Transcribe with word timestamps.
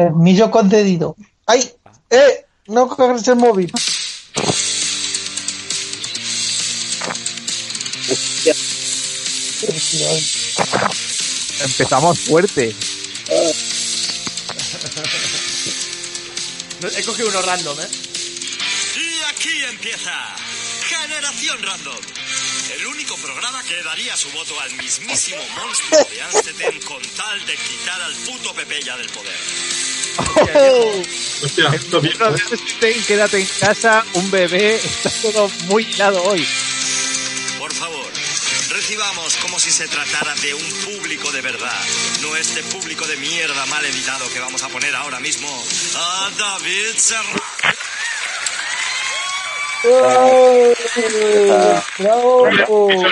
Permiso 0.00 0.50
concedido. 0.50 1.14
¡Ay! 1.44 1.70
¡Eh! 2.08 2.46
No 2.68 2.88
coges 2.88 3.28
el 3.28 3.36
móvil. 3.36 3.70
Empezamos 11.60 12.18
fuerte. 12.18 12.74
He 16.96 17.02
cogido 17.04 17.28
uno 17.28 17.42
random, 17.42 17.78
¿eh? 17.80 17.88
Y 18.96 19.34
aquí 19.34 19.64
empieza 19.68 20.12
Generación 20.88 21.62
Random. 21.62 21.98
El 22.74 22.86
único 22.86 23.16
programa 23.16 23.62
que 23.64 23.82
daría 23.82 24.16
su 24.16 24.30
voto 24.30 24.58
al 24.60 24.72
mismísimo 24.76 25.42
monstruo 25.56 26.06
de 26.10 26.22
Amsterdam 26.22 26.80
con 26.86 27.02
tal 27.16 27.44
de 27.46 27.56
quitar 27.56 28.00
al 28.00 28.14
puto 28.14 28.54
Pepe 28.54 28.80
ya 28.82 28.96
del 28.96 29.08
poder. 29.10 29.89
Hostia, 31.42 31.70
esto 31.72 32.00
bien, 32.00 32.16
ten, 32.80 33.02
quédate 33.04 33.38
en 33.40 33.46
casa, 33.58 34.04
un 34.14 34.30
bebé, 34.30 34.76
está 34.76 35.10
todo 35.22 35.50
muy 35.66 35.84
helado 35.84 36.22
hoy. 36.24 36.46
Por 37.58 37.72
favor, 37.72 38.06
recibamos 38.70 39.36
como 39.36 39.58
si 39.58 39.70
se 39.70 39.88
tratara 39.88 40.34
de 40.36 40.54
un 40.54 40.70
público 40.84 41.32
de 41.32 41.40
verdad, 41.40 41.80
no 42.22 42.36
este 42.36 42.62
público 42.64 43.06
de 43.06 43.16
mierda 43.16 43.64
mal 43.66 43.84
editado 43.84 44.28
que 44.30 44.40
vamos 44.40 44.62
a 44.62 44.68
poner 44.68 44.94
ahora 44.94 45.20
mismo 45.20 45.48
a 45.96 46.30
David 46.36 46.96
Serrano. 46.96 47.40
¡Bravo! 51.98 53.06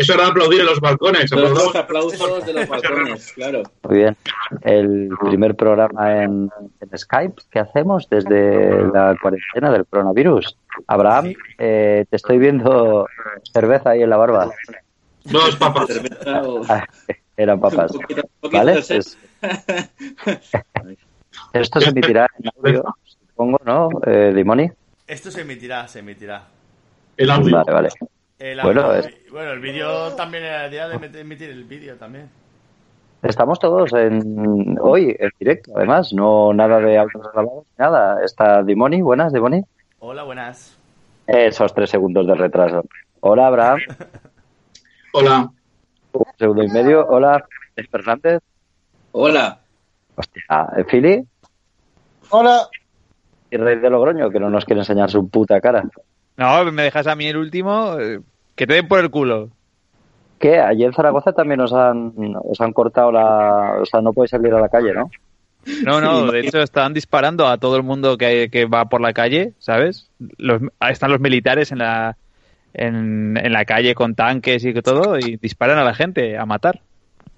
Eso 0.00 0.14
era 0.14 0.28
aplaudir 0.28 0.60
en 0.60 0.66
los 0.66 0.80
balcones. 0.80 1.30
Los 1.30 1.52
dos 1.54 1.76
aplausos 1.76 2.46
de 2.46 2.52
los 2.54 2.66
balcones, 2.68 3.32
claro. 3.34 3.62
Muy 3.86 3.98
bien. 3.98 4.16
El 4.62 5.10
primer 5.20 5.54
programa 5.54 6.22
en, 6.22 6.50
en 6.80 6.98
Skype 6.98 7.42
que 7.50 7.58
hacemos 7.58 8.08
desde 8.08 8.82
la 8.92 9.14
cuarentena 9.20 9.70
del 9.70 9.84
coronavirus. 9.84 10.56
Abraham, 10.86 11.34
eh, 11.58 12.06
te 12.08 12.16
estoy 12.16 12.38
viendo 12.38 13.06
cerveza 13.52 13.90
ahí 13.90 14.02
en 14.02 14.08
la 14.10 14.16
barba. 14.16 14.50
Dos 15.24 15.56
papas. 15.56 15.86
Cerveza 15.88 16.42
o- 16.44 16.62
Ah, 16.68 16.86
Eran 17.36 17.60
papas. 17.60 17.90
Un 17.92 18.00
poquito- 18.00 18.22
un 18.22 18.30
poquito 18.40 18.56
¿Vale? 18.58 18.78
Es- 18.78 19.18
esto 21.52 21.80
se 21.80 21.90
emitirá 21.90 22.26
en 22.42 22.50
audio, 22.56 22.84
supongo, 23.28 23.60
¿no, 23.64 23.88
eh, 24.06 24.32
Dimoni? 24.34 24.70
Esto 25.06 25.30
se 25.30 25.42
emitirá, 25.42 25.86
se 25.88 25.98
emitirá. 25.98 26.44
El 27.16 27.30
audio. 27.30 27.56
Vale, 27.56 27.72
vale. 27.72 27.88
El, 28.40 28.60
Bueno, 28.62 28.92
es- 28.94 29.10
bueno, 29.30 29.52
el 29.52 29.60
vídeo 29.60 30.14
también 30.16 30.44
era 30.44 30.64
el 30.64 30.70
día 30.70 30.88
de 30.88 31.20
emitir 31.20 31.50
el 31.50 31.64
vídeo 31.64 31.96
también. 31.96 32.28
Estamos 33.22 33.58
todos 33.58 33.92
en 33.92 34.78
hoy 34.80 35.14
en 35.18 35.30
directo, 35.38 35.72
además, 35.76 36.10
no 36.14 36.54
nada 36.54 36.78
de 36.80 36.96
audios 36.96 37.22
grabados, 37.34 37.66
nada. 37.76 38.24
Está 38.24 38.62
Dimoni, 38.62 39.02
buenas, 39.02 39.30
Dimoni. 39.32 39.62
Hola, 39.98 40.22
buenas. 40.22 40.78
Esos 41.26 41.74
tres 41.74 41.90
segundos 41.90 42.26
de 42.26 42.34
retraso. 42.34 42.82
Hola, 43.20 43.46
Abraham. 43.48 43.78
Hola. 45.12 45.50
Un 46.14 46.24
segundo 46.38 46.62
y 46.62 46.68
medio. 46.68 47.06
Hola, 47.06 47.44
Fernández. 47.90 48.40
Hola. 49.12 49.60
Hostia, 50.16 50.42
Fili 50.88 51.24
Hola. 52.30 52.68
y 53.50 53.56
Rey 53.58 53.78
de 53.78 53.90
Logroño, 53.90 54.30
que 54.30 54.40
no 54.40 54.48
nos 54.48 54.64
quiere 54.64 54.80
enseñar 54.80 55.10
su 55.10 55.28
puta 55.28 55.60
cara. 55.60 55.84
No, 56.36 56.64
me 56.72 56.82
dejas 56.82 57.06
a 57.06 57.16
mí 57.16 57.26
el 57.26 57.36
último, 57.36 57.98
eh, 57.98 58.20
que 58.54 58.66
te 58.66 58.74
den 58.74 58.88
por 58.88 59.00
el 59.00 59.10
culo. 59.10 59.50
Que 60.38 60.58
allí 60.58 60.84
en 60.84 60.92
Zaragoza 60.92 61.32
también 61.32 61.60
os 61.60 61.72
han, 61.72 62.14
os 62.42 62.60
han 62.60 62.72
cortado 62.72 63.12
la... 63.12 63.76
O 63.80 63.84
sea, 63.84 64.00
no 64.00 64.12
podéis 64.12 64.30
salir 64.30 64.54
a 64.54 64.60
la 64.60 64.68
calle, 64.68 64.94
¿no? 64.94 65.10
No, 65.84 66.00
no, 66.00 66.32
de 66.32 66.40
hecho 66.40 66.62
están 66.62 66.94
disparando 66.94 67.46
a 67.46 67.58
todo 67.58 67.76
el 67.76 67.82
mundo 67.82 68.16
que, 68.16 68.48
que 68.50 68.64
va 68.64 68.88
por 68.88 69.02
la 69.02 69.12
calle, 69.12 69.52
¿sabes? 69.58 70.08
Los, 70.38 70.62
están 70.88 71.10
los 71.10 71.20
militares 71.20 71.70
en 71.70 71.78
la, 71.78 72.16
en, 72.72 73.36
en 73.36 73.52
la 73.52 73.64
calle 73.66 73.94
con 73.94 74.14
tanques 74.14 74.64
y 74.64 74.72
todo 74.74 75.18
y 75.18 75.36
disparan 75.36 75.78
a 75.78 75.84
la 75.84 75.94
gente 75.94 76.38
a 76.38 76.46
matar. 76.46 76.80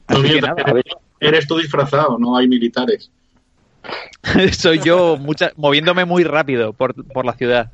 No 0.09 0.19
Así 0.19 0.23
que 0.23 0.29
mientas, 0.29 0.57
nada, 0.57 0.71
eres, 0.71 0.85
eres 1.21 1.47
tú 1.49 1.59
disfrazado, 1.59 2.19
no 2.19 2.37
hay 2.37 2.47
militares. 2.47 3.11
soy 4.53 4.79
yo 4.79 5.17
mucha, 5.17 5.53
moviéndome 5.57 6.05
muy 6.05 6.25
rápido 6.25 6.73
por, 6.73 6.95
por 7.07 7.25
la 7.25 7.33
ciudad. 7.33 7.73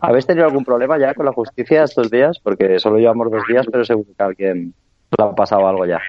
¿Habéis 0.00 0.26
tenido 0.26 0.46
algún 0.46 0.64
problema 0.64 0.98
ya 0.98 1.14
con 1.14 1.26
la 1.26 1.32
justicia 1.32 1.84
estos 1.84 2.10
días? 2.10 2.38
Porque 2.42 2.78
solo 2.78 2.98
llevamos 2.98 3.30
dos 3.30 3.42
días, 3.48 3.66
pero 3.70 3.84
seguro 3.84 4.08
que 4.16 4.22
a 4.22 4.26
alguien 4.26 4.74
le 5.16 5.24
ha 5.24 5.34
pasado 5.34 5.66
algo 5.66 5.86
ya. 5.86 6.00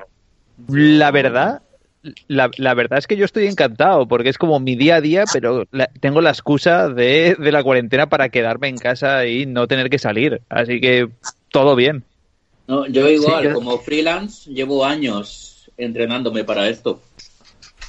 La 0.68 1.12
verdad, 1.12 1.62
la, 2.28 2.50
la 2.58 2.74
verdad 2.74 3.00
es 3.00 3.08
que 3.08 3.16
yo 3.18 3.26
estoy 3.26 3.48
encantado 3.48 4.08
porque 4.08 4.30
es 4.30 4.38
como 4.38 4.60
mi 4.60 4.76
día 4.76 4.96
a 4.96 5.02
día, 5.02 5.24
pero 5.32 5.66
la- 5.72 5.90
tengo 6.00 6.22
la 6.22 6.30
excusa 6.32 6.90
de, 6.90 7.36
de 7.40 7.52
la 7.52 7.64
cuarentena 7.64 8.08
para 8.10 8.30
quedarme 8.30 8.68
en 8.68 8.78
casa 8.78 9.26
y 9.26 9.46
no 9.46 9.68
tener 9.68 9.90
que 9.90 10.00
salir. 10.00 10.42
Así 10.50 10.80
que 10.82 11.10
todo 11.50 11.76
bien. 11.76 12.04
No, 12.68 12.86
yo 12.88 13.10
igual, 13.10 13.48
Sí, 13.48 13.54
como 13.54 13.80
freelance, 13.80 14.50
llevo 14.52 14.86
años 14.86 15.72
entrenándome 15.78 16.44
para 16.44 16.68
esto. 16.70 17.02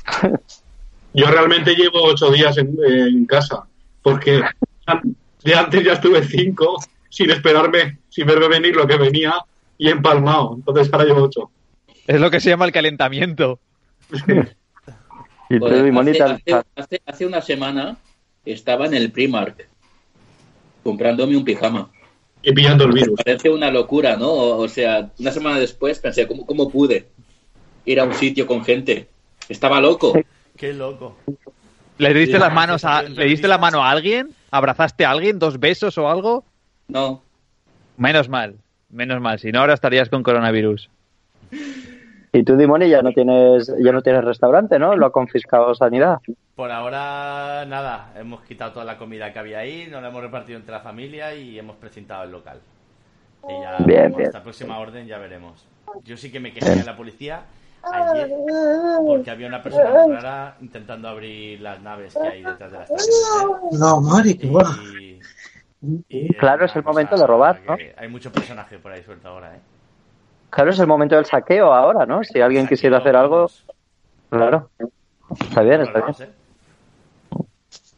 Yo 1.13 1.27
realmente 1.27 1.75
llevo 1.75 2.05
ocho 2.05 2.31
días 2.31 2.57
en, 2.57 2.77
en 2.87 3.27
casa, 3.27 3.65
porque 4.01 4.41
de 5.45 5.55
antes 5.55 5.85
ya 5.85 5.95
estuve 5.95 6.23
cinco 6.25 6.77
sin 7.09 7.31
esperarme, 7.31 7.99
sin 8.09 8.27
verme 8.27 8.49
venir 8.49 8.77
lo 8.77 8.87
que 8.87 8.97
venía 8.97 9.35
y 9.79 9.89
empalmado. 9.89 10.55
Entonces 10.57 10.93
ahora 10.93 11.05
llevo 11.07 11.23
ocho. 11.25 11.51
Es 12.07 12.21
lo 12.21 12.31
que 12.31 12.41
se 12.41 12.51
llama 12.51 12.65
el 12.67 12.73
calentamiento. 12.73 13.59
Y 15.49 15.57
hace, 15.57 16.13
te 16.13 16.23
has- 16.23 16.31
hace- 16.33 16.65
hace- 16.77 17.03
hace 17.07 17.27
una 17.27 17.41
semana 17.43 17.97
estaba 18.45 18.87
en 18.87 18.95
el 18.95 19.11
Primark 19.11 19.69
comprándome 20.83 21.37
un 21.37 21.45
pijama. 21.45 21.91
Y 22.43 22.53
pillando 22.53 22.85
el 22.85 22.93
virus. 22.93 23.21
Parece 23.23 23.51
una 23.51 23.71
locura, 23.71 24.17
¿no? 24.17 24.29
O, 24.31 24.63
o 24.63 24.69
sea, 24.69 25.11
una 25.19 25.31
semana 25.31 25.59
después 25.59 25.99
pensé, 25.99 26.27
¿cómo, 26.27 26.47
¿cómo 26.47 26.71
pude 26.71 27.09
ir 27.85 28.01
a 28.01 28.05
un 28.05 28.15
sitio 28.15 28.47
con 28.47 28.65
gente? 28.65 29.09
Estaba 29.49 29.81
loco. 29.81 30.19
Qué 30.57 30.73
loco. 30.73 31.17
¿Le 31.99 32.15
diste 32.15 32.37
Sí, 32.37 32.41
las 32.41 32.49
la 32.49 32.55
manos 32.55 32.85
a, 32.85 33.03
¿le 33.03 33.25
diste 33.27 33.47
la 33.47 33.59
mano 33.59 33.85
a 33.85 33.91
alguien? 33.91 34.31
¿Abrazaste 34.51 35.05
a 35.05 35.11
alguien? 35.11 35.39
¿Dos 35.39 35.59
besos 35.61 35.97
o 35.99 36.09
algo? 36.09 36.45
No, 36.89 37.23
Menos 37.97 38.29
mal, 38.29 38.57
menos 38.89 39.21
mal. 39.21 39.39
Si 39.39 39.53
no, 39.53 39.61
ahora 39.61 39.75
estarías 39.75 40.09
con 40.09 40.23
coronavirus. 40.23 40.89
Y 42.33 42.43
tú, 42.45 42.57
Dimoni, 42.57 42.89
ya 42.89 43.03
no 43.03 43.11
tienes 43.13 43.73
ya 43.79 43.93
no 43.93 44.03
tienes 44.03 44.25
restaurante, 44.25 44.79
¿no? 44.79 44.97
Lo 44.97 45.07
ha 45.07 45.13
confiscado 45.13 45.75
Sanidad. 45.75 46.19
Por 46.55 46.71
ahora, 46.71 47.65
nada. 47.67 48.13
Hemos 48.17 48.41
quitado 48.43 48.73
toda 48.73 48.85
la 48.85 48.97
comida 48.97 49.33
que 49.33 49.39
había 49.39 49.59
ahí, 49.59 49.87
nos 49.91 50.01
la 50.03 50.09
hemos 50.09 50.23
repartido 50.23 50.59
entre 50.59 50.73
la 50.73 50.81
familia 50.81 51.35
y 51.35 51.59
hemos 51.59 51.77
precintado 51.77 52.25
el 52.25 52.31
local. 52.31 52.61
Y 53.49 53.53
ya, 53.63 53.77
Bien, 53.79 53.87
veremos. 53.87 54.17
bien. 54.17 54.27
hasta 54.29 54.39
la 54.39 54.45
próxima 54.45 54.79
orden 54.79 55.07
ya 55.07 55.19
veremos. 55.19 55.67
Yo 56.05 56.17
sí 56.17 56.31
que 56.31 56.41
me 56.41 56.53
quejé 56.53 56.81
a 56.81 56.85
la 56.85 56.97
policía 56.97 57.43
ayer 57.83 58.31
porque 59.07 59.31
había 59.31 59.47
una 59.49 59.63
persona 59.63 60.07
rara 60.07 60.57
intentando 60.61 61.09
abrir 61.09 61.61
las 61.61 61.81
naves 61.81 62.15
que 62.15 62.29
hay 62.29 62.43
detrás 62.43 62.73
de 62.73 62.79
la 62.79 62.85
estación. 62.85 63.51
No, 63.73 64.01
Mari. 64.01 64.39
Y, 65.83 66.05
y 66.09 66.35
Claro, 66.35 66.67
es 66.67 66.77
el 66.77 66.83
momento 66.83 67.13
cosa 67.13 67.23
de 67.23 67.27
robar, 67.27 67.61
¿no? 67.67 67.77
Hay 67.97 68.09
mucho 68.09 68.31
personaje 68.31 68.79
por 68.79 68.93
ahí 68.93 69.03
suelto 69.03 69.29
ahora, 69.29 69.57
¿eh? 69.57 69.61
Claro, 70.51 70.71
es 70.71 70.79
el 70.79 70.87
momento 70.87 71.15
del 71.15 71.25
saqueo 71.25 71.73
ahora, 71.73 72.07
¿no? 72.07 72.25
Si 72.25 72.41
alguien 72.41 72.67
quisiera 72.67 72.99
hacer 72.99 73.17
algo, 73.17 73.49
claro. 74.29 74.69
Está 75.41 75.63
bien, 75.63 75.83
está 75.83 76.01
bien. 76.01 76.15
¿eh? 76.21 76.33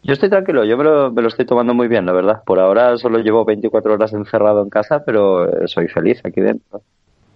Yo 0.04 0.12
estoy 0.12 0.28
tranquilo, 0.28 0.64
yo 0.64 0.76
me 0.76 0.84
lo, 0.84 1.12
me 1.12 1.22
lo 1.22 1.28
estoy 1.28 1.46
tomando 1.46 1.74
muy 1.74 1.88
bien, 1.88 2.04
la 2.04 2.12
verdad. 2.12 2.42
Por 2.44 2.58
ahora 2.58 2.98
solo 2.98 3.18
llevo 3.18 3.44
24 3.44 3.94
horas 3.94 4.12
encerrado 4.12 4.62
en 4.62 4.68
casa, 4.68 5.04
pero 5.04 5.48
eh, 5.48 5.68
soy 5.68 5.88
feliz 5.88 6.20
aquí 6.24 6.40
dentro. 6.40 6.82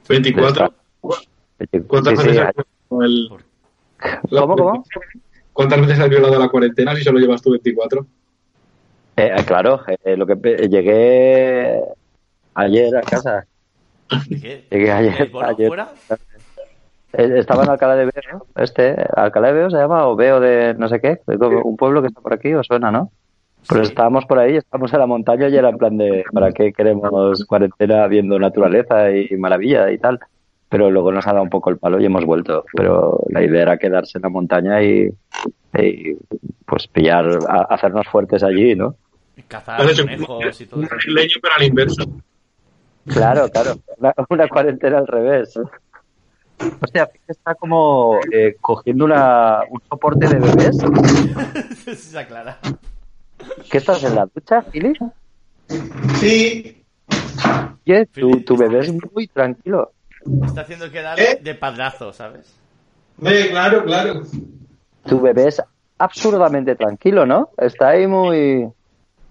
24. 0.09 0.73
¿Cuántas 1.87 2.13
veces 2.17 2.39
has 2.39 2.53
violado 2.55 3.03
el- 3.03 3.29
la 4.31 4.41
¿Cómo, 4.41 4.57
cómo? 4.57 4.71
cuarentena? 4.71 5.25
¿Cuántas 5.53 5.81
veces 5.81 6.01
has 6.01 6.09
violado 6.11 6.39
la 6.39 6.49
cuarentena 6.49 6.95
si 6.95 7.03
solo 7.03 7.19
llevas 7.19 7.43
tú 7.43 7.51
24? 7.53 8.07
Eh, 9.17 9.33
eh, 9.35 9.45
claro, 9.47 9.81
eh, 10.05 10.17
lo 10.17 10.27
que 10.27 10.37
pe- 10.37 10.69
llegué 10.69 11.81
ayer 12.55 12.95
a 12.97 13.01
casa. 13.01 13.47
¿De 14.29 14.41
qué? 14.41 14.65
Llegué 14.71 14.93
ayer. 14.93 15.23
¿El 15.23 15.31
bono 15.31 15.49
ayer. 15.49 15.69
fuera? 15.69 15.89
Eh, 17.15 17.39
Estaba 17.39 17.65
en 17.65 17.71
Alcalá 17.71 17.97
de 17.97 18.05
Veo, 18.05 18.47
este, 18.57 18.95
Alcalá 19.17 19.49
de 19.49 19.55
Veo 19.55 19.71
se 19.71 19.79
llama, 19.79 20.07
o 20.07 20.17
Veo 20.17 20.39
de 20.41 20.75
no 20.75 20.89
sé 20.89 21.01
qué, 21.01 21.21
un 21.65 21.77
pueblo 21.79 22.03
que 22.03 22.09
está 22.09 22.21
por 22.21 22.35
aquí, 22.35 22.53
os 22.53 22.67
suena, 22.67 22.91
¿no? 22.91 23.11
Pues 23.67 23.87
Sí. 23.87 23.93
estábamos 23.93 24.27
por 24.27 24.39
ahí, 24.39 24.57
estábamos 24.57 24.93
en 24.93 24.99
la 25.01 25.07
montaña 25.07 25.49
y 25.49 25.57
era 25.57 25.71
en 25.71 25.79
plan 25.79 25.97
de, 25.97 26.25
¿para 26.33 26.53
qué 26.53 26.73
queremos 26.73 27.45
cuarentena 27.47 28.07
viendo 28.07 28.39
naturaleza 28.39 29.11
y 29.11 29.35
maravilla 29.39 29.91
y 29.91 29.99
tal? 29.99 30.21
Pero 30.69 30.91
luego 30.91 31.13
nos 31.13 31.27
ha 31.27 31.31
dado 31.33 31.43
un 31.45 31.51
poco 31.51 31.71
el 31.71 31.79
palo 31.79 32.01
y 32.01 32.05
hemos 32.07 32.25
vuelto. 32.25 32.65
Pero 32.75 33.21
la 33.31 33.43
idea 33.45 33.63
era 33.63 33.79
quedarse 33.79 34.19
en 34.19 34.23
la 34.23 34.29
montaña 34.29 34.83
y, 34.83 35.09
y, 35.79 36.15
pues 36.67 36.89
pillar, 36.89 37.27
a- 37.49 37.67
hacernos 37.75 38.07
fuertes 38.09 38.43
allí, 38.43 38.75
¿no? 38.75 38.97
Cazar 39.49 39.87
conejos 39.95 40.61
y 40.61 40.67
todo 40.67 40.81
un 40.81 40.87
eso. 40.87 40.95
brasileño, 40.95 41.35
pero 41.41 41.55
al 41.57 41.63
inverso. 41.63 42.03
Claro, 43.07 43.49
claro, 43.49 43.75
una, 43.99 44.13
una 44.29 44.49
cuarentena 44.49 44.99
al 44.99 45.07
revés. 45.07 45.55
Hostia, 46.81 47.09
está 47.29 47.55
como 47.55 48.19
eh, 48.33 48.57
cogiendo 48.61 49.05
una, 49.05 49.61
un 49.71 49.81
soporte 49.89 50.27
de 50.27 50.39
bebés. 50.41 50.77
Se 51.97 52.19
aclara. 52.19 52.59
¿Qué 53.71 53.79
estás 53.79 54.03
en 54.03 54.15
la 54.17 54.27
ducha, 54.35 54.63
Philly? 54.63 54.95
Sí. 56.19 56.83
Oye, 57.87 58.07
tu, 58.07 58.41
tu 58.41 58.57
bebé 58.57 58.81
es 58.81 58.93
muy 59.15 59.29
tranquilo. 59.29 59.93
Está 60.45 60.63
haciendo 60.63 60.91
quedar 60.91 61.19
¿Eh? 61.21 61.39
de 61.41 61.55
padrazo, 61.55 62.13
¿sabes? 62.13 62.55
Ve, 63.19 63.49
claro, 63.51 63.85
claro. 63.85 64.23
Tu 65.07 65.21
bebé 65.21 65.49
es 65.49 65.63
absurdamente 65.99 66.75
tranquilo, 66.75 67.27
¿no? 67.27 67.51
Está 67.57 67.91
ahí 67.91 68.07
muy... 68.07 68.69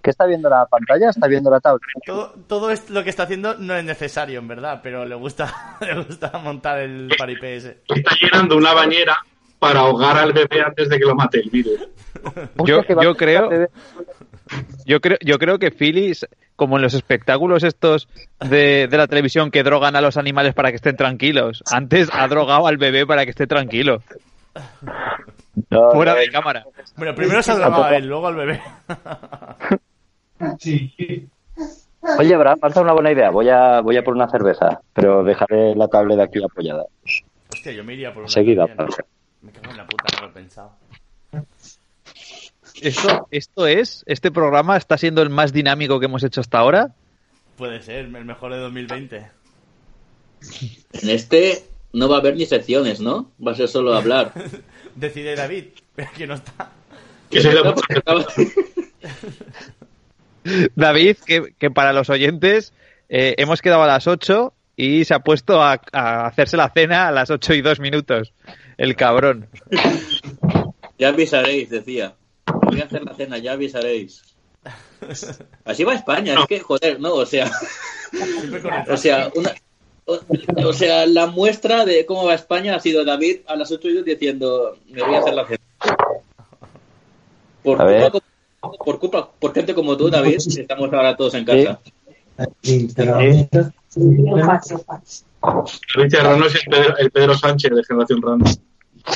¿Qué 0.02 0.10
está 0.10 0.26
viendo 0.26 0.48
la 0.48 0.66
pantalla? 0.66 1.10
¿Está 1.10 1.26
viendo 1.26 1.50
la 1.50 1.58
tablet? 1.58 1.82
Todo, 2.04 2.32
todo 2.46 2.70
esto 2.70 2.92
lo 2.92 3.02
que 3.02 3.10
está 3.10 3.24
haciendo 3.24 3.56
no 3.56 3.74
es 3.74 3.84
necesario, 3.84 4.38
en 4.38 4.46
verdad, 4.46 4.80
pero 4.82 5.04
le 5.04 5.16
gusta, 5.16 5.52
le 5.80 6.04
gusta 6.04 6.30
montar 6.38 6.78
el 6.78 7.10
paripé 7.18 7.56
ese. 7.56 7.78
Está 7.88 8.14
llenando 8.20 8.56
una 8.56 8.72
bañera 8.72 9.16
para 9.58 9.80
ahogar 9.80 10.16
al 10.18 10.32
bebé 10.32 10.62
antes 10.62 10.88
de 10.88 10.98
que 10.98 11.04
lo 11.04 11.14
mate 11.16 11.40
el 11.40 11.50
virus. 11.50 11.88
Yo, 12.64 12.82
yo 13.02 13.14
creo. 13.16 13.50
Yo 14.84 15.00
creo, 15.00 15.18
yo 15.24 15.38
creo 15.38 15.58
que 15.58 15.70
Philly, 15.70 16.12
como 16.54 16.76
en 16.76 16.82
los 16.82 16.94
espectáculos 16.94 17.64
estos 17.64 18.08
de, 18.40 18.86
de 18.88 18.96
la 18.96 19.06
televisión 19.06 19.50
que 19.50 19.62
drogan 19.62 19.96
a 19.96 20.00
los 20.00 20.16
animales 20.16 20.54
para 20.54 20.70
que 20.70 20.76
estén 20.76 20.96
tranquilos, 20.96 21.62
antes 21.70 22.08
ha 22.12 22.26
drogado 22.28 22.66
al 22.66 22.76
bebé 22.76 23.06
para 23.06 23.24
que 23.24 23.30
esté 23.30 23.46
tranquilo, 23.46 24.02
No, 25.70 25.90
fuera 25.92 26.12
no, 26.12 26.18
de 26.18 26.28
cámara. 26.28 26.64
Bueno, 26.96 27.14
primero 27.14 27.42
se 27.42 27.52
ha 27.52 27.56
drogado 27.56 27.84
a 27.84 27.96
él, 27.96 28.06
luego 28.06 28.26
al 28.26 28.36
bebé. 28.36 28.60
Sí. 30.58 31.28
Oye, 32.18 32.34
Abraham, 32.34 32.58
falta 32.60 32.82
una 32.82 32.92
buena 32.92 33.10
idea. 33.10 33.30
Voy 33.30 33.48
a, 33.48 33.80
voy 33.80 33.96
a 33.96 34.02
por 34.04 34.14
una 34.14 34.28
cerveza, 34.28 34.80
pero 34.92 35.24
dejaré 35.24 35.74
la 35.74 35.88
tablet 35.88 36.20
aquí 36.20 36.42
apoyada. 36.44 36.84
Hostia, 37.52 37.72
yo 37.72 37.82
me 37.84 37.94
iría 37.94 38.12
por 38.12 38.24
una 38.24 38.28
Seguida. 38.28 38.66
Me 38.66 39.50
cago 39.50 39.70
en 39.70 39.76
la 39.76 39.86
puta, 39.86 40.04
no 40.14 40.26
lo 40.26 40.28
he 40.28 40.34
pensado. 40.34 40.72
Esto, 42.80 43.26
esto 43.30 43.66
es, 43.66 44.04
este 44.06 44.30
programa 44.30 44.76
está 44.76 44.98
siendo 44.98 45.22
el 45.22 45.30
más 45.30 45.52
dinámico 45.52 45.98
que 45.98 46.06
hemos 46.06 46.22
hecho 46.22 46.40
hasta 46.40 46.58
ahora. 46.58 46.94
Puede 47.56 47.82
ser, 47.82 48.04
el 48.04 48.24
mejor 48.24 48.52
de 48.52 48.60
2020. 48.60 49.26
En 50.92 51.10
este 51.10 51.64
no 51.92 52.08
va 52.08 52.16
a 52.16 52.20
haber 52.20 52.36
ni 52.36 52.46
secciones, 52.46 53.00
¿no? 53.00 53.30
Va 53.44 53.52
a 53.52 53.54
ser 53.54 53.68
solo 53.68 53.94
hablar. 53.94 54.32
Decide 54.94 55.34
David, 55.34 55.64
que 56.16 56.26
no 56.26 56.34
está. 56.34 56.70
Que 57.30 57.40
David, 60.76 61.16
que, 61.26 61.54
que 61.58 61.70
para 61.70 61.92
los 61.92 62.10
oyentes 62.10 62.72
eh, 63.08 63.34
hemos 63.38 63.62
quedado 63.62 63.82
a 63.82 63.86
las 63.86 64.06
8 64.06 64.52
y 64.76 65.04
se 65.04 65.14
ha 65.14 65.20
puesto 65.20 65.62
a, 65.62 65.80
a 65.92 66.26
hacerse 66.26 66.56
la 66.56 66.70
cena 66.70 67.08
a 67.08 67.12
las 67.12 67.30
8 67.30 67.54
y 67.54 67.62
2 67.62 67.80
minutos. 67.80 68.32
El 68.76 68.94
cabrón. 68.94 69.48
Ya 70.98 71.08
avisaréis, 71.08 71.70
decía. 71.70 72.14
Voy 72.66 72.80
a 72.80 72.84
hacer 72.84 73.04
la 73.04 73.14
cena, 73.14 73.38
ya 73.38 73.52
avisaréis. 73.52 74.22
Así 75.64 75.84
va 75.84 75.94
España, 75.94 76.34
es 76.40 76.46
que, 76.46 76.60
joder, 76.60 77.00
no, 77.00 77.14
o 77.14 77.26
sea, 77.26 77.50
o 78.90 78.96
sea, 78.96 79.30
una, 79.36 79.54
o, 80.04 80.18
o 80.64 80.72
sea, 80.72 81.06
la 81.06 81.26
muestra 81.26 81.84
de 81.84 82.04
cómo 82.04 82.24
va 82.24 82.34
España 82.34 82.74
ha 82.74 82.80
sido 82.80 83.04
David 83.04 83.40
a 83.46 83.54
las 83.54 83.70
8 83.70 83.88
y 83.88 83.94
2 83.94 84.04
diciendo, 84.04 84.76
me 84.88 85.02
voy 85.02 85.14
a 85.14 85.18
hacer 85.20 85.34
la 85.34 85.46
cena. 85.46 85.60
Por 87.62 87.78
culpa, 87.78 88.20
por 88.84 88.98
culpa, 88.98 89.30
por 89.38 89.54
gente 89.54 89.74
como 89.74 89.96
tú, 89.96 90.10
David, 90.10 90.36
estamos 90.36 90.92
ahora 90.92 91.16
todos 91.16 91.34
en 91.34 91.44
casa. 91.44 91.80
David 95.94 96.10
Serrano 96.10 96.46
es 96.46 96.54
el 96.54 96.70
Pedro, 96.70 96.96
el 96.98 97.10
Pedro 97.10 97.34
Sánchez 97.34 97.70
de 97.72 97.84
Generación 97.84 98.22
Random. 98.22 98.52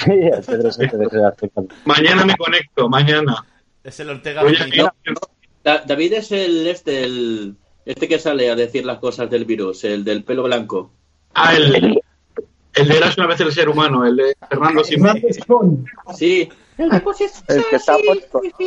Sí, 0.04 0.12
el 0.12 0.42
Pedro 0.44 0.70
Sánchez 0.72 0.98
de 0.98 1.10
Generación 1.10 1.50
Random. 1.56 1.76
Mañana 1.84 2.24
me 2.24 2.36
conecto, 2.36 2.88
mañana. 2.88 3.44
Es 3.82 3.98
el 4.00 4.10
Ortega 4.10 4.42
Da- 5.64 5.82
David 5.86 6.12
es 6.14 6.32
el 6.32 6.66
este, 6.66 7.04
el 7.04 7.56
este 7.84 8.08
que 8.08 8.18
sale 8.18 8.50
a 8.50 8.54
decir 8.56 8.84
las 8.86 8.98
cosas 8.98 9.28
del 9.30 9.44
virus, 9.44 9.84
el 9.84 10.04
del 10.04 10.22
pelo 10.24 10.44
blanco. 10.44 10.92
Ah, 11.34 11.54
el, 11.54 12.00
el 12.74 12.88
de 12.88 12.96
Eras 12.96 13.16
una 13.18 13.26
vez 13.26 13.40
el 13.40 13.52
ser 13.52 13.68
humano, 13.68 14.06
el 14.06 14.16
de 14.16 14.36
Fernando 14.48 14.82
Simón. 14.84 15.20
Sí, 16.16 16.48
El 17.48 17.64
que 17.68 17.76
está 17.76 17.96
puesto. 18.06 18.40
El 18.42 18.52
que- 18.52 18.64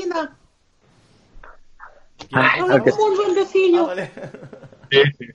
Ah, 2.31 2.55
vale. 3.85 4.11
Sí, 4.91 5.01
sí. 5.19 5.25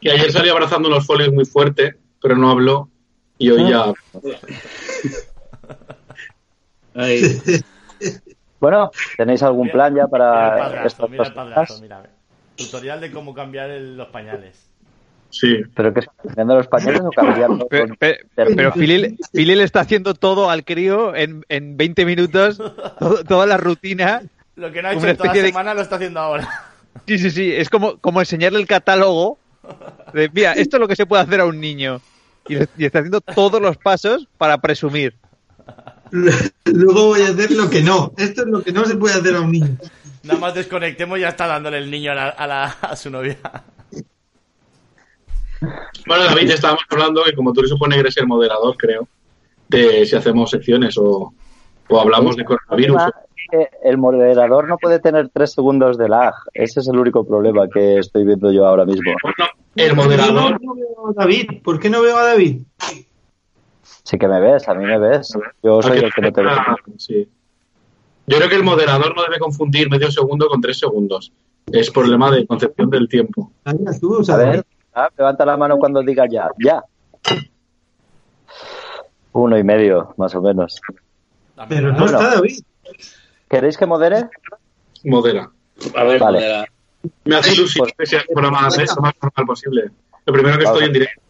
Que 0.00 0.10
ayer 0.10 0.32
salió 0.32 0.52
abrazando 0.52 0.88
unos 0.88 1.06
folios 1.06 1.32
muy 1.32 1.44
fuerte, 1.44 1.96
pero 2.20 2.36
no 2.36 2.50
habló. 2.50 2.88
Y 3.42 3.50
hoy 3.50 3.68
ya. 3.70 3.92
Bueno, 8.60 8.90
¿tenéis 9.16 9.42
algún 9.42 9.68
plan 9.70 9.92
ya 9.94 10.04
Mira 10.04 10.04
el 10.04 10.10
para 10.10 10.86
estas 10.86 11.10
mira 11.10 11.24
el 11.26 11.32
mira. 11.82 12.02
Tutorial 12.56 13.00
de 13.00 13.10
cómo 13.10 13.34
cambiar 13.34 13.70
el- 13.70 13.96
los 13.96 14.06
pañales. 14.08 14.68
Sí. 15.30 15.62
¿Pero 15.74 15.92
que 15.92 16.00
es 16.00 16.06
cambiando 16.22 16.54
los 16.56 16.68
pañales 16.68 17.00
o 17.00 17.10
cambiando 17.10 17.66
Pero, 17.68 17.88
con- 17.88 17.96
pero, 17.98 18.20
le 19.56 19.64
está 19.64 19.80
haciendo 19.80 20.14
todo 20.14 20.48
al 20.50 20.64
crío 20.64 21.16
en, 21.16 21.44
en 21.48 21.76
20 21.76 22.04
minutos, 22.04 22.58
todo- 23.00 23.24
toda 23.24 23.46
la 23.46 23.56
rutina. 23.56 24.22
Lo 24.54 24.70
que 24.70 24.80
no 24.82 24.88
ha 24.88 24.92
hecho 24.92 25.08
en 25.08 25.16
toda 25.16 25.34
la 25.34 25.42
de- 25.42 25.48
semana 25.48 25.74
lo 25.74 25.80
está 25.80 25.96
haciendo 25.96 26.20
ahora. 26.20 26.48
Sí, 27.06 27.18
sí, 27.18 27.30
sí, 27.32 27.52
es 27.52 27.68
como, 27.68 27.96
como 27.98 28.20
enseñarle 28.20 28.60
el 28.60 28.66
catálogo 28.68 29.38
de, 30.12 30.28
mira, 30.32 30.52
esto 30.52 30.76
es 30.76 30.80
lo 30.80 30.86
que 30.86 30.94
se 30.96 31.06
puede 31.06 31.22
hacer 31.22 31.40
a 31.40 31.46
un 31.46 31.58
niño. 31.60 32.00
Y, 32.48 32.56
está 32.84 32.98
haciendo 33.00 33.20
todos 33.20 33.60
los 33.60 33.76
pasos 33.78 34.28
para 34.38 34.58
presumir. 34.58 35.14
Luego 36.64 37.06
voy 37.08 37.22
a 37.22 37.28
hacer 37.28 37.50
lo 37.52 37.70
que 37.70 37.82
no. 37.82 38.12
Esto 38.18 38.42
es 38.42 38.48
lo 38.48 38.62
que 38.62 38.72
no 38.72 38.84
se 38.84 38.96
puede 38.96 39.14
hacer 39.14 39.34
a 39.36 39.40
un 39.40 39.52
niño. 39.52 39.76
Nada 40.24 40.38
más 40.38 40.54
desconectemos 40.54 41.18
y 41.18 41.22
ya 41.22 41.30
está 41.30 41.46
dándole 41.46 41.78
el 41.78 41.90
niño 41.90 42.12
a, 42.12 42.14
la- 42.14 42.28
a 42.28 42.46
la- 42.46 42.76
a 42.82 42.96
su 42.96 43.10
novia. 43.10 43.36
Bueno, 46.06 46.24
David, 46.24 46.50
estábamos 46.50 46.82
hablando 46.90 47.22
que 47.24 47.34
como 47.34 47.52
tú 47.52 47.62
le 47.62 47.68
supone 47.68 47.94
que 47.94 48.00
eres 48.00 48.16
el 48.16 48.26
moderador, 48.26 48.76
creo, 48.76 49.06
de 49.68 50.04
si 50.04 50.16
hacemos 50.16 50.50
secciones 50.50 50.98
o, 50.98 51.32
o 51.88 52.00
hablamos 52.00 52.36
de 52.36 52.44
coronavirus. 52.44 53.00
El 53.82 53.98
moderador 53.98 54.66
no 54.66 54.78
puede 54.78 54.98
tener 54.98 55.28
tres 55.28 55.52
segundos 55.52 55.98
de 55.98 56.08
lag. 56.08 56.34
Ese 56.54 56.80
es 56.80 56.88
el 56.88 56.98
único 56.98 57.24
problema 57.24 57.68
que 57.72 57.98
estoy 57.98 58.24
viendo 58.24 58.50
yo 58.50 58.66
ahora 58.66 58.84
mismo. 58.84 59.12
Bueno, 59.22 59.50
el 59.76 59.96
moderador. 59.96 60.58
¿Por 60.60 60.60
qué 60.60 60.66
no 60.66 60.74
veo 60.74 61.08
a 61.08 61.12
David? 61.14 61.62
¿Por 61.62 61.80
qué 61.80 61.90
no 61.90 62.02
veo 62.02 62.16
a 62.16 62.24
David? 62.24 62.62
Sí 64.04 64.18
que 64.18 64.28
me 64.28 64.40
ves, 64.40 64.68
a 64.68 64.74
mí 64.74 64.84
me 64.84 64.98
ves. 64.98 65.32
Yo 65.62 65.80
soy 65.82 65.98
el 65.98 66.12
que 66.12 66.20
no 66.22 66.32
te 66.32 66.42
ve. 66.42 66.50
Sí. 66.98 67.28
Yo 68.26 68.36
creo 68.36 68.48
que 68.48 68.56
el 68.56 68.64
moderador 68.64 69.14
no 69.16 69.22
debe 69.22 69.38
confundir 69.38 69.90
medio 69.90 70.10
segundo 70.10 70.48
con 70.48 70.60
tres 70.60 70.78
segundos. 70.78 71.32
Es 71.66 71.90
problema 71.90 72.30
de 72.30 72.46
concepción 72.46 72.90
del 72.90 73.08
tiempo. 73.08 73.52
A 73.64 73.72
ver, 74.36 74.64
ah, 74.94 75.08
levanta 75.16 75.44
la 75.46 75.56
mano 75.56 75.78
cuando 75.78 76.02
diga 76.02 76.26
ya. 76.30 76.48
Ya. 76.62 76.82
Uno 79.32 79.56
y 79.58 79.64
medio, 79.64 80.14
más 80.18 80.34
o 80.34 80.42
menos. 80.42 80.80
Pero 81.68 81.92
no 81.92 81.98
Bueno. 82.00 82.18
está 82.18 82.34
David. 82.34 82.58
¿Queréis 83.48 83.76
que 83.76 83.86
modere? 83.86 84.28
Modera. 85.04 85.50
a 85.96 86.04
ver, 86.04 86.20
Vale. 86.20 86.38
modera. 86.38 86.64
Me 87.24 87.36
hace 87.36 87.52
ilusión 87.54 87.84
Pues- 87.86 87.94
que 87.98 88.06
sea 88.06 88.20
el 88.20 88.26
programa 88.34 88.62
lo 88.62 88.66
más 89.02 89.14
normal 89.22 89.46
posible. 89.46 89.90
Lo 90.24 90.32
primero 90.32 90.58
que 90.58 90.64
Vamos. 90.64 90.78
estoy 90.80 90.86
en 90.88 90.92
directo. 90.92 91.20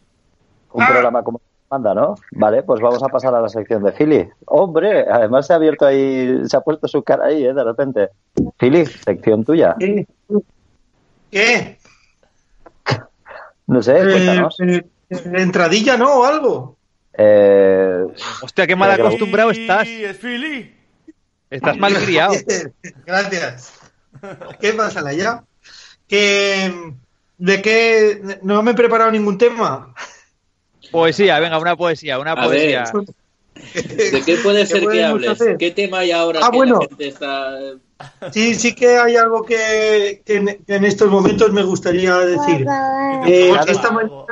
Un 0.72 0.86
programa 0.86 1.22
como 1.22 1.40
manda, 1.70 1.94
¿no? 1.94 2.14
Vale, 2.32 2.62
pues 2.62 2.80
vamos 2.80 3.02
a 3.02 3.08
pasar 3.08 3.34
a 3.34 3.40
la 3.40 3.48
sección 3.48 3.82
de 3.82 3.92
Philly. 3.92 4.28
¡Hombre! 4.46 5.06
Además 5.10 5.46
se 5.46 5.52
ha 5.54 5.56
abierto 5.56 5.86
ahí, 5.86 6.40
se 6.46 6.56
ha 6.56 6.60
puesto 6.60 6.86
su 6.88 7.02
cara 7.02 7.26
ahí, 7.26 7.44
¿eh? 7.46 7.54
De 7.54 7.64
repente. 7.64 8.08
Philly, 8.58 8.84
sección 8.86 9.44
tuya. 9.44 9.74
¿Qué? 9.78 10.06
¿Qué? 11.30 11.78
No 13.66 13.82
sé, 13.82 13.96
Eh, 13.98 14.02
cuéntanos. 14.02 14.60
eh, 14.60 14.84
¿Entradilla 15.08 15.96
no 15.96 16.20
o 16.20 16.24
algo? 16.24 16.76
Eh, 17.16 18.04
Hostia, 18.42 18.66
qué 18.66 18.76
mal 18.76 18.90
Pero- 18.90 19.06
acostumbrado 19.08 19.50
estás. 19.50 19.86
Sí, 19.86 20.04
es 20.04 20.16
Philly. 20.18 20.74
Estás 21.50 21.78
mal 21.78 21.94
criado. 21.94 22.34
Gracias. 23.06 23.78
¿Qué 24.60 24.72
pasa, 24.72 25.10
ya? 25.12 25.44
Que, 26.08 26.92
¿De 27.38 27.62
qué? 27.62 28.38
No 28.42 28.62
me 28.62 28.72
he 28.72 28.74
preparado 28.74 29.10
ningún 29.10 29.38
tema. 29.38 29.94
Poesía, 30.90 31.38
venga, 31.40 31.58
una 31.58 31.76
poesía, 31.76 32.18
una 32.18 32.32
A 32.32 32.44
poesía. 32.44 32.84
¿De 33.74 34.22
qué 34.24 34.36
puede 34.42 34.66
ser 34.66 34.86
que 34.86 35.04
hables? 35.04 35.30
hacer? 35.30 35.56
¿Qué 35.56 35.70
tema 35.70 36.00
hay 36.00 36.10
ahora 36.12 36.40
Ah, 36.42 36.50
que 36.50 36.56
bueno. 36.56 36.80
la 36.80 36.86
gente 36.88 37.08
está... 37.08 37.54
Sí, 38.32 38.54
sí 38.56 38.74
que 38.74 38.98
hay 38.98 39.16
algo 39.16 39.44
que, 39.44 40.22
que 40.26 40.36
en, 40.36 40.46
que 40.66 40.74
en 40.74 40.84
estos 40.84 41.08
momentos 41.10 41.52
me 41.52 41.62
gustaría 41.62 42.16
decir. 42.18 42.66
Eh, 43.26 43.52
esta, 43.68 43.90
mañana, 43.92 44.24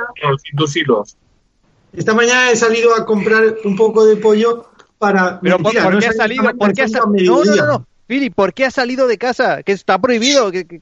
esta 1.93 2.13
mañana 2.13 2.51
he 2.51 2.55
salido 2.57 2.93
a 2.95 3.05
comprar 3.05 3.55
un 3.63 3.75
poco 3.77 4.05
de 4.05 4.17
pollo 4.17 4.69
para... 4.97 5.39
Pero 5.39 5.55
¿por, 5.57 5.63
Mentira, 5.73 5.83
por 5.85 5.93
no 5.93 5.99
qué 5.99 6.07
ha 6.07 6.13
salido 6.13 6.43
salido? 6.43 6.51
esta 6.51 6.57
¿Por 6.65 6.73
qué 6.73 6.81
ha 6.81 6.85
mañana, 6.85 6.99
sa- 6.99 7.07
a 7.07 7.11
No, 7.23 7.43
no, 7.45 7.85
no, 8.19 8.35
¿por 8.35 8.53
qué 8.53 8.65
ha 8.65 8.71
salido 8.71 9.07
de 9.07 9.17
casa? 9.17 9.63
Que 9.63 9.71
está 9.71 9.97
prohibido. 9.99 10.51
que- 10.51 10.67
que- 10.67 10.81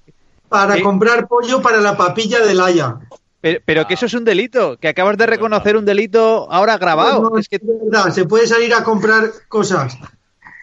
Para 0.50 0.76
¿Qué? 0.76 0.84
comprar 0.84 1.28
pollo 1.28 1.62
para 1.62 1.80
la 1.80 1.96
papilla 1.96 2.40
del 2.40 2.60
Haya. 2.60 2.96
Pero, 3.42 3.60
pero 3.66 3.88
que 3.88 3.94
eso 3.94 4.08
es 4.08 4.14
un 4.14 4.26
delito, 4.26 4.78
que 4.78 4.90
acabas 4.90 5.16
de 5.18 5.26
reconocer 5.26 5.78
un 5.78 5.86
delito 5.86 6.52
ahora 6.52 6.78
grabado. 6.78 7.30
No, 7.30 7.38
Es 7.38 7.48
que 7.48 7.56
es 7.58 7.62
verdad, 7.64 8.12
se 8.12 8.26
puede 8.26 8.48
salir 8.48 8.74
a 8.74 8.84
comprar 8.84 9.32
cosas. 9.48 9.98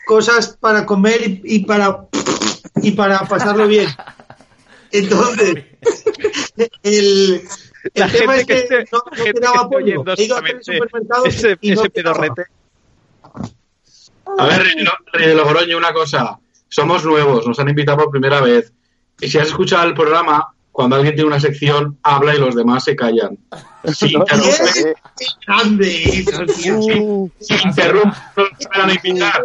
Cosas 0.06 0.56
para 0.60 0.84
comer 0.84 1.22
y, 1.26 1.40
y 1.44 1.58
para 1.64 2.06
y 2.82 2.92
para 2.92 3.20
pasarlo 3.20 3.66
bien. 3.66 3.88
Entonces, 4.92 5.64
el, 6.56 6.68
el 6.82 7.42
la 7.94 8.08
tema 8.08 8.34
gente 8.34 8.54
es 8.58 8.68
que 8.68 8.84
no, 8.92 9.02
no 9.16 9.24
quedaba 9.24 9.68
pollo. 9.68 9.84
oyendo 10.02 10.14
He 10.16 10.22
ido 10.24 10.36
a 10.36 10.42
tres 10.42 10.56
solamente 10.66 10.72
supermercados 10.74 11.28
ese, 11.28 11.58
y 11.60 11.70
no 11.72 11.80
ese 11.80 11.90
quedaba. 11.90 12.20
pedorrete. 12.20 12.44
A 14.38 14.46
ver, 14.46 14.62
Rey 14.62 14.84
Rey 15.12 15.28
de 15.28 15.34
Logroño, 15.34 15.76
una 15.78 15.92
cosa. 15.92 16.38
Somos 16.68 17.04
nuevos, 17.04 17.46
nos 17.46 17.58
han 17.58 17.68
invitado 17.68 17.98
por 17.98 18.10
primera 18.10 18.40
vez. 18.40 18.72
Y 19.20 19.28
si 19.28 19.38
has 19.38 19.48
escuchado 19.48 19.86
el 19.88 19.94
programa, 19.94 20.52
cuando 20.72 20.96
alguien 20.96 21.14
tiene 21.14 21.28
una 21.28 21.40
sección, 21.40 21.98
habla 22.02 22.34
y 22.34 22.38
los 22.38 22.54
demás 22.54 22.84
se 22.84 22.94
callan. 22.94 23.38
Si 23.94 24.14
interrumpen, 24.14 24.74
Bien. 24.74 24.94
Grande 25.46 26.24
tío. 26.62 27.30
si 27.40 27.54
interrumpen, 27.64 28.12
no 28.36 28.42
los 28.42 28.52
volverán 28.60 28.90
a 28.90 28.94
invitar. 28.94 29.44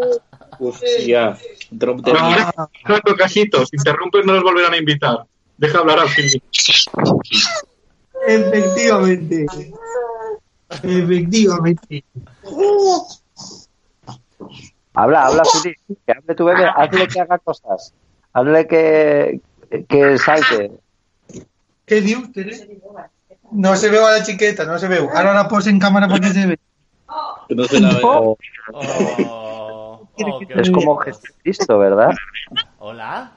Hostia. 0.59 1.37
No, 1.71 3.15
casitos, 3.17 3.69
si 3.69 3.77
interrumpen, 3.77 4.25
no 4.25 4.33
los 4.33 4.43
volverán 4.43 4.73
a 4.73 4.77
invitar. 4.77 5.19
Deja 5.57 5.79
hablar 5.79 5.99
a 5.99 6.05
Philip. 6.05 6.43
Efectivamente. 8.27 9.45
Efectivamente. 10.83 12.03
Habla, 14.93 15.25
habla, 15.27 15.43
Fili, 15.45 15.75
que 16.05 16.11
hable 16.11 16.35
tu 16.35 16.45
bebé, 16.45 16.65
hazle 16.65 17.07
que 17.07 17.21
haga 17.21 17.37
cosas. 17.39 17.93
Hazle 18.33 18.67
que, 18.67 19.39
que 19.87 20.17
salte. 20.17 20.71
¿Qué 21.85 22.01
dios 22.01 22.23
No 23.51 23.75
se 23.75 23.89
ve 23.89 23.99
a 23.99 24.11
la 24.11 24.23
chiqueta, 24.23 24.65
no 24.65 24.77
se 24.79 24.87
ve. 24.87 24.97
Ahora 24.99 25.33
la 25.33 25.47
pose 25.47 25.69
en 25.69 25.79
cámara 25.79 26.07
porque 26.07 26.29
se 26.29 26.45
ve. 26.47 26.59
Que 27.47 27.55
no 27.55 27.63
se 27.65 27.79
la 27.79 27.89
vea. 27.89 27.99
O- 28.03 28.37
Oh, 28.73 30.07
oh, 30.23 30.39
qué 30.47 30.61
es 30.61 30.69
como. 30.71 30.97
Jesucristo, 30.97 31.77
¿verdad? 31.79 32.11
Hola. 32.79 33.31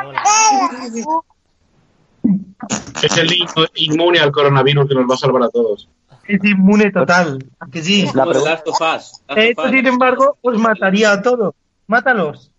Hola. 0.00 0.22
Es 3.02 3.16
el 3.18 3.30
inmune 3.74 4.20
al 4.20 4.30
coronavirus 4.30 4.88
que 4.88 4.94
nos 4.94 5.10
va 5.10 5.14
a 5.14 5.18
salvar 5.18 5.42
a 5.42 5.48
todos. 5.50 5.88
Es 6.28 6.42
inmune 6.44 6.90
total. 6.92 7.44
¿a 7.58 7.66
que 7.66 7.82
sí? 7.82 8.06
La 8.14 8.24
pregunta- 8.24 8.62
Esto, 9.36 9.68
sin 9.68 9.86
embargo, 9.86 10.38
os 10.40 10.56
mataría 10.58 11.12
a 11.12 11.20
todos. 11.22 11.54
Mátalos. 11.88 12.51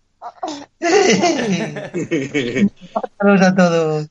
Mátalos 2.94 3.42
a 3.42 3.54
todos. 3.54 4.08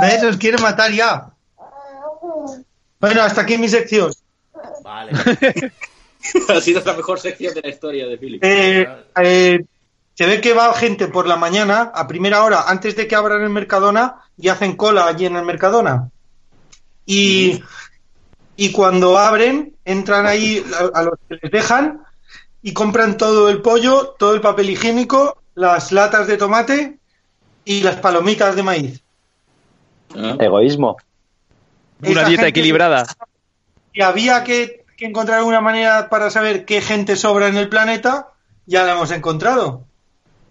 ¿Ves? 0.00 0.22
Os 0.24 0.36
quiere 0.36 0.58
matar 0.58 0.92
ya. 0.92 1.30
Bueno, 3.00 3.22
hasta 3.22 3.42
aquí 3.42 3.58
mi 3.58 3.68
sección. 3.68 4.12
Vale. 4.82 5.12
ha 6.48 6.60
sido 6.60 6.82
la 6.84 6.94
mejor 6.94 7.20
sección 7.20 7.54
de 7.54 7.62
la 7.62 7.68
historia 7.68 8.06
de 8.06 8.18
Philip. 8.18 8.44
Eh, 8.44 8.88
eh, 9.22 9.64
se 10.14 10.26
ve 10.26 10.40
que 10.40 10.52
va 10.52 10.74
gente 10.74 11.08
por 11.08 11.26
la 11.26 11.36
mañana, 11.36 11.92
a 11.94 12.08
primera 12.08 12.42
hora, 12.42 12.64
antes 12.66 12.96
de 12.96 13.06
que 13.06 13.14
abran 13.14 13.42
el 13.42 13.50
Mercadona, 13.50 14.16
y 14.36 14.48
hacen 14.48 14.76
cola 14.76 15.06
allí 15.06 15.26
en 15.26 15.36
el 15.36 15.44
Mercadona. 15.44 16.10
Y, 17.06 17.62
y 18.60 18.72
cuando 18.72 19.16
abren, 19.16 19.76
entran 19.84 20.26
ahí 20.26 20.64
a, 20.74 20.98
a 20.98 21.02
los 21.04 21.14
que 21.28 21.38
les 21.40 21.52
dejan 21.52 22.02
y 22.60 22.72
compran 22.72 23.16
todo 23.16 23.48
el 23.50 23.62
pollo, 23.62 24.16
todo 24.18 24.34
el 24.34 24.40
papel 24.40 24.70
higiénico, 24.70 25.40
las 25.54 25.92
latas 25.92 26.26
de 26.26 26.36
tomate 26.36 26.98
y 27.64 27.82
las 27.82 27.96
palomitas 27.96 28.56
de 28.56 28.62
maíz. 28.64 29.02
Ah. 30.16 30.36
Egoísmo. 30.40 30.96
Una 32.02 32.24
dieta 32.24 32.48
equilibrada. 32.48 33.06
Si 33.94 34.02
había 34.02 34.42
que, 34.42 34.84
que 34.96 35.06
encontrar 35.06 35.44
una 35.44 35.60
manera 35.60 36.08
para 36.08 36.28
saber 36.28 36.64
qué 36.64 36.80
gente 36.80 37.14
sobra 37.14 37.46
en 37.46 37.56
el 37.56 37.68
planeta, 37.68 38.32
ya 38.66 38.82
la 38.82 38.94
hemos 38.94 39.12
encontrado. 39.12 39.84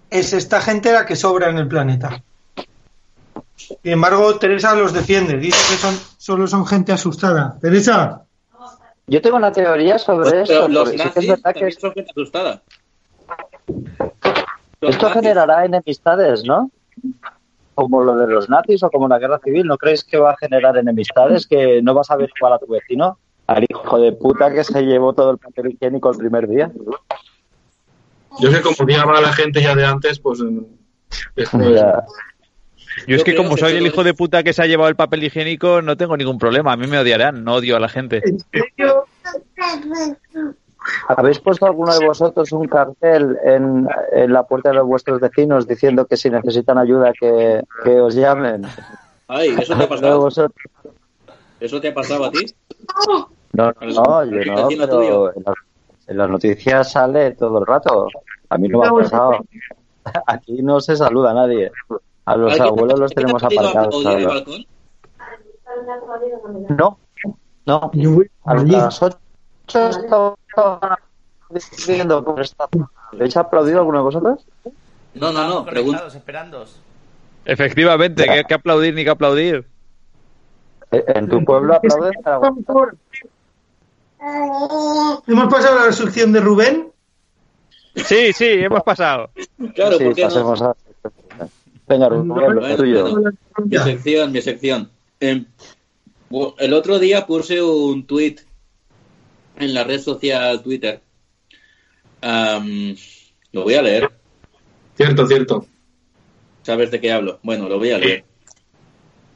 Es 0.09 0.31
esta 0.31 0.61
gente 0.61 0.93
la 0.93 1.05
que 1.05 1.17
sobra 1.17 1.49
en 1.49 1.57
el 1.57 1.67
planeta. 1.67 2.23
Sin 3.57 3.77
embargo, 3.83 4.37
Teresa 4.37 4.75
los 4.75 4.93
defiende. 4.93 5.37
Dice 5.37 5.57
que 5.69 5.77
son, 5.81 5.95
solo 6.17 6.47
son 6.47 6.65
gente 6.65 6.91
asustada. 6.91 7.57
Teresa, 7.59 8.23
Yo 9.07 9.21
tengo 9.21 9.37
una 9.37 9.51
teoría 9.51 9.97
sobre 9.97 10.29
Pero 10.31 10.43
esto. 10.43 10.67
los 10.67 10.89
porque 10.89 10.91
sí 10.91 10.97
que 10.97 11.03
nazis 11.05 11.23
es 11.23 11.29
verdad 11.43 11.53
que 11.59 11.71
son 11.71 11.91
gente 11.93 12.11
asustada. 12.11 12.61
Los 14.79 14.91
esto 14.91 15.07
nazis. 15.07 15.21
generará 15.21 15.65
enemistades, 15.65 16.43
¿no? 16.45 16.69
Como 17.73 18.03
lo 18.03 18.15
de 18.15 18.27
los 18.27 18.49
nazis 18.49 18.81
o 18.83 18.89
como 18.89 19.07
la 19.07 19.17
guerra 19.19 19.39
civil. 19.43 19.65
¿No 19.65 19.77
creéis 19.77 20.03
que 20.03 20.17
va 20.17 20.31
a 20.31 20.37
generar 20.37 20.77
enemistades? 20.77 21.47
Que 21.47 21.81
no 21.81 21.93
vas 21.93 22.09
a 22.11 22.15
ver 22.15 22.29
igual 22.35 22.53
a 22.53 22.59
tu 22.59 22.67
vecino, 22.67 23.17
al 23.47 23.65
hijo 23.67 23.99
de 23.99 24.11
puta 24.13 24.51
que 24.53 24.63
se 24.63 24.81
llevó 24.83 25.13
todo 25.13 25.31
el 25.31 25.37
papel 25.37 25.71
higiénico 25.71 26.11
el 26.11 26.17
primer 26.17 26.47
día. 26.47 26.71
Yo 28.39 28.51
sé 28.51 28.61
como 28.61 28.75
odiaba 28.79 29.17
a 29.17 29.21
la 29.21 29.33
gente 29.33 29.61
ya 29.61 29.73
de 29.75 29.85
antes, 29.85 30.19
pues. 30.19 30.39
esto 31.35 31.59
es- 31.61 31.75
Ya. 31.81 32.03
Yo 33.05 33.15
es 33.15 33.23
que 33.23 33.35
como 33.35 33.55
que 33.55 33.61
soy 33.61 33.73
el 33.73 33.85
hijo 33.85 34.03
de 34.03 34.13
puta 34.13 34.43
que 34.43 34.53
se 34.53 34.61
ha 34.63 34.65
llevado 34.65 34.89
el 34.89 34.95
papel 34.95 35.23
higiénico, 35.23 35.81
no 35.81 35.97
tengo 35.97 36.17
ningún 36.17 36.37
problema. 36.39 36.73
A 36.73 36.77
mí 36.77 36.87
me 36.87 36.97
odiarán, 36.97 37.43
no 37.43 37.55
odio 37.55 37.75
a 37.77 37.79
la 37.79 37.89
gente. 37.89 38.21
¿en 38.25 38.39
serio? 38.39 39.05
¿Habéis 41.09 41.39
puesto 41.39 41.65
alguno 41.65 41.97
de 41.97 42.05
vosotros 42.05 42.51
un 42.53 42.67
cartel 42.67 43.37
en, 43.43 43.87
en 44.13 44.33
la 44.33 44.43
puerta 44.43 44.71
de 44.71 44.81
vuestros 44.81 45.19
vecinos 45.19 45.67
diciendo 45.67 46.05
que 46.05 46.15
si 46.15 46.29
necesitan 46.29 46.77
ayuda 46.77 47.11
que, 47.19 47.61
que 47.83 47.99
os 47.99 48.15
llamen? 48.15 48.63
Ay, 49.27 49.49
¿eso 49.59 49.75
te 49.75 49.83
ha 49.83 49.83
¿Alguno 49.83 49.83
de 49.83 49.87
pasado? 49.87 50.19
vosotros? 50.21 50.71
¿Eso 51.59 51.81
te 51.81 51.87
ha 51.89 51.93
pasado 51.93 52.25
a 52.25 52.31
ti? 52.31 52.45
No, 53.53 53.73
no, 53.81 54.25
yo 54.25 54.45
no, 54.45 54.67
pero 54.69 55.35
en 55.35 55.43
las, 55.43 55.55
en 56.07 56.17
las 56.17 56.29
noticias 56.29 56.91
sale 56.91 57.31
todo 57.31 57.59
el 57.59 57.65
rato. 57.65 58.07
A 58.49 58.57
mí 58.57 58.67
no 58.69 58.79
me 58.79 58.87
ha 58.87 58.91
pasado. 58.91 59.39
Aquí 60.27 60.61
no 60.61 60.79
se 60.79 60.95
saluda 60.95 61.31
a 61.31 61.33
nadie. 61.33 61.71
A 62.27 62.35
los 62.35 62.51
¿Alguien- 62.51 62.67
abuelos 62.67 62.99
los 62.99 63.11
tenemos 63.13 63.41
ahora. 63.41 63.71
balcón? 63.73 64.65
No, 66.77 66.99
no. 67.65 67.91
A 68.45 68.53
las 68.55 69.01
ocho 69.01 69.17
estaba 69.89 70.35
diciendo 71.49 72.23
por 72.23 72.41
esta. 72.41 72.67
¿Habéis 73.13 73.37
aplaudido 73.37 73.79
alguno 73.79 73.99
de 73.99 74.03
vosotros? 74.03 74.45
No, 75.13 75.31
no, 75.31 75.47
no. 75.47 75.63
Pregunta. 75.65 75.99
Conectados, 75.99 76.15
esperándos. 76.15 76.79
Efectivamente, 77.45 78.25
que, 78.25 78.43
que 78.43 78.53
aplaudir 78.53 78.93
ni 78.93 79.05
que 79.05 79.09
aplaudir. 79.09 79.65
Eh, 80.91 81.03
¿En 81.07 81.29
tu 81.29 81.43
pueblo 81.45 81.75
aplauden? 81.75 82.11
Hemos 85.27 85.47
pasado 85.53 85.79
a 85.79 85.85
la 85.85 85.91
sección 85.93 86.33
de 86.33 86.41
Rubén. 86.41 86.91
Sí, 87.95 88.33
sí, 88.33 88.45
hemos 88.49 88.83
pasado. 88.83 89.29
Claro, 89.75 89.97
Sí, 89.97 90.03
¿por 90.05 90.13
qué 90.15 90.27
no? 90.27 90.75
Venga, 91.87 92.09
Rubén, 92.09 92.75
tuyo. 92.75 93.21
Mi 93.65 93.77
sección, 93.77 94.31
mi 94.31 94.41
sección. 94.41 94.91
Em, 95.19 95.45
el 96.59 96.73
otro 96.73 96.99
día 96.99 97.25
puse 97.25 97.61
un 97.61 98.05
tweet 98.05 98.35
en 99.57 99.73
la 99.73 99.83
red 99.83 99.99
social 99.99 100.61
Twitter. 100.61 101.01
Am, 102.21 102.95
lo 103.53 103.63
voy 103.63 103.75
a 103.75 103.81
leer. 103.81 104.09
Cierto, 104.95 105.25
cierto. 105.27 105.65
¿Sabes 106.63 106.91
de 106.91 106.99
qué 106.99 107.11
hablo? 107.11 107.39
Bueno, 107.43 107.69
lo 107.69 107.77
voy 107.77 107.91
a 107.91 107.97
leer. 107.97 108.25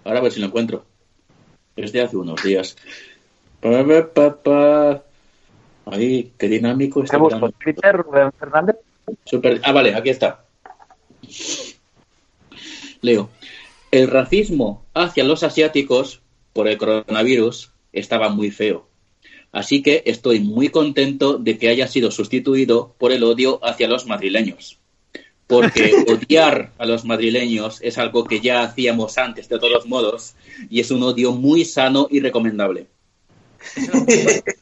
Ahora 0.03 0.19
a 0.19 0.23
ver 0.23 0.31
si 0.31 0.39
lo 0.41 0.47
encuentro. 0.47 0.85
Es 1.75 1.93
de 1.93 2.01
hace 2.01 2.17
unos 2.17 2.43
días. 2.43 2.75
Pa, 3.61 3.85
pa, 3.85 4.07
pa, 4.13 4.43
pa. 4.43 5.03
Ay, 5.85 6.33
qué 6.37 6.47
dinámico 6.47 7.01
está. 7.03 7.17
¿Twitter, 7.63 7.95
Rubén 7.95 8.31
Fernández? 8.33 8.75
Super- 9.23 9.61
Ah, 9.63 9.71
vale, 9.71 9.95
aquí 9.95 10.09
está. 10.09 10.43
Leo. 13.01 13.29
El 13.91 14.07
racismo 14.07 14.85
hacia 14.93 15.23
los 15.23 15.43
asiáticos 15.43 16.21
por 16.53 16.67
el 16.67 16.77
coronavirus 16.77 17.71
estaba 17.91 18.29
muy 18.29 18.51
feo. 18.51 18.87
Así 19.51 19.81
que 19.81 20.03
estoy 20.05 20.39
muy 20.39 20.69
contento 20.69 21.37
de 21.37 21.57
que 21.57 21.67
haya 21.67 21.87
sido 21.87 22.09
sustituido 22.09 22.95
por 22.97 23.11
el 23.11 23.23
odio 23.23 23.59
hacia 23.63 23.87
los 23.87 24.05
madrileños. 24.05 24.77
Porque 25.47 25.93
odiar 26.07 26.71
a 26.77 26.85
los 26.85 27.03
madrileños 27.03 27.81
es 27.81 27.97
algo 27.97 28.23
que 28.23 28.39
ya 28.39 28.61
hacíamos 28.61 29.17
antes 29.17 29.49
de 29.49 29.59
todos 29.59 29.85
modos 29.87 30.35
y 30.69 30.79
es 30.79 30.89
un 30.91 31.03
odio 31.03 31.33
muy 31.33 31.65
sano 31.65 32.07
y 32.09 32.19
recomendable. 32.19 32.87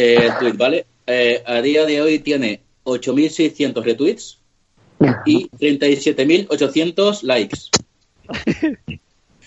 Eh, 0.00 0.30
tweet, 0.38 0.52
¿vale? 0.52 0.86
Eh, 1.08 1.42
a 1.44 1.60
día 1.60 1.84
de 1.84 2.00
hoy 2.00 2.20
tiene 2.20 2.60
8.600 2.84 3.82
retweets 3.82 4.37
y 5.24 5.48
37.800 5.50 7.22
likes. 7.22 7.58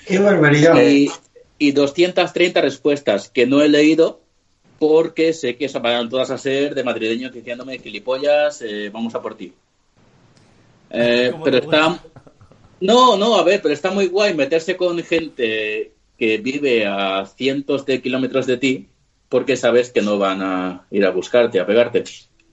Qué 0.08 0.20
barbaridad. 0.20 0.82
Y, 0.82 1.10
y 1.58 1.72
230 1.72 2.62
respuestas 2.62 3.30
que 3.30 3.46
no 3.46 3.62
he 3.62 3.70
leído 3.70 4.22
porque 4.80 5.34
sé 5.34 5.58
que 5.58 5.68
van 5.80 6.10
todas 6.10 6.32
a 6.32 6.38
ser 6.38 6.74
de 6.74 6.84
madrileños 6.84 7.32
diciéndome 7.32 7.78
gilipollas, 7.78 8.64
eh, 8.64 8.90
vamos 8.92 9.14
a 9.14 9.22
por 9.22 9.36
ti. 9.36 9.54
Eh, 10.90 11.30
¿Cómo 11.32 11.44
pero 11.44 11.58
está... 11.58 12.00
No, 12.80 13.16
no, 13.16 13.36
a 13.36 13.44
ver, 13.44 13.62
pero 13.62 13.76
está 13.76 13.92
muy 13.92 14.08
guay 14.08 14.34
meterse 14.34 14.76
con 14.76 14.98
gente 15.04 15.92
que 16.18 16.38
vive 16.40 16.88
a 16.88 17.28
cientos 17.28 17.86
de 17.86 18.02
kilómetros 18.02 18.48
de 18.48 18.58
ti 18.58 18.88
porque 19.30 19.56
sabes 19.56 19.92
que 19.92 20.02
no 20.02 20.18
van 20.18 20.42
a 20.42 20.86
ir 20.90 21.06
a 21.06 21.12
buscarte, 21.12 21.60
a 21.60 21.66
pegarte. 21.66 22.04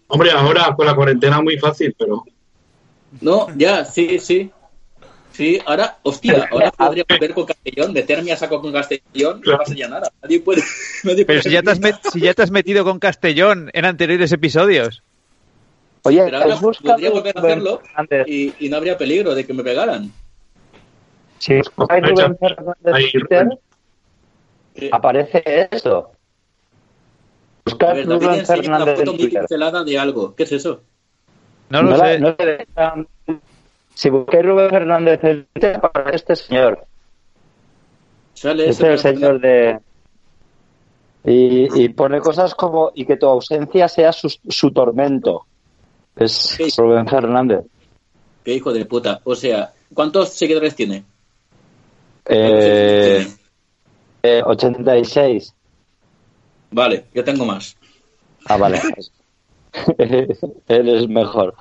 Hombre, 0.07 0.31
ahora 0.31 0.75
con 0.77 0.87
la 0.87 0.95
cuarentena 0.95 1.41
muy 1.41 1.59
fácil, 1.59 1.95
pero 1.99 2.25
No, 3.21 3.49
ya, 3.57 3.85
sí, 3.85 4.19
sí. 4.19 4.51
Sí, 5.33 5.61
ahora, 5.67 5.99
hostia, 6.03 6.49
ahora 6.51 6.73
podría 6.73 7.05
volver 7.09 7.33
con 7.33 7.47
Castellón, 7.47 7.93
meterme 7.93 8.33
a 8.33 8.37
saco 8.37 8.61
con 8.61 8.73
Castellón, 8.73 9.41
no 9.47 9.57
pasaría 9.57 9.87
nada. 9.87 10.11
Nadie 10.21 10.41
puede. 10.41 10.63
nadie 11.05 11.25
Pero 11.25 11.41
puede 11.41 11.43
si 11.43 11.51
ya, 11.51 11.63
te 11.63 11.71
has 11.71 11.81
met- 11.81 12.01
si 12.13 12.21
ya 12.21 12.35
te 12.35 12.43
has 12.43 12.51
metido 12.51 12.85
con 12.85 12.99
Castellón 12.99 13.71
en 13.73 13.85
anteriores 13.85 14.33
episodios. 14.33 15.03
Oye, 16.03 16.23
Pero 16.25 16.39
ahora 16.39 16.55
¿has 16.55 16.61
buscado 16.61 16.95
podría 16.95 17.11
volver 17.11 17.37
a 17.37 17.41
hacerlo 17.41 17.81
Fernández? 17.85 18.27
y, 18.29 18.55
y 18.59 18.69
no 18.69 18.77
habría 18.79 18.99
peligro 18.99 19.35
de 19.35 19.47
que 19.47 19.53
me 19.55 19.63
pegaran. 19.63 20.13
Si 21.39 21.61
buscáis 21.77 22.05
Rubén 22.09 22.37
Fernández 22.39 22.95
Ahí, 22.95 23.05
en 23.05 23.11
Twitter, 23.13 23.49
aparece 24.91 25.69
eso. 25.71 26.11
David 27.79 28.07
Rubén 28.07 28.31
enseña 28.41 28.59
una 28.77 28.79
Fernández 28.79 28.97
foto 28.99 29.11
en 29.11 29.17
muy 29.17 29.19
Twitter. 29.25 29.41
pixelada 29.43 29.85
de 29.85 29.99
algo. 29.99 30.35
¿Qué 30.35 30.43
es 30.45 30.53
eso? 30.53 30.83
No 31.71 31.83
lo 31.83 31.97
la- 31.97 32.07
sé. 32.09 32.19
no 32.21 32.35
le 32.39 32.59
dejan- 32.59 33.09
Si 33.95 34.11
buscáis 34.11 34.45
Rubén 34.45 34.71
Fernández 34.71 35.21
aparece 35.83 36.17
este 36.17 36.37
señor. 36.37 36.87
Sale 38.35 38.69
Este 38.69 38.95
es 38.95 39.05
el 39.05 39.15
señor 39.15 39.41
de... 39.41 39.81
Y, 41.25 41.83
y 41.85 41.89
pone 41.91 42.21
cosas 42.21 42.55
como 42.55 42.93
y 42.95 43.05
que 43.05 43.17
tu 43.17 43.27
ausencia 43.27 43.89
sea 43.89 44.13
su, 44.13 44.29
su 44.49 44.71
tormento. 44.71 45.47
Es 46.17 46.33
Sí. 46.33 46.69
Rubén 46.77 47.07
Fernández. 47.09 47.65
Qué 48.45 48.55
hijo 48.55 48.73
de 48.73 48.85
puta. 48.87 49.21
O 49.25 49.35
sea, 49.35 49.73
¿cuántos 49.93 50.31
seguidores 50.31 50.75
tiene? 50.77 51.03
Eh, 52.25 53.27
eh, 54.23 54.43
86. 54.45 55.55
Vale, 56.71 57.07
yo 57.13 57.25
tengo 57.25 57.45
más. 57.45 57.77
Ah, 58.47 58.57
vale. 58.57 58.81
Él 60.69 60.89
es 60.89 61.09
mejor. 61.09 61.55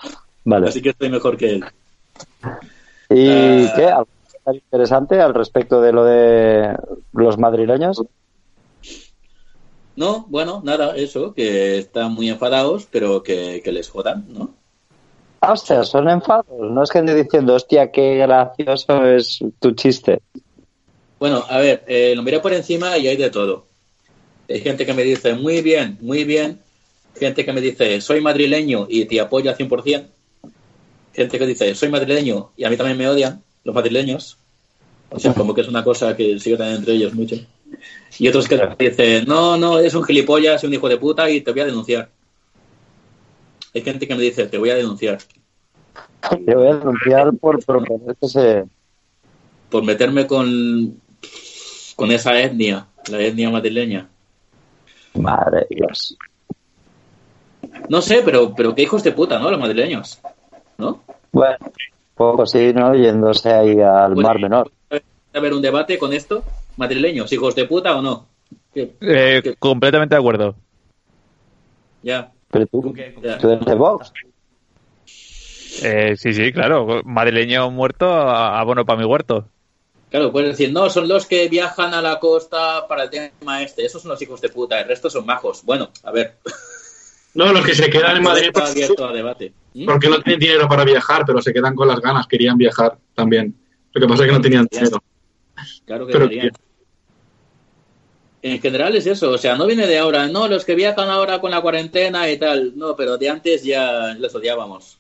Vale. 0.46 0.68
Así 0.70 0.82
que 0.82 0.90
estoy 0.90 1.10
mejor 1.10 1.38
que 1.38 1.50
él. 1.52 1.66
¿Y 3.10 3.66
Ah. 3.66 3.74
qué? 3.76 3.86
¿Algo 3.86 4.08
interesante 4.54 5.20
al 5.20 5.34
respecto 5.34 5.82
de 5.82 5.92
lo 5.92 6.06
de 6.06 6.78
los 7.14 7.38
madrileños? 7.38 8.02
No, 9.96 10.26
bueno, 10.30 10.62
nada, 10.64 10.96
eso, 10.96 11.34
que 11.34 11.80
están 11.80 12.14
muy 12.14 12.30
enfadados, 12.30 12.88
pero 12.90 13.24
que, 13.24 13.62
que 13.64 13.72
les 13.72 13.90
jodan, 13.90 14.26
¿no? 14.30 14.52
Ah, 15.42 15.54
hostia, 15.54 15.84
son 15.84 16.08
enfados. 16.10 16.46
No 16.72 16.84
es 16.84 16.90
que 16.92 17.00
ande 17.00 17.16
diciendo, 17.16 17.56
hostia, 17.56 17.92
qué 17.92 18.16
gracioso 18.16 19.06
es 19.06 19.40
tu 19.60 19.72
chiste. 19.72 20.20
Bueno, 21.20 21.44
a 21.50 21.58
ver, 21.60 21.84
eh, 21.88 22.14
lo 22.16 22.22
miré 22.24 22.40
por 22.40 22.54
encima 22.54 22.98
y 22.98 23.08
hay 23.08 23.18
de 23.18 23.32
todo. 23.32 23.66
Hay 24.48 24.62
gente 24.62 24.86
que 24.86 24.94
me 24.94 25.04
dice, 25.04 25.34
muy 25.34 25.62
bien, 25.62 25.98
muy 26.00 26.24
bien. 26.24 26.62
Gente 27.20 27.46
que 27.46 27.54
me 27.54 27.62
dice, 27.62 28.02
soy 28.02 28.22
madrileño 28.22 28.88
y 28.90 29.06
te 29.06 29.20
apoyo 29.20 29.50
al 29.50 29.58
100%. 29.58 30.08
Gente 31.14 31.40
que 31.40 31.48
dice, 31.48 31.74
soy 31.76 31.90
madrileño 31.90 32.52
y 32.56 32.64
a 32.64 32.70
mí 32.70 32.78
también 32.78 32.98
me 32.98 33.08
odian, 33.08 33.42
los 33.64 33.74
madrileños. 33.74 34.38
O 35.10 35.20
sea, 35.20 35.34
como 35.34 35.54
que 35.54 35.62
es 35.62 35.68
una 35.68 35.84
cosa 35.84 36.16
que 36.16 36.40
sigue 36.40 36.58
también 36.58 36.80
entre 36.80 36.94
ellos 36.94 37.14
mucho. 37.14 37.38
Y 38.20 38.28
otros 38.28 38.48
que 38.48 38.60
dicen, 38.78 39.26
no, 39.26 39.58
no, 39.58 39.80
eres 39.80 39.96
un 39.96 40.04
gilipollas 40.04 40.64
y 40.64 40.68
un 40.68 40.74
hijo 40.74 40.90
de 40.90 40.98
puta 40.98 41.30
y 41.30 41.42
te 41.42 41.52
voy 41.52 41.62
a 41.62 41.66
denunciar. 41.66 42.10
Hay 43.74 43.82
gente 43.82 44.08
que 44.08 44.16
me 44.16 44.22
dice, 44.22 44.48
te 44.48 44.58
voy 44.58 44.70
a 44.70 44.76
denunciar 44.76 45.20
Te 46.46 46.56
voy 46.56 46.68
a 46.68 46.76
denunciar 46.76 47.34
por 47.36 47.64
proponer 47.64 48.16
que 48.20 48.28
se... 48.28 48.66
por 49.70 49.84
meterme 49.84 50.26
con, 50.26 51.00
con 51.96 52.12
esa 52.12 52.40
etnia, 52.40 52.88
la 53.10 53.22
etnia 53.22 53.50
madrileña. 53.50 54.10
Madre 55.14 55.68
Dios. 55.70 56.18
No 57.90 58.02
sé, 58.02 58.22
pero, 58.24 58.54
pero 58.56 58.74
qué 58.76 58.84
hijos 58.84 59.04
de 59.04 59.12
puta, 59.12 59.40
¿no? 59.40 59.50
Los 59.52 59.60
madrileños. 59.60 60.20
¿No? 60.78 61.04
Bueno, 61.32 61.58
poco 62.16 62.46
sí, 62.46 62.72
¿no? 62.74 62.94
Yéndose 62.96 63.52
ahí 63.52 63.80
al 63.82 64.14
Pues, 64.14 64.26
Mar 64.26 64.40
Menor. 64.40 64.72
¿Puede 64.90 65.04
haber 65.34 65.54
un 65.54 65.62
debate 65.62 65.98
con 65.98 66.14
esto? 66.14 66.44
¿Madrileños, 66.78 67.32
hijos 67.34 67.56
de 67.56 67.66
puta 67.66 67.96
o 67.96 68.02
no? 68.02 68.28
¿Qué? 68.74 68.96
Eh, 69.02 69.42
¿Qué? 69.44 69.56
completamente 69.56 70.16
de 70.16 70.20
acuerdo. 70.20 70.56
Ya. 72.04 72.32
Pero 72.52 72.66
tú, 72.68 72.82
¿Con 72.82 72.94
qué? 72.94 73.14
¿Con 73.14 73.24
Ya. 73.24 73.38
tú 73.38 73.50
eres 73.50 73.66
de 73.66 73.76
Vox. 73.76 74.14
Eh, 75.84 76.16
sí, 76.18 76.34
sí, 76.34 76.52
claro. 76.52 77.02
Madrileño 77.04 77.70
muerto, 77.72 78.12
a- 78.12 78.60
abono 78.60 78.86
para 78.86 79.00
mi 79.00 79.06
huerto. 79.06 79.48
Claro, 80.10 80.32
puedes 80.32 80.52
decir, 80.52 80.72
no, 80.72 80.90
son 80.90 81.08
los 81.10 81.26
que 81.26 81.50
viajan 81.50 81.94
a 81.94 82.02
la 82.02 82.20
costa 82.20 82.88
para 82.88 83.04
el 83.04 83.10
tema 83.10 83.62
este. 83.62 83.86
Esos 83.86 84.02
son 84.02 84.12
los 84.12 84.22
hijos 84.22 84.40
de 84.40 84.50
puta, 84.50 84.80
el 84.80 84.88
resto 84.88 85.10
son 85.10 85.26
majos. 85.26 85.64
Bueno, 85.66 85.90
a 86.04 86.12
ver. 86.12 86.36
no, 87.34 87.54
los 87.54 87.66
que 87.66 87.76
se 87.76 87.90
quedan 87.90 88.18
en 88.18 88.24
Madrid 88.24 88.48
Está 88.48 88.66
porque, 88.66 88.84
abierto 88.84 89.08
a 89.08 89.14
debate. 89.14 89.54
¿Mm? 89.74 89.86
porque 89.86 90.10
no 90.10 90.20
tienen 90.22 90.40
dinero 90.40 90.68
para 90.68 90.84
viajar, 90.84 91.24
pero 91.26 91.42
se 91.42 91.54
quedan 91.54 91.76
con 91.76 91.88
las 91.88 92.00
ganas, 92.00 92.26
querían 92.26 92.58
viajar 92.58 92.98
también. 93.14 93.54
Lo 93.94 94.02
que 94.02 94.08
pasa 94.08 94.24
es 94.24 94.30
que 94.30 94.36
no 94.36 94.42
tenían 94.42 94.68
dinero. 94.72 95.04
Claro 95.86 96.08
que 96.08 96.14
Pero. 96.14 96.30
En 98.42 98.62
general 98.62 98.96
es 98.96 99.08
eso, 99.08 99.32
o 99.32 99.38
sea, 99.38 99.56
no 99.56 99.66
viene 99.66 99.88
de 99.88 99.98
ahora, 99.98 100.28
no, 100.28 100.48
los 100.48 100.64
que 100.64 100.76
viajan 100.76 101.10
ahora 101.10 101.42
con 101.42 101.52
la 101.52 101.62
cuarentena 101.62 102.30
y 102.30 102.38
tal, 102.38 102.74
no, 102.78 102.96
pero 102.96 103.18
de 103.18 103.30
antes 103.30 103.64
ya 103.64 104.16
les 104.18 104.34
odiábamos. 104.34 105.00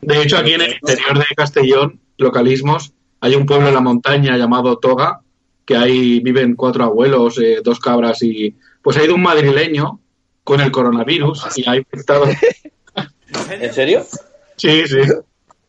De 0.00 0.22
hecho, 0.22 0.36
aquí 0.36 0.52
en 0.52 0.62
el 0.62 0.72
interior 0.74 1.18
de 1.18 1.34
Castellón, 1.36 2.00
localismos, 2.18 2.92
hay 3.20 3.36
un 3.36 3.46
pueblo 3.46 3.68
en 3.68 3.74
la 3.74 3.80
montaña 3.80 4.36
llamado 4.36 4.78
Toga, 4.78 5.20
que 5.64 5.76
ahí 5.76 6.20
viven 6.20 6.56
cuatro 6.56 6.84
abuelos, 6.84 7.38
eh, 7.38 7.60
dos 7.62 7.78
cabras 7.80 8.22
y... 8.22 8.54
Pues 8.82 8.96
ha 8.96 9.04
ido 9.04 9.14
un 9.14 9.22
madrileño 9.22 10.00
con 10.48 10.62
el 10.62 10.72
coronavirus 10.72 11.58
y 11.58 11.68
ha 11.68 11.76
infectado... 11.76 12.24
¿En 13.50 13.74
serio? 13.74 14.02
Sí, 14.56 14.88
sí. 14.88 14.96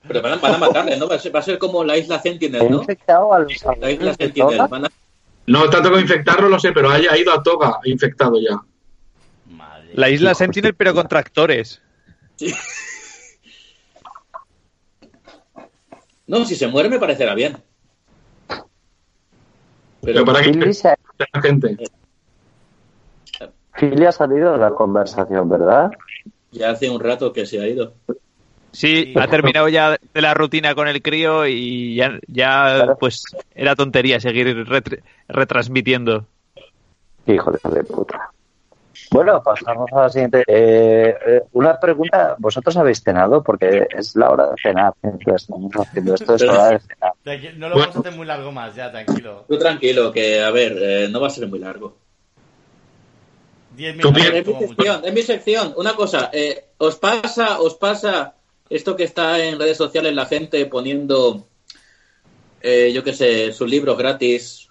Pero 0.07 0.21
van 0.21 0.31
a, 0.31 0.35
van 0.37 0.53
a 0.53 0.57
matarle, 0.57 0.95
¿no? 0.95 1.09
Va 1.09 1.15
a, 1.15 1.19
ser, 1.19 1.35
va 1.35 1.39
a 1.39 1.43
ser 1.43 1.59
como 1.59 1.83
la 1.83 1.97
isla 1.97 2.21
Sentinel, 2.21 2.71
¿no? 2.71 2.79
infectado 2.79 3.33
a 3.33 3.39
los 3.39 3.51
La 3.77 3.91
isla 3.91 4.13
Sentinel. 4.13 4.51
Toga. 4.55 4.67
Van 4.67 4.85
a... 4.85 4.89
No 5.47 5.69
tanto 5.69 5.89
como 5.89 5.99
infectarlo, 5.99 6.47
lo 6.47 6.57
sé, 6.61 6.71
pero 6.71 6.89
haya 6.89 7.17
ido 7.17 7.33
a 7.33 7.43
Toga 7.43 7.77
infectado 7.83 8.39
ya. 8.39 8.55
Madre. 9.53 9.89
La 9.95 10.09
isla 10.09 10.33
Sentinel, 10.33 10.73
pero 10.73 10.93
con 10.93 11.09
tractores. 11.09 11.81
No, 16.25 16.45
si 16.45 16.55
se 16.55 16.67
muere 16.67 16.87
me 16.87 16.99
parecerá 16.99 17.35
bien. 17.35 17.57
Pero 18.47 18.63
Pero 20.01 20.23
para 20.23 20.41
que 20.41 20.53
la 20.53 21.41
gente. 21.41 21.77
Philly 23.79 24.05
ha 24.05 24.11
salido 24.11 24.53
de 24.53 24.57
la 24.59 24.71
conversación, 24.71 25.49
¿verdad? 25.49 25.91
ya 26.51 26.71
hace 26.71 26.89
un 26.89 26.99
rato 26.99 27.31
que 27.31 27.45
se 27.45 27.61
ha 27.61 27.67
ido. 27.67 27.93
Sí, 28.71 29.13
ha 29.19 29.27
terminado 29.27 29.67
ya 29.69 29.97
de 30.13 30.21
la 30.21 30.33
rutina 30.33 30.75
con 30.75 30.87
el 30.87 31.01
crío 31.01 31.45
y 31.47 31.95
ya, 31.95 32.19
ya 32.27 32.95
pues 32.99 33.23
era 33.55 33.75
tontería 33.75 34.19
seguir 34.19 34.47
retr- 34.67 35.01
retransmitiendo. 35.27 36.25
Hijo 37.25 37.51
de 37.51 37.83
puta. 37.83 38.31
Bueno, 39.11 39.41
pasamos 39.41 39.89
a 39.93 40.01
la 40.01 40.09
siguiente. 40.09 40.43
Eh, 40.45 41.15
eh, 41.25 41.41
una 41.53 41.79
pregunta, 41.79 42.35
¿vosotros 42.37 42.75
habéis 42.77 43.01
cenado? 43.01 43.41
Porque 43.41 43.87
es 43.95 44.15
la 44.15 44.29
hora 44.29 44.49
de 44.51 44.55
cenar. 44.61 44.93
Estamos 45.35 45.71
haciendo 45.75 46.13
esto, 46.13 46.35
es 46.35 46.41
hora 46.43 46.69
de 46.69 46.79
cenar. 46.79 47.53
No 47.57 47.69
lo 47.69 47.77
vamos 47.79 47.95
a 47.95 47.99
hacer 47.99 48.13
muy 48.13 48.25
largo 48.27 48.51
más, 48.51 48.75
ya, 48.75 48.91
tranquilo. 48.91 49.45
Tú 49.47 49.57
tranquilo, 49.57 50.11
que 50.11 50.43
a 50.43 50.51
ver, 50.51 50.77
eh, 50.79 51.07
no 51.09 51.19
va 51.21 51.27
a 51.27 51.31
ser 51.31 51.47
muy 51.47 51.59
largo. 51.59 51.97
Diez 53.79 53.95
minutos 53.95 54.21
en 54.25 54.45
mi 54.45 54.67
sección, 54.67 55.01
en 55.05 55.13
mi 55.13 55.21
sección, 55.21 55.73
una 55.77 55.95
cosa, 55.95 56.29
eh, 56.33 56.65
¿os 56.79 56.97
pasa, 56.97 57.61
os 57.61 57.75
pasa 57.75 58.35
esto 58.69 58.97
que 58.97 59.05
está 59.05 59.41
en 59.41 59.57
redes 59.57 59.77
sociales 59.77 60.13
la 60.13 60.25
gente 60.25 60.65
poniendo, 60.65 61.47
eh, 62.61 62.91
yo 62.93 63.05
qué 63.05 63.13
sé, 63.13 63.53
sus 63.53 63.69
libros 63.69 63.97
gratis 63.97 64.67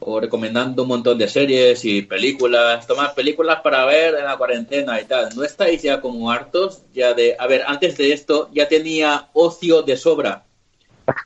o 0.00 0.20
recomendando 0.20 0.82
un 0.82 0.88
montón 0.88 1.16
de 1.16 1.26
series 1.26 1.82
y 1.86 2.02
películas, 2.02 2.86
tomar 2.86 3.14
películas 3.14 3.62
para 3.62 3.86
ver 3.86 4.16
en 4.16 4.26
la 4.26 4.36
cuarentena 4.36 5.00
y 5.00 5.06
tal? 5.06 5.34
¿No 5.34 5.42
estáis 5.42 5.80
ya 5.80 6.02
como 6.02 6.30
hartos 6.30 6.82
ya 6.92 7.14
de, 7.14 7.34
a 7.38 7.46
ver, 7.46 7.62
antes 7.66 7.96
de 7.96 8.12
esto 8.12 8.50
ya 8.52 8.68
tenía 8.68 9.30
ocio 9.32 9.80
de 9.80 9.96
sobra? 9.96 10.44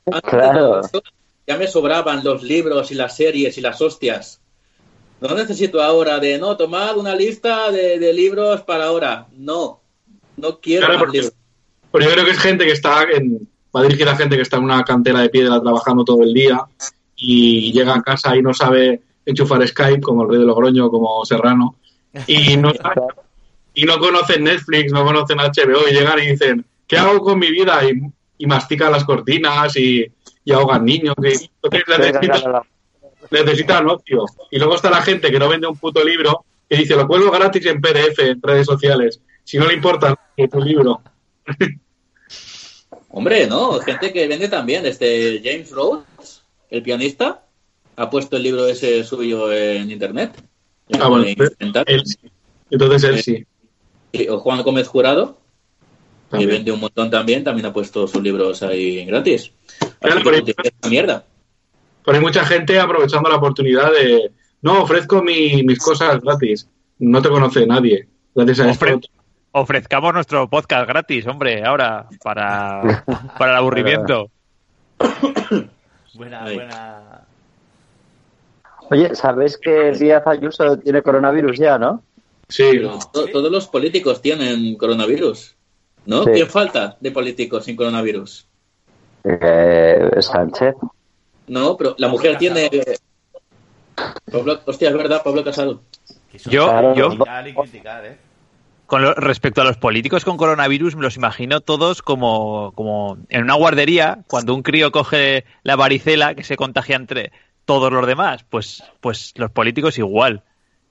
Antes 0.07 0.31
de 0.31 0.39
Claro. 0.39 0.61
todo 0.61 0.81
esto, 0.83 1.03
ya 1.49 1.57
me 1.57 1.67
sobraban 1.67 2.23
los 2.23 2.45
libros 2.45 2.93
y 2.93 2.95
las 2.95 3.17
series 3.17 3.59
y 3.59 3.61
las 3.61 3.81
hostias. 3.81 4.42
No 5.29 5.35
necesito 5.37 5.83
ahora 5.83 6.19
de, 6.19 6.39
no, 6.39 6.57
tomad 6.57 6.97
una 6.97 7.15
lista 7.15 7.71
de, 7.71 7.99
de 7.99 8.13
libros 8.13 8.63
para 8.63 8.87
ahora. 8.87 9.27
No, 9.37 9.81
no 10.37 10.59
quiero 10.61 10.87
Claro, 10.87 11.01
porque- 11.01 11.21
yo 11.23 12.11
creo 12.11 12.25
que 12.25 12.31
es 12.31 12.39
gente 12.39 12.65
que 12.65 12.73
está 12.73 13.05
en. 13.05 13.49
Va 13.75 13.81
a 13.81 13.83
dirigir 13.85 14.09
a 14.09 14.17
gente 14.17 14.37
que 14.37 14.43
está 14.43 14.57
en 14.59 14.65
una 14.65 14.83
cantera 14.85 15.21
de 15.21 15.29
piedra 15.31 15.61
trabajando 15.61 16.05
todo 16.05 16.23
el 16.23 16.35
día 16.35 16.61
y 17.17 17.73
llega 17.73 17.95
a 17.95 18.03
casa 18.03 18.37
y 18.37 18.43
no 18.43 18.53
sabe 18.53 19.01
enchufar 19.25 19.67
Skype, 19.67 20.01
como 20.01 20.25
el 20.25 20.29
rey 20.31 20.39
de 20.41 20.45
Logroño, 20.45 20.91
como 20.91 21.25
Serrano, 21.25 21.77
y 22.27 22.57
no, 22.57 22.73
sabe- 22.75 23.01
y 23.75 23.85
no 23.85 23.99
conocen 23.99 24.45
Netflix, 24.45 24.93
no 24.93 25.05
conocen 25.05 25.39
HBO 25.39 25.89
y 25.89 25.93
llegan 25.95 26.19
y 26.19 26.27
dicen, 26.33 26.65
¿qué 26.87 26.99
hago 26.99 27.21
con 27.21 27.39
mi 27.39 27.51
vida? 27.51 27.81
Y 27.89 28.01
y 28.39 28.47
mastican 28.47 28.91
las 28.91 29.05
cortinas 29.05 29.77
y, 29.77 30.05
y 30.45 30.53
ahogan 30.53 30.85
niños. 30.85 31.15
y- 31.23 31.49
entonces 31.63 32.19
necesitan 33.33 33.89
ocio. 33.89 34.25
Y 34.51 34.59
luego 34.59 34.75
está 34.77 34.91
la 34.91 35.03
gente 35.03 35.31
que 35.31 35.39
no 35.39 35.49
vende 35.49 35.67
un 35.67 35.77
puto 35.77 36.05
libro 36.05 36.45
que 36.69 36.77
dice 36.77 36.97
lo 36.97 37.07
cuelgo 37.07 37.31
gratis 37.31 37.67
en 37.67 37.81
PDF 37.81 38.19
en 38.21 38.41
redes 38.43 38.67
sociales. 38.67 39.21
Si 39.45 39.59
no 39.59 39.67
le 39.67 39.75
importa 39.75 40.19
que 40.37 40.49
tu 40.49 40.61
libro. 40.61 41.03
Hombre, 43.09 43.47
no, 43.47 43.79
gente 43.81 44.13
que 44.13 44.27
vende 44.27 44.49
también. 44.49 44.87
Este 44.87 45.41
James 45.45 45.71
Rhodes, 45.71 46.43
el 46.71 46.83
pianista, 46.83 47.45
ha 47.97 48.09
puesto 48.09 48.37
el 48.37 48.43
libro 48.43 48.67
ese 48.67 49.05
suyo 49.05 49.53
en 49.53 49.91
internet. 49.91 50.33
Ah, 50.99 51.09
bueno, 51.09 51.25
él 51.27 52.03
sí. 52.05 52.17
Entonces 52.71 53.05
él 53.05 53.23
sí. 53.23 53.47
Y 54.13 54.29
o 54.29 54.39
Juan 54.39 54.63
Gómez 54.63 54.89
Jurado, 54.89 55.39
que 56.31 56.47
vende 56.47 56.73
un 56.73 56.81
montón 56.81 57.11
también, 57.11 57.45
también 57.45 57.67
ha 57.67 57.73
puesto 57.73 58.07
sus 58.07 58.23
libros 58.23 58.63
ahí 58.63 59.05
gratis. 59.05 59.53
Así 59.81 59.91
Claro, 60.01 60.45
que 60.45 60.55
pero- 60.55 60.91
mierda. 60.91 61.27
Pero 62.05 62.17
hay 62.19 62.23
mucha 62.23 62.45
gente 62.45 62.79
aprovechando 62.81 63.29
la 63.29 63.37
oportunidad 63.37 63.91
de 63.93 64.33
no, 64.63 64.83
ofrezco 64.83 65.23
mi- 65.23 65.63
mis 65.63 65.79
cosas 65.79 66.21
gratis. 66.21 66.69
No 66.99 67.21
te 67.23 67.29
conoce 67.29 67.67
nadie. 67.67 68.07
Gracias 68.35 68.61
a 68.61 68.71
esto. 68.71 68.87
Ofre- 68.87 69.09
ofrezcamos 69.53 70.15
nuestro 70.15 70.49
podcast 70.49 70.89
gratis, 70.89 71.27
hombre, 71.27 71.65
ahora, 71.65 72.07
para, 72.23 73.05
para 73.39 73.53
el 73.53 73.59
aburrimiento. 73.59 74.31
Buena, 76.15 76.43
buena. 76.45 77.21
Oye, 78.91 79.15
¿sabéis 79.15 79.57
que 79.59 79.93
Díaz 79.93 80.27
Ayuso 80.27 80.79
tiene 80.79 81.03
coronavirus 81.03 81.59
ya, 81.59 81.79
no? 81.79 82.03
Sí, 82.49 82.83
todos 83.13 83.51
los 83.51 83.67
políticos 83.69 84.21
tienen 84.21 84.77
coronavirus. 84.77 85.57
¿No? 86.05 86.25
Sí. 86.25 86.33
¿Quién 86.33 86.49
falta 86.49 86.97
de 87.01 87.11
políticos 87.13 87.65
sin 87.65 87.77
coronavirus? 87.77 88.47
Eh, 89.25 90.11
Sánchez. 90.21 90.75
No, 91.53 91.77
pero 91.77 91.95
la 91.99 92.09
mujer 92.09 92.33
Casado. 92.39 92.71
tiene. 92.71 92.83
Pablo, 94.31 94.61
hostia, 94.65 94.89
es 94.89 94.95
verdad, 94.97 95.23
Pablo 95.23 95.45
Casado. 95.45 95.83
Yo- 96.47 96.95
yo- 96.95 97.09
criticar 97.11 97.47
y 97.49 97.55
criticar, 97.55 98.07
¿eh? 98.07 98.17
Con 98.87 99.03
lo- 99.03 99.15
respecto 99.15 99.61
a 99.61 99.65
los 99.65 99.77
políticos 99.77 100.25
con 100.25 100.37
coronavirus, 100.39 100.97
me 100.97 101.03
los 101.03 101.17
imagino 101.17 101.61
todos 101.61 102.01
como, 102.03 102.73
como 102.75 103.19
en 103.29 103.43
una 103.43 103.55
guardería, 103.55 104.21
cuando 104.29 104.55
un 104.55 104.63
crío 104.63 104.93
coge 104.93 105.45
la 105.63 105.77
varicela 105.77 106.35
que 106.35 106.43
se 106.43 106.57
contagia 106.57 106.97
entre 106.97 107.33
todos 107.67 107.93
los 107.93 108.07
demás, 108.07 108.45
pues, 108.49 108.83
pues 109.01 109.33
los 109.37 109.51
políticos 109.51 109.99
igual. 109.99 110.43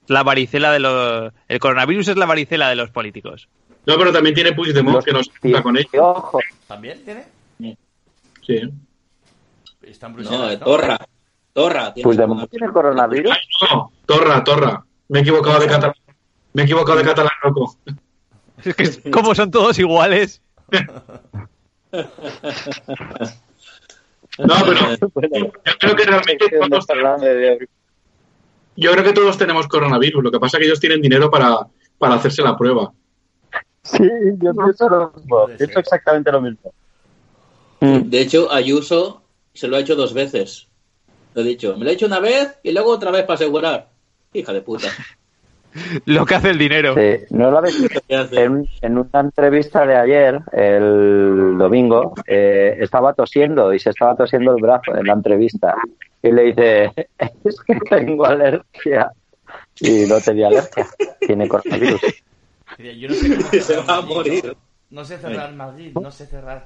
La 0.08 0.21
varicela 0.24 0.71
de 0.71 0.80
los... 0.80 1.34
El 1.47 1.60
coronavirus 1.60 2.08
es 2.10 2.17
la 2.17 2.26
varicela 2.28 2.69
de 2.69 2.76
los 2.76 2.91
políticos. 2.91 3.50
No, 3.88 3.97
pero 3.97 4.12
también 4.12 4.36
tiene 4.36 4.54
Puigdemont 4.54 4.95
Los 4.97 5.06
que 5.06 5.12
nos 5.12 5.30
junta 5.41 5.63
con 5.63 5.76
ellos. 5.78 5.89
ojo, 5.95 6.39
¿También 6.67 7.04
tiene? 7.04 7.24
Sí. 8.45 8.69
Está 9.82 10.08
en 10.08 10.15
No, 10.24 10.50
eh, 10.50 10.58
Torra. 10.58 10.98
Torra. 11.54 11.94
tiene 11.94 12.04
Puigdemont 12.06 12.50
tiene 12.50 12.72
coronavirus. 12.72 13.32
Ay, 13.34 13.67
no, 13.76 13.91
Torra, 14.06 14.44
Torra. 14.44 14.86
Me 15.10 15.20
he 15.20 15.22
equivocado 15.22 15.60
de 15.60 15.67
catalán. 15.67 15.96
Me 16.54 16.62
he 16.62 16.65
equivocado 16.65 16.98
de 17.00 17.04
catalán, 17.06 17.32
loco. 17.44 17.76
Es 18.63 18.76
que 18.76 19.10
como 19.12 19.34
son 19.34 19.50
todos 19.50 19.80
iguales. 19.80 20.39
No, 24.38 24.54
pero 24.65 24.96
yo 25.02 25.78
creo 25.80 25.96
que 25.96 26.04
realmente 26.06 26.46
de 26.50 26.60
todos, 26.70 26.86
de- 27.22 27.67
yo 28.78 28.91
creo 28.91 29.04
que 29.04 29.13
todos 29.13 29.38
tenemos 29.38 29.67
coronavirus. 29.67 30.24
Lo 30.24 30.32
que 30.32 30.39
pasa 30.39 30.58
es 30.58 30.62
que 30.62 30.67
ellos 30.67 30.80
tienen 30.80 31.02
dinero 31.02 31.30
para, 31.30 31.67
para 31.98 32.15
hacerse 32.15 32.41
la 32.41 32.56
prueba. 32.56 32.91
Sí, 33.84 34.08
yo 34.38 34.54
pienso 34.54 34.88
lo 34.89 35.12
mismo. 35.15 35.48
Pienso 35.58 35.80
exactamente 35.80 36.32
lo 36.32 36.41
mismo. 36.41 36.74
De 37.80 38.22
hecho, 38.22 38.52
Ayuso 38.52 39.20
se 39.54 39.68
lo 39.68 39.78
ha 39.78 39.80
hecho 39.80 39.96
dos 39.96 40.14
veces. 40.14 40.68
Lo 41.34 41.42
he 41.42 41.46
dicho. 41.46 41.76
Me 41.78 41.86
lo 41.86 41.92
he 41.92 41.94
hecho 41.94 42.08
una 42.08 42.20
vez 42.20 42.58
y 42.64 42.72
luego 42.72 42.92
otra 42.92 43.12
vez 43.12 43.24
para 43.24 43.36
asegurar. 43.36 43.88
Hija 44.34 44.54
de 44.54 44.62
puta. 44.62 44.88
Lo 46.06 46.26
que 46.26 46.36
hace 46.36 46.50
el 46.50 46.58
dinero. 46.58 46.96
Sí, 46.96 47.26
no 47.30 47.50
lo 47.50 47.60
habéis 47.60 47.82
visto. 47.82 48.02
En, 48.10 48.68
en 48.82 48.98
una 48.98 49.20
entrevista 49.22 49.86
de 49.86 49.96
ayer, 49.96 50.40
el 50.52 51.58
domingo, 51.58 52.14
eh, 52.28 52.78
estaba 52.80 53.14
tosiendo 53.14 53.74
y 53.74 53.80
se 53.80 53.92
estaba 53.92 54.16
tosiendo 54.16 54.56
el 54.56 54.62
brazo 54.62 54.96
en 54.96 55.08
la 55.08 55.14
entrevista. 55.14 55.76
Y 56.22 56.32
le 56.32 56.44
dice, 56.44 56.92
es 57.44 57.56
que 57.66 57.76
tengo 57.90 58.26
alergia. 58.26 59.12
Y 59.80 60.06
no 60.08 60.20
tenía 60.20 60.48
alergia, 60.48 60.88
tiene 61.20 61.48
coronavirus. 61.48 62.02
Yo 62.78 63.10
no 63.10 63.16
sé 63.16 63.38
cómo 63.38 63.64
Se 63.64 63.78
va 63.78 63.96
a 63.98 64.02
morir. 64.02 64.46
¿no? 64.46 64.54
No 64.92 65.06
sé 65.06 65.18
cerrar 65.18 65.54
Madrid, 65.54 65.94
no 65.94 66.12
sé 66.12 66.26
cerrar. 66.26 66.66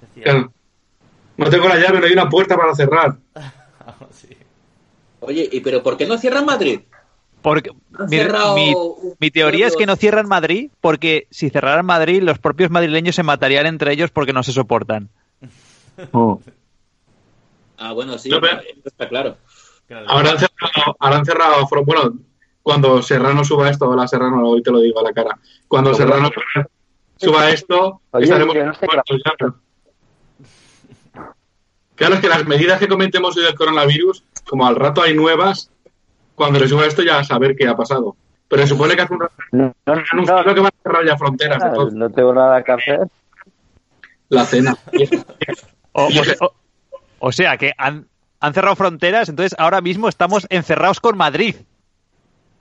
Decía. 0.00 0.48
No 1.38 1.48
tengo 1.50 1.68
la 1.68 1.76
llave, 1.76 2.00
no 2.00 2.06
hay 2.06 2.12
una 2.12 2.28
puerta 2.28 2.56
para 2.56 2.74
cerrar. 2.74 3.16
sí. 4.12 4.36
Oye, 5.20 5.48
¿y 5.50 5.60
pero 5.60 5.82
por 5.82 5.96
qué 5.96 6.06
no 6.06 6.18
cierran 6.18 6.44
Madrid? 6.44 6.80
Porque 7.42 7.70
Han 7.98 8.06
mi, 8.10 8.16
cerrado 8.16 8.56
mi- 9.20 9.30
teoría 9.30 9.68
es 9.68 9.76
que 9.76 9.86
no 9.86 9.94
cierran 9.96 10.26
Madrid 10.28 10.70
porque 10.80 11.26
si 11.30 11.50
cerraran 11.50 11.86
Madrid 11.86 12.22
los 12.22 12.38
propios 12.38 12.70
madrileños 12.70 13.14
se 13.14 13.22
matarían 13.22 13.66
entre 13.66 13.92
ellos 13.92 14.10
porque 14.10 14.32
no 14.32 14.42
se 14.42 14.52
soportan. 14.52 15.08
Mm. 16.12 16.34
Ah, 17.78 17.92
bueno, 17.92 18.18
sí, 18.18 18.28
No, 18.28 18.40
pero- 18.40 18.60
está 18.84 19.08
claro. 19.08 19.36
Ahora 20.08 20.32
han 20.32 20.38
cerrado, 20.38 20.96
ahora 20.98 21.16
han 21.16 21.24
cerrado 21.24 21.66
Fro- 21.66 21.84
bueno, 21.86 22.14
cuando 22.62 23.00
Serrano 23.02 23.44
suba 23.44 23.70
esto, 23.70 23.88
hola 23.88 24.06
Serrano, 24.06 24.42
hoy 24.48 24.62
te 24.62 24.70
lo 24.70 24.80
digo 24.80 25.00
a 25.00 25.04
la 25.04 25.12
cara. 25.12 25.38
Cuando 25.68 25.94
Serrano 25.94 26.30
suba 27.16 27.48
esto, 27.50 28.02
Oye, 28.10 28.24
estaremos 28.24 28.54
no 28.54 28.74
sé 28.74 28.86
muertos 28.86 29.22
ya, 29.24 29.32
pero- 29.38 29.54
Claro, 31.98 32.14
es 32.14 32.20
que 32.20 32.28
las 32.28 32.46
medidas 32.46 32.78
que 32.78 32.88
comentemos 32.88 33.36
hoy 33.36 33.42
del 33.44 33.54
coronavirus, 33.54 34.22
como 34.48 34.66
al 34.66 34.76
rato 34.76 35.02
hay 35.02 35.14
nuevas, 35.14 35.70
cuando 36.34 36.66
suba 36.66 36.86
esto 36.86 37.02
ya 37.02 37.18
a 37.18 37.24
saber 37.24 37.54
qué 37.56 37.66
ha 37.68 37.76
pasado. 37.76 38.16
Pero 38.48 38.62
se 38.62 38.68
supone 38.68 38.94
que 38.96 39.02
hace 39.02 39.12
un 39.14 39.20
rato 39.20 39.34
No, 39.52 39.74
no, 39.84 39.92
han 39.92 40.04
anunciado 40.12 40.42
no, 40.44 40.54
que 40.54 40.60
van 40.60 40.72
a 40.78 40.82
cerrar 40.82 41.04
ya 41.06 41.16
fronteras, 41.18 41.62
entonces, 41.62 41.94
no 41.98 42.08
tengo 42.10 42.32
nada 42.32 42.62
que 42.62 42.72
hacer. 42.72 43.00
la 44.30 44.44
cena. 44.46 44.76
O, 45.92 46.04
o- 46.06 46.46
o- 46.46 46.54
o 47.18 47.32
sea 47.32 47.56
que 47.58 47.72
han, 47.76 48.06
han 48.40 48.54
cerrado 48.54 48.76
fronteras, 48.76 49.28
entonces 49.28 49.54
ahora 49.58 49.80
mismo 49.80 50.08
estamos 50.08 50.46
encerrados 50.50 51.00
con 51.00 51.16
Madrid. 51.16 51.56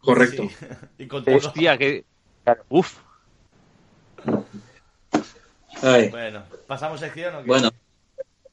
Correcto. 0.01 0.43
Sí. 0.49 0.65
Y 0.97 1.07
con 1.07 1.23
todo. 1.23 1.35
Hostia, 1.37 1.77
que... 1.77 2.03
Uf. 2.69 2.97
Ay, 5.83 6.09
Bueno, 6.09 6.41
¿pasamos 6.65 6.99
sección 6.99 7.35
o 7.35 7.41
qué? 7.43 7.47
bueno, 7.47 7.69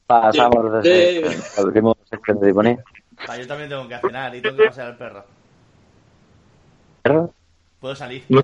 Pasamos 0.07 0.83
de 0.83 1.23
sección 2.09 2.39
de. 2.39 2.77
Ah, 3.27 3.37
yo 3.37 3.47
también 3.47 3.69
tengo 3.69 3.87
que 3.87 3.97
cenar 3.97 4.35
y 4.35 4.41
tengo 4.41 4.55
que 4.57 4.63
pasear 4.65 4.87
al 4.87 4.97
perro. 4.97 5.25
¿Puedo 7.79 7.95
salir? 7.95 8.25
No, 8.29 8.41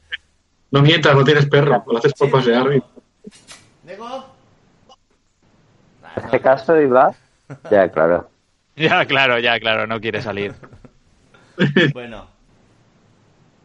no 0.72 0.82
mientas, 0.82 1.16
no 1.16 1.24
tienes 1.24 1.46
perro, 1.48 1.84
lo 1.88 1.98
haces 1.98 2.14
por 2.14 2.28
Sí. 2.28 2.34
pasear. 2.34 2.74
y- 2.74 2.84
¿Nego? 3.84 4.08
Nah, 6.02 6.10
En 6.16 6.22
no. 6.22 6.26
este 6.26 6.42
caso, 6.42 6.80
Iba, 6.80 7.14
ya, 7.70 7.90
claro. 7.90 8.30
Ya, 8.76 9.06
claro, 9.06 9.38
ya, 9.40 9.60
claro, 9.60 9.86
no 9.86 10.00
quiere 10.00 10.22
salir. 10.22 10.54
Bueno. 11.94 12.28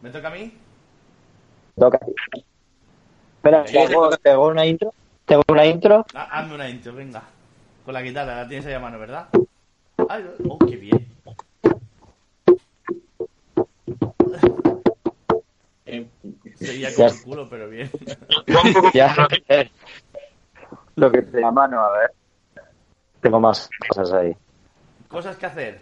¿Me 0.01 0.09
toca 0.11 0.27
a 0.27 0.31
mí? 0.31 0.53
Toca. 1.75 1.99
Espera, 3.37 3.63
¿te 3.63 3.79
hago, 3.81 4.09
te 4.17 4.29
hago 4.29 4.47
una 4.49 4.65
intro? 4.65 4.93
¿Te 5.25 5.33
hago 5.33 5.43
una 5.47 5.65
intro? 5.65 6.05
Ah, 6.13 6.27
hazme 6.31 6.55
una 6.55 6.69
intro, 6.69 6.93
venga. 6.93 7.23
Con 7.87 7.93
la 7.93 8.01
guitarra, 8.01 8.35
la 8.35 8.47
tienes 8.49 8.65
ahí 8.65 8.73
a 8.73 8.81
mano, 8.81 8.99
¿verdad? 8.99 9.29
Ay, 10.09 10.29
oh, 10.49 10.59
qué 10.59 10.75
bien. 10.75 11.07
eh, 15.85 16.05
Seguía 16.55 16.93
con 16.93 17.05
el 17.05 17.21
culo, 17.21 17.47
pero 17.49 17.69
bien. 17.69 17.89
Ya. 18.93 19.15
Lo 20.97 21.09
que 21.09 21.21
te 21.21 21.41
a 21.41 21.49
mano, 21.49 21.79
a 21.79 21.97
ver. 21.97 22.11
Tengo 23.21 23.39
más 23.39 23.69
cosas 23.87 24.11
ahí. 24.11 24.35
Cosas 25.07 25.37
que 25.37 25.45
hacer. 25.45 25.79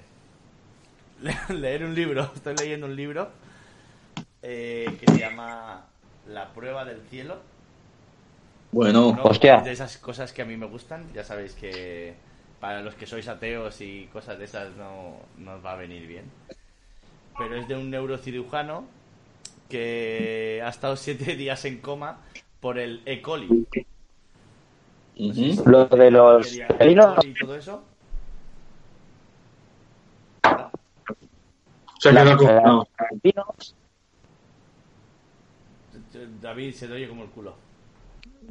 Le- 1.24 1.56
Leer 1.56 1.86
un 1.86 1.96
libro. 1.96 2.30
Estoy 2.36 2.56
leyendo 2.56 2.86
un 2.86 2.96
libro 2.96 3.30
eh, 4.44 4.96
que 5.00 5.08
se 5.12 5.18
llama 5.18 5.88
La 6.28 6.50
prueba 6.54 6.86
del 6.86 7.02
cielo. 7.10 7.40
Bueno, 8.76 9.14
¿no? 9.14 9.24
Hostia. 9.24 9.56
Es 9.56 9.64
de 9.64 9.72
esas 9.72 9.98
cosas 9.98 10.34
que 10.34 10.42
a 10.42 10.46
mí 10.46 10.58
me 10.58 10.66
gustan. 10.66 11.06
Ya 11.14 11.24
sabéis 11.24 11.54
que 11.54 12.14
para 12.60 12.82
los 12.82 12.94
que 12.96 13.06
sois 13.06 13.26
ateos 13.30 13.80
y 13.80 14.10
cosas 14.12 14.38
de 14.38 14.44
esas 14.44 14.76
no, 14.76 15.16
no 15.38 15.54
os 15.54 15.66
va 15.66 15.72
a 15.72 15.76
venir 15.78 16.06
bien. 16.06 16.26
Pero 17.38 17.56
es 17.56 17.70
de 17.70 17.78
un 17.78 17.90
neurocirujano 17.90 18.84
que 19.70 20.62
ha 20.62 20.68
estado 20.68 20.98
siete 20.98 21.36
días 21.38 21.64
en 21.64 21.80
coma 21.80 22.18
por 22.60 22.78
el 22.78 23.02
E. 23.06 23.22
coli. 23.22 23.66
Lo 25.66 25.86
de 25.86 26.12
los 26.12 26.60
felinos. 26.78 27.26
y 27.26 27.34
todo 27.34 27.56
eso. 27.56 27.82
Se 32.00 32.10
ha 32.10 32.38
quedado 32.38 32.38
con-. 32.38 32.86
David 36.42 36.74
se 36.74 36.88
te 36.88 36.94
oye 36.94 37.08
como 37.08 37.24
el 37.24 37.30
culo. 37.30 37.56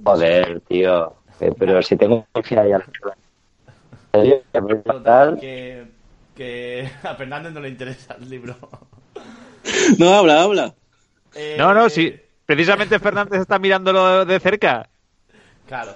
Joder, 0.02 0.60
tío. 0.68 1.14
Eh, 1.40 1.52
Pero 1.58 1.82
si 1.82 1.96
tengo. 1.96 2.26
¿Que 2.42 2.56
Total, 4.52 4.82
fatal? 4.84 5.38
que, 5.40 5.86
que 6.34 6.88
a 7.02 7.14
Fernández 7.14 7.52
no 7.52 7.60
le 7.60 7.68
interesa 7.68 8.16
el 8.20 8.30
libro. 8.30 8.56
No, 9.98 10.12
habla, 10.14 10.42
habla. 10.42 10.74
Eh, 11.34 11.56
No, 11.58 11.72
no, 11.72 11.88
sí. 11.88 12.14
Precisamente 12.44 12.98
Fernández 12.98 13.40
está 13.40 13.58
mirándolo 13.58 14.26
de 14.26 14.38
cerca. 14.38 14.88
Claro. 15.66 15.94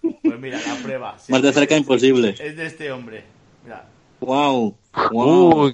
Pues 0.00 0.40
mira, 0.40 0.58
la 0.66 0.82
prueba. 0.82 1.18
Sí, 1.18 1.30
Más 1.30 1.42
de 1.42 1.52
cerca 1.52 1.76
imposible. 1.76 2.30
Es 2.38 2.56
de 2.56 2.66
este 2.66 2.90
hombre. 2.90 3.24
Mira. 3.64 3.84
Wow. 4.20 4.74
wow. 5.10 5.66
Uh, 5.68 5.72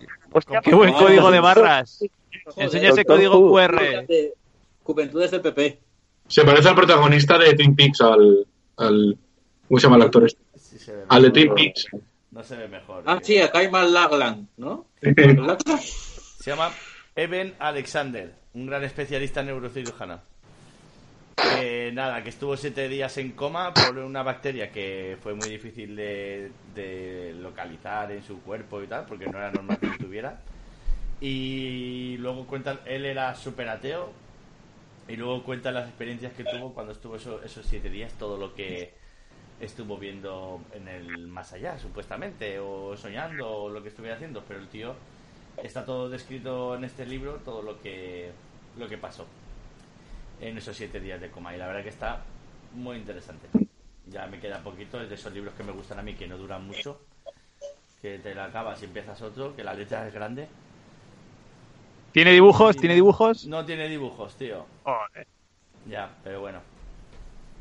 qué 0.64 0.74
buen 0.74 0.90
Wow. 0.90 1.00
código 1.00 1.30
de 1.30 1.40
barras. 1.40 2.00
Enseña 2.56 2.88
ese 2.88 3.04
código. 3.04 3.52
QR. 3.52 3.80
Juventudes 4.82 5.30
del 5.30 5.40
PP. 5.40 5.78
Se 6.28 6.44
parece 6.44 6.68
al 6.68 6.74
protagonista 6.74 7.38
de 7.38 7.54
Twin 7.54 7.74
Peaks, 7.74 8.00
al, 8.02 8.46
al 8.76 9.18
¿cómo 9.66 9.80
se 9.80 9.86
llama 9.86 9.96
el 9.96 10.02
actor 10.02 10.24
este? 10.26 10.40
Sí 10.56 10.78
se 10.78 10.94
ve 10.94 11.02
Al 11.08 11.22
de. 11.22 11.30
Twin 11.30 11.54
Peaks. 11.54 11.86
No 12.30 12.44
se 12.44 12.56
ve 12.56 12.68
mejor. 12.68 13.02
Ah, 13.06 13.16
tío. 13.16 13.24
sí, 13.24 13.40
acá 13.40 13.58
hay 13.60 13.70
más 13.70 13.90
Lagland, 13.90 14.46
¿no? 14.58 14.86
Se 15.00 16.50
llama 16.50 16.70
Eben 17.16 17.54
Alexander, 17.58 18.32
un 18.54 18.66
gran 18.66 18.84
especialista 18.84 19.40
en 19.40 19.46
neurocirujano. 19.46 20.20
Que 21.36 21.90
nada, 21.92 22.22
que 22.22 22.28
estuvo 22.28 22.56
siete 22.56 22.88
días 22.88 23.16
en 23.18 23.32
coma 23.32 23.72
por 23.72 23.98
una 23.98 24.22
bacteria 24.22 24.70
que 24.70 25.16
fue 25.22 25.34
muy 25.34 25.48
difícil 25.48 25.96
de, 25.96 26.50
de 26.74 27.34
localizar 27.40 28.12
en 28.12 28.22
su 28.22 28.40
cuerpo 28.42 28.82
y 28.82 28.86
tal, 28.86 29.06
porque 29.06 29.26
no 29.26 29.38
era 29.38 29.50
normal 29.50 29.78
que 29.78 29.86
lo 29.86 29.96
tuviera. 29.98 30.40
Y 31.20 32.16
luego 32.18 32.46
cuentan, 32.46 32.80
él 32.84 33.04
era 33.04 33.34
súper 33.34 33.68
ateo, 33.68 34.12
y 35.08 35.16
luego 35.16 35.42
cuentan 35.42 35.74
las 35.74 35.88
experiencias 35.88 36.32
que 36.34 36.44
tuvo 36.44 36.74
cuando 36.74 36.92
estuvo 36.92 37.16
eso- 37.16 37.42
esos 37.42 37.64
siete 37.66 37.88
días, 37.88 38.12
todo 38.14 38.36
lo 38.36 38.54
que 38.54 38.92
estuvo 39.60 39.96
viendo 39.96 40.60
en 40.74 40.86
el 40.86 41.26
más 41.26 41.52
allá, 41.52 41.78
supuestamente, 41.78 42.58
o 42.60 42.96
soñando, 42.96 43.48
o 43.50 43.68
lo 43.70 43.82
que 43.82 43.88
estuviera 43.88 44.16
haciendo, 44.16 44.44
pero 44.46 44.60
el 44.60 44.68
tío 44.68 44.94
está 45.62 45.84
todo 45.84 46.08
descrito 46.08 46.76
en 46.76 46.84
este 46.84 47.06
libro, 47.06 47.40
todo 47.44 47.62
lo 47.62 47.80
que, 47.80 48.30
lo 48.78 48.88
que 48.88 48.98
pasó 48.98 49.26
en 50.40 50.56
esos 50.56 50.76
siete 50.76 51.00
días 51.00 51.20
de 51.20 51.30
coma, 51.30 51.54
y 51.54 51.58
la 51.58 51.66
verdad 51.66 51.82
que 51.82 51.88
está 51.88 52.22
muy 52.74 52.96
interesante. 52.96 53.48
Ya 54.06 54.26
me 54.26 54.38
queda 54.38 54.58
poquito, 54.62 54.98
de 54.98 55.12
esos 55.14 55.32
libros 55.32 55.54
que 55.54 55.64
me 55.64 55.72
gustan 55.72 55.98
a 55.98 56.02
mí, 56.02 56.14
que 56.14 56.28
no 56.28 56.38
duran 56.38 56.64
mucho, 56.66 57.00
que 58.00 58.18
te 58.18 58.34
la 58.34 58.44
acabas 58.44 58.80
y 58.82 58.84
empiezas 58.84 59.20
otro, 59.22 59.56
que 59.56 59.64
la 59.64 59.74
letra 59.74 60.06
es 60.06 60.14
grande. 60.14 60.46
¿Tiene 62.12 62.32
dibujos? 62.32 62.76
¿Tiene 62.76 62.94
dibujos? 62.94 63.46
No 63.46 63.64
tiene 63.64 63.88
dibujos, 63.88 64.34
tío. 64.36 64.64
Joder. 64.82 65.26
Ya, 65.88 66.10
pero 66.24 66.40
bueno. 66.40 66.60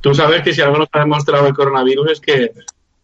Tú 0.02 0.14
sabes 0.14 0.42
que 0.42 0.54
si 0.54 0.62
algo 0.62 0.78
nos 0.78 0.88
ha 0.92 1.00
demostrado 1.00 1.48
el 1.48 1.54
coronavirus 1.54 2.12
es 2.12 2.20
que 2.20 2.52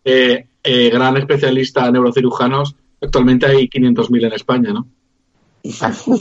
eh, 0.05 0.47
eh, 0.63 0.89
gran 0.89 1.17
especialista 1.17 1.85
en 1.85 1.93
neurocirujanos, 1.93 2.75
actualmente 3.01 3.45
hay 3.45 3.67
500.000 3.67 4.25
en 4.25 4.33
España, 4.33 4.73
¿no? 4.73 4.87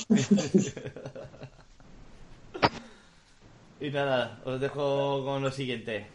Y 3.80 3.90
nada, 3.90 4.38
os 4.44 4.60
dejo 4.60 5.24
con 5.24 5.42
lo 5.42 5.50
siguiente. 5.50 6.06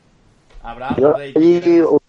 Abraham 0.63 0.95
Yo 0.97 1.11
Rey. 1.11 1.33
hay 1.35 1.81
un 1.81 1.99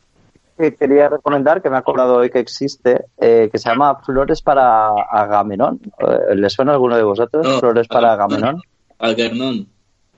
que 0.59 0.75
quería 0.75 1.09
recomendar 1.09 1.62
que 1.62 1.71
me 1.71 1.77
ha 1.77 1.81
acordado 1.81 2.16
hoy 2.16 2.31
que 2.31 2.40
existe, 2.40 3.07
eh, 3.18 3.49
que 3.51 3.59
se 3.59 3.68
llama 3.71 4.01
Flores 4.05 4.42
para 4.42 4.88
Agamenón. 4.88 5.81
Eh, 5.99 6.35
¿Le 6.35 6.51
suena 6.51 6.73
a 6.73 6.75
alguno 6.75 6.97
de 6.97 7.05
vosotros? 7.05 7.47
No. 7.47 7.59
Flores 7.61 7.88
para 7.88 8.12
Agamenón. 8.12 8.61
Algernon. 8.99 9.66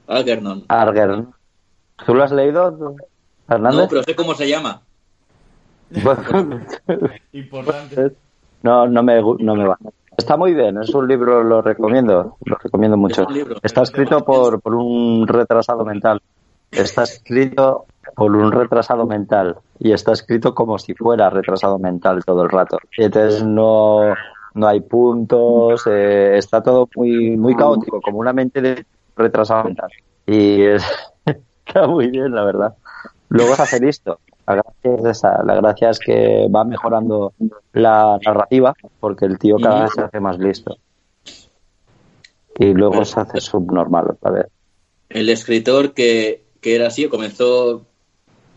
Algernon. 0.09 0.65
Arger. 0.69 1.25
¿Tú 2.05 2.15
lo 2.15 2.25
has 2.25 2.33
leído, 2.33 2.97
Fernández? 3.47 3.81
No, 3.83 3.89
pero 3.89 4.03
sé 4.03 4.17
cómo 4.17 4.35
se 4.35 4.49
llama. 4.49 4.81
Importante. 7.33 8.13
no, 8.63 8.87
no 8.87 9.03
me, 9.03 9.21
no 9.21 9.55
me 9.55 9.67
va. 9.67 9.79
Está 10.17 10.37
muy 10.37 10.55
bien, 10.55 10.79
es 10.83 10.93
un 10.95 11.09
libro, 11.09 11.43
lo 11.43 11.63
recomiendo, 11.63 12.37
lo 12.45 12.57
recomiendo 12.57 12.97
mucho. 12.97 13.23
Es 13.23 13.29
un 13.29 13.35
libro. 13.35 13.57
Está 13.63 13.83
escrito 13.83 14.25
por, 14.25 14.61
por 14.61 14.75
un 14.75 15.27
retrasado 15.27 15.85
mental. 15.85 16.21
Está 16.71 17.05
escrito 17.05 17.87
por 18.15 18.35
un 18.37 18.53
retrasado 18.53 19.07
mental 19.07 19.57
y 19.79 19.93
está 19.93 20.13
escrito 20.13 20.55
como 20.55 20.79
si 20.79 20.95
fuera 20.95 21.31
retrasado 21.31 21.79
mental 21.79 22.25
todo 22.25 22.43
el 22.45 22.51
rato. 22.51 22.79
Entonces 22.97 23.43
no, 23.45 24.15
no 24.55 24.67
hay 24.67 24.81
puntos, 24.81 25.83
eh, 25.87 26.37
está 26.37 26.63
todo 26.63 26.89
muy, 26.97 27.37
muy 27.37 27.55
caótico, 27.55 28.01
como 28.01 28.19
una 28.19 28.33
mente 28.33 28.61
de 28.61 28.85
retrasado 29.17 29.65
mental. 29.65 29.91
Y 30.27 30.63
es- 30.63 30.85
está 31.67 31.87
muy 31.87 32.09
bien, 32.09 32.35
la 32.35 32.45
verdad. 32.45 32.75
Luego 33.29 33.55
se 33.57 33.63
hace 33.63 33.81
listo. 33.81 34.19
La 34.47 34.57
gracia 34.57 34.95
es 34.97 35.05
esa. 35.05 35.43
La 35.45 35.55
gracia 35.55 35.91
es 35.91 36.01
que 36.01 36.49
va 36.53 36.65
mejorando 36.65 37.33
la 37.73 38.19
narrativa 38.25 38.75
porque 38.99 39.25
el 39.27 39.39
tío 39.39 39.57
cada 39.59 39.83
vez 39.85 39.93
se 39.95 40.01
hace 40.03 40.19
más 40.21 40.39
listo. 40.39 40.77
Y 42.59 42.75
luego 42.75 43.05
se 43.05 43.21
hace 43.21 43.41
subnormal 43.41 44.11
otra 44.11 44.31
vez. 44.33 44.47
El 45.09 45.29
escritor 45.29 45.93
que, 45.95 46.45
que 46.61 46.75
era 46.77 46.89
así, 46.89 47.09
comenzó 47.09 47.87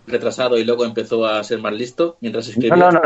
retrasado 0.07 0.57
y 0.57 0.63
luego 0.65 0.85
empezó 0.85 1.25
a 1.25 1.43
ser 1.43 1.59
más 1.59 1.73
listo 1.73 2.17
mientras 2.21 2.47
escribía. 2.47 2.75
No, 2.75 2.91
no, 2.91 2.99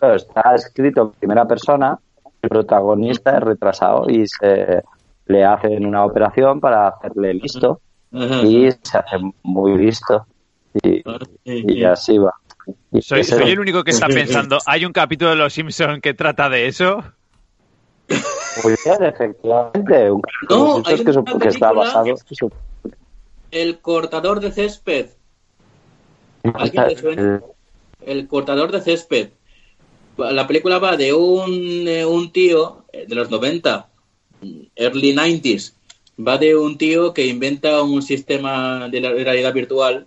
no, 0.00 0.14
está 0.14 0.54
escrito 0.54 1.02
en 1.02 1.10
primera 1.12 1.46
persona. 1.46 1.98
El 2.42 2.48
protagonista 2.48 3.36
es 3.36 3.42
retrasado 3.42 4.08
y 4.08 4.26
se 4.26 4.82
le 5.26 5.44
hacen 5.44 5.84
una 5.84 6.04
operación 6.04 6.58
para 6.60 6.88
hacerle 6.88 7.34
listo 7.34 7.80
Ajá. 8.12 8.42
y 8.42 8.70
se 8.82 8.98
hace 8.98 9.16
muy 9.42 9.76
listo. 9.76 10.26
Y, 10.82 11.02
y 11.44 11.84
así 11.84 12.16
va. 12.18 12.32
Y 12.92 13.02
Soy, 13.02 13.20
ese- 13.20 13.36
soy 13.36 13.50
el 13.50 13.60
único 13.60 13.82
que 13.84 13.90
está 13.90 14.06
pensando, 14.08 14.58
¿hay 14.66 14.84
un 14.86 14.92
capítulo 14.92 15.30
de 15.30 15.36
Los 15.36 15.52
Simpson 15.52 16.00
que 16.00 16.14
trata 16.14 16.48
de 16.48 16.66
eso? 16.68 17.02
Muy 18.64 18.74
bien, 18.84 19.04
efectivamente. 19.04 20.10
Un 20.10 20.22
No, 20.48 20.82
hay 20.84 21.04
que, 21.04 21.10
una 21.10 21.38
que 21.38 21.48
está 21.48 21.72
basado. 21.72 22.14
El 23.50 23.80
cortador 23.80 24.40
de 24.40 24.50
césped. 24.52 25.10
¿Alguien 26.54 26.84
le 26.88 26.96
suena? 26.96 27.42
El 28.04 28.26
cortador 28.28 28.72
de 28.72 28.80
césped. 28.80 29.30
La 30.16 30.46
película 30.46 30.78
va 30.78 30.96
de 30.96 31.12
un, 31.14 31.86
eh, 31.86 32.04
un 32.04 32.32
tío 32.32 32.84
eh, 32.92 33.06
de 33.08 33.14
los 33.14 33.30
90, 33.30 33.88
early 34.76 35.12
90s. 35.14 35.74
Va 36.18 36.36
de 36.38 36.54
un 36.56 36.76
tío 36.76 37.14
que 37.14 37.26
inventa 37.26 37.82
un 37.82 38.02
sistema 38.02 38.88
de 38.88 39.00
la- 39.00 39.12
realidad 39.12 39.54
virtual 39.54 40.06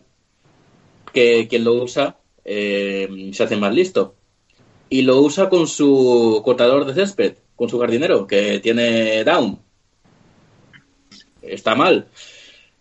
que 1.12 1.48
quien 1.48 1.64
lo 1.64 1.74
usa 1.76 2.18
eh, 2.46 3.30
se 3.34 3.44
hace 3.44 3.56
más 3.56 3.74
listo. 3.74 4.16
Y 4.90 5.02
lo 5.04 5.20
usa 5.22 5.50
con 5.50 5.68
su 5.68 6.42
cortador 6.46 6.86
de 6.86 6.94
césped, 6.94 7.36
con 7.56 7.70
su 7.70 7.80
jardinero, 7.80 8.28
que 8.28 8.60
tiene 8.60 9.24
down. 9.24 9.60
Está 11.42 11.74
mal. 11.76 12.08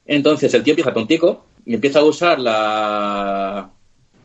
Entonces 0.07 0.53
el 0.55 0.63
tío 0.63 0.73
empieza 0.73 0.93
tontico 0.93 1.47
y 1.65 1.75
empieza 1.75 2.01
a 2.01 2.05
usar 2.05 2.39
la, 2.39 3.73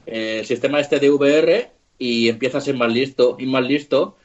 el 0.06 0.46
sistema 0.46 0.80
este 0.80 1.00
de 1.00 1.10
VR 1.10 1.72
y 2.00 2.30
empieza 2.30 2.58
a 2.58 2.62
ser 2.62 2.76
más 2.76 2.92
listo 2.92 3.36
y 3.40 3.46
más 3.46 3.64
listo 3.66 4.18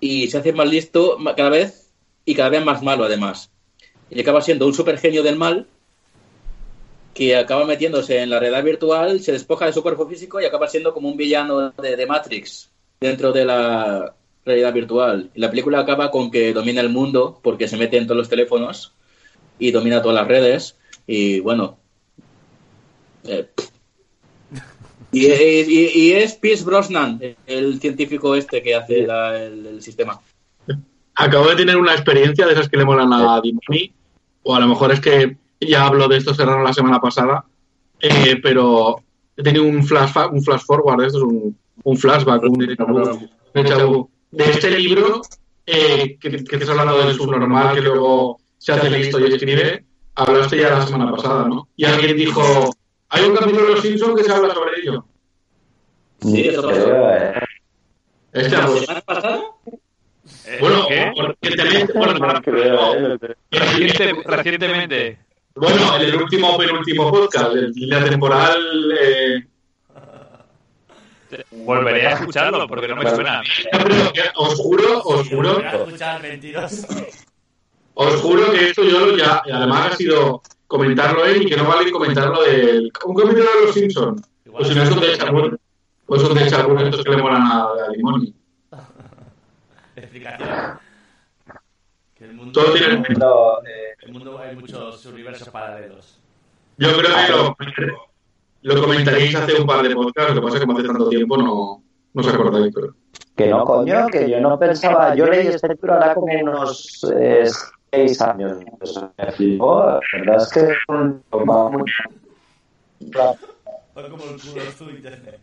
y 0.00 0.28
se 0.28 0.38
hace 0.38 0.52
más 0.52 0.68
listo 0.68 1.18
cada 1.36 1.50
vez 1.50 1.90
y 2.24 2.34
cada 2.34 2.48
vez 2.48 2.64
más 2.64 2.82
malo 2.82 3.04
además. 3.04 3.50
Y 4.10 4.20
acaba 4.20 4.40
siendo 4.40 4.66
un 4.66 4.74
super 4.74 4.98
genio 4.98 5.22
del 5.22 5.36
mal 5.36 5.66
que 7.14 7.36
acaba 7.36 7.64
metiéndose 7.64 8.22
en 8.22 8.30
la 8.30 8.38
realidad 8.38 8.62
virtual, 8.62 9.20
se 9.20 9.32
despoja 9.32 9.66
de 9.66 9.72
su 9.72 9.82
cuerpo 9.82 10.06
físico 10.06 10.40
y 10.40 10.44
acaba 10.44 10.68
siendo 10.68 10.94
como 10.94 11.08
un 11.08 11.16
villano 11.16 11.70
de, 11.70 11.96
de 11.96 12.06
Matrix 12.06 12.70
dentro 13.00 13.32
de 13.32 13.44
la 13.44 14.14
realidad 14.44 14.72
virtual. 14.72 15.30
Y 15.34 15.40
la 15.40 15.50
película 15.50 15.80
acaba 15.80 16.10
con 16.10 16.30
que 16.30 16.52
domina 16.52 16.80
el 16.80 16.90
mundo 16.90 17.40
porque 17.42 17.68
se 17.68 17.76
mete 17.76 17.98
en 17.98 18.06
todos 18.06 18.18
los 18.18 18.28
teléfonos 18.28 18.94
y 19.58 19.72
domina 19.72 20.00
todas 20.00 20.14
las 20.14 20.28
redes 20.28 20.76
y 21.06 21.40
bueno 21.40 21.78
eh, 23.28 23.48
y, 25.12 25.26
y- 25.26 25.90
y 25.94 26.12
es 26.12 26.34
Pierce 26.34 26.64
Brosnan 26.64 27.20
el 27.46 27.80
científico 27.80 28.34
este 28.34 28.62
que 28.62 28.74
hace 28.74 29.06
la- 29.06 29.42
el, 29.42 29.66
el 29.66 29.82
sistema 29.82 30.20
Acabo 31.14 31.48
de 31.48 31.56
tener 31.56 31.76
una 31.76 31.94
experiencia 31.94 32.46
de 32.46 32.52
esas 32.52 32.68
que 32.68 32.76
le 32.76 32.84
molan 32.84 33.12
a 33.12 33.40
Dimoni, 33.40 33.92
o 34.44 34.54
a 34.54 34.60
lo 34.60 34.68
mejor 34.68 34.92
es 34.92 35.00
que 35.00 35.36
ya 35.60 35.84
hablo 35.86 36.06
de 36.06 36.16
esto 36.16 36.32
Serrano 36.32 36.62
la 36.62 36.72
semana 36.72 37.00
pasada, 37.00 37.44
eh, 38.00 38.38
pero 38.40 39.02
he 39.36 39.42
tenido 39.42 39.64
un 39.64 39.84
flash, 39.84 40.12
un 40.30 40.40
flash 40.44 40.60
forward, 40.64 41.02
esto 41.04 41.18
es 41.18 41.24
un, 41.24 41.58
un 41.82 41.96
flashback, 41.96 42.44
un 42.44 42.50
un 42.50 43.86
vu. 43.90 44.10
de 44.30 44.44
este 44.44 44.70
libro 44.78 45.22
eh, 45.66 46.16
que, 46.20 46.44
que 46.44 46.54
estás 46.56 46.68
hablando 46.68 46.98
del 47.04 47.16
subnormal 47.16 47.74
que 47.74 47.80
luego 47.80 48.38
se 48.56 48.70
hace 48.72 48.88
listo 48.88 49.18
y 49.18 49.32
escribe, 49.32 49.84
hablaste 50.14 50.58
ya 50.58 50.70
la 50.70 50.86
semana 50.86 51.10
pasada, 51.10 51.48
¿no? 51.48 51.66
Y 51.76 51.84
alguien 51.84 52.16
dijo, 52.16 52.70
hay 53.10 53.24
un 53.24 53.36
capítulo 53.36 53.66
de 53.66 53.72
Los 53.74 53.80
Simpsons 53.82 54.16
que 54.16 54.24
se 54.24 54.32
habla 54.32 54.54
sobre 54.54 54.80
ello. 54.80 55.04
Sí, 56.20 56.48
eso 56.48 56.62
pasó. 56.62 56.88
Eh, 56.92 57.32
Este, 58.32 58.56
la 58.56 58.68
semana 58.68 59.00
pasada 59.02 59.40
bueno, 60.60 60.86
¿Qué? 60.88 61.10
recientemente, 61.40 61.92
bueno, 61.94 62.40
creo, 62.42 62.94
eh. 62.94 63.18
Reciente- 63.50 64.22
recientemente. 64.26 65.18
Bueno, 65.54 65.96
en 65.96 66.02
el 66.02 66.16
último 66.16 66.56
penúltimo 66.58 67.10
podcast, 67.10 67.54
el 67.54 67.70
línea 67.72 68.04
temporal, 68.04 68.92
eh, 69.00 69.46
Volveré 71.50 72.06
a 72.06 72.10
escucharlo 72.12 72.66
porque 72.66 72.88
no 72.88 72.96
me 72.96 73.08
suena. 73.10 73.42
no, 73.42 74.42
os 74.42 74.54
juro, 74.56 75.02
os 75.04 75.28
juro, 75.28 75.60
os 77.94 78.14
juro 78.22 78.50
que 78.52 78.68
esto 78.70 78.82
yo 78.84 79.06
lo 79.06 79.16
ya, 79.16 79.42
además 79.52 79.92
ha 79.92 79.96
sido 79.96 80.42
comentarlo 80.68 81.24
él 81.24 81.42
y 81.42 81.46
que 81.46 81.56
no 81.56 81.64
vale 81.64 81.90
comentarlo 81.90 82.42
del, 82.42 82.92
un 83.04 83.16
capítulo 83.16 83.44
de 83.44 83.66
los 83.66 83.74
Simpsons. 83.74 84.22
Pues 84.50 84.68
si 84.68 84.74
no 84.74 84.86
son 84.86 85.00
de 85.00 85.16
Charbon, 85.16 85.58
pues 86.06 86.22
son 86.22 86.34
de 86.34 86.46
Charbon 86.48 86.78
estos 86.78 87.04
que 87.04 87.10
le 87.10 87.16
molan 87.16 87.42
a, 87.42 87.64
a 87.64 87.88
Limoni. 87.96 88.34
Explicación. 89.96 90.78
Que 92.14 92.24
el 92.24 92.34
mundo, 92.34 92.52
Todo 92.52 92.72
tiene 92.74 93.02
No, 93.16 93.58
eh, 93.62 93.94
el 94.02 94.12
mundo 94.12 94.38
hay 94.38 94.54
muchos 94.56 95.04
universos 95.06 95.48
paralelos. 95.48 96.18
Yo 96.76 96.96
creo 96.96 97.56
que 97.56 97.82
lo, 97.82 98.08
lo 98.62 98.82
comentaréis 98.82 99.34
hace 99.34 99.60
un 99.60 99.66
par 99.66 99.82
de 99.82 99.94
podcasts, 99.94 100.34
lo 100.34 100.40
que 100.40 100.44
pasa 100.44 100.56
es 100.56 100.60
que 100.60 100.66
como 100.66 100.78
hace 100.78 100.88
tanto 100.88 101.08
tiempo 101.08 101.36
no, 101.36 101.82
no 102.12 102.20
os 102.20 102.28
acordáis, 102.28 102.72
pero... 102.74 102.94
que 103.36 103.46
no, 103.48 103.64
coño, 103.64 104.06
que 104.08 104.30
yo 104.30 104.40
no 104.40 104.58
pensaba. 104.58 105.14
Yo 105.14 105.26
leí 105.26 105.46
este 105.46 105.68
libro 105.68 105.94
ahora 105.94 106.14
como 106.14 106.26
unos 106.40 107.06
eh, 107.16 107.48
seis 107.92 108.20
años. 108.20 108.58
Pues, 108.78 108.94
me 109.16 109.32
flipó. 109.32 109.80
La 109.84 110.00
verdad 110.12 110.36
es 110.42 110.48
que 110.52 110.68
un- 110.88 111.22
va 111.32 111.70
muy- 111.70 111.90
O 113.10 114.02
como 114.10 114.24
el 114.24 114.40
culo 114.40 114.62
tu 114.78 114.90
internet. 114.90 115.40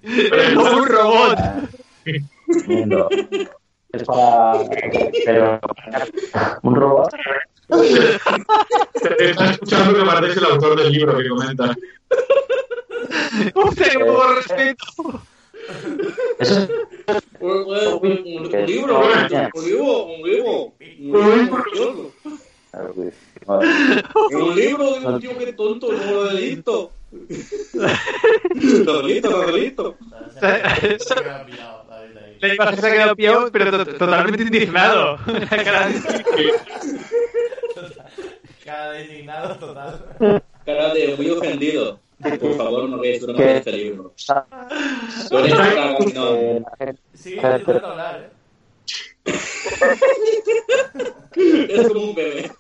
¡Como 0.56 0.78
un 0.78 0.88
robot! 0.88 1.40
Es 3.92 4.04
para. 4.04 4.60
Pero. 5.26 5.60
Un 6.64 6.76
robot. 6.76 7.10
Estás 9.20 9.52
escuchando 9.52 9.98
que 10.00 10.06
pareces 10.06 10.38
el 10.38 10.46
autor 10.46 10.78
del 10.80 10.92
libro 10.94 11.18
que 11.18 11.30
comenta. 11.30 11.76
¡Usted, 13.56 14.06
por 14.06 14.36
respeto! 14.36 15.22
Eso 16.40 16.60
es. 16.60 16.70
Un, 17.40 17.52
un- 17.52 18.02
un 18.02 18.66
libro, 18.66 19.00
un 19.54 19.66
libro, 19.66 20.06
un 20.06 20.22
libro. 20.30 20.74
Un 21.00 21.38
libro 21.40 21.64
precioso. 21.64 22.12
Un 24.32 24.56
libro 24.56 24.94
de 25.00 25.06
un 25.08 25.20
tío 25.22 25.38
que 25.38 25.54
tonto, 25.54 25.92
no 25.92 26.12
lo 26.12 26.32
he 26.32 26.42
visto. 26.42 26.92
Ahí. 30.42 30.98
Le 32.42 32.56
pasa 32.58 32.72
que 32.76 32.82
se 32.82 32.88
ha 32.88 32.92
quedado 32.92 33.16
pillado, 33.16 33.52
pero 33.52 33.72
to- 33.72 33.86
totalmente 33.98 34.44
indignado. 34.44 35.18
La 35.26 35.64
cara 35.64 35.88
de- 35.88 36.02
Cara 38.64 38.92
de 38.92 39.04
indignado 39.06 39.56
total. 39.58 40.44
Cara 40.66 40.94
de 40.94 41.16
muy 41.16 41.30
ofendido. 41.30 42.00
Por 42.40 42.56
favor, 42.58 42.90
no 42.90 42.98
veáis 43.00 43.22
broma 43.24 43.38
¿Qué? 43.40 43.62
de 43.62 43.72
libro. 43.78 44.14
Tú 45.30 45.38
eres 45.38 45.54
cara, 45.56 45.98
no. 46.14 46.66
Sí, 47.14 47.36
te 47.36 47.60
puedo 47.66 47.88
hablar, 47.88 48.22
eh. 48.22 48.32
Es 51.70 51.88
como 51.88 52.02
un 52.02 52.16
bebé. 52.16 52.52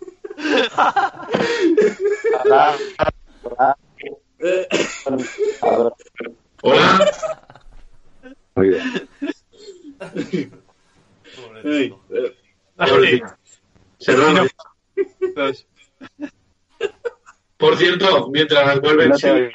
Eh, 4.39 4.67
habla- 5.03 5.25
Hola, 6.61 7.13
Muy 8.55 8.67
bien. 8.69 9.09
Pobre 11.35 11.61
ey, 11.81 11.93
Por 17.57 17.77
cierto, 17.77 18.29
mientras 18.31 18.79
vuelven, 18.81 19.09
No 19.09 19.17
te. 19.17 19.53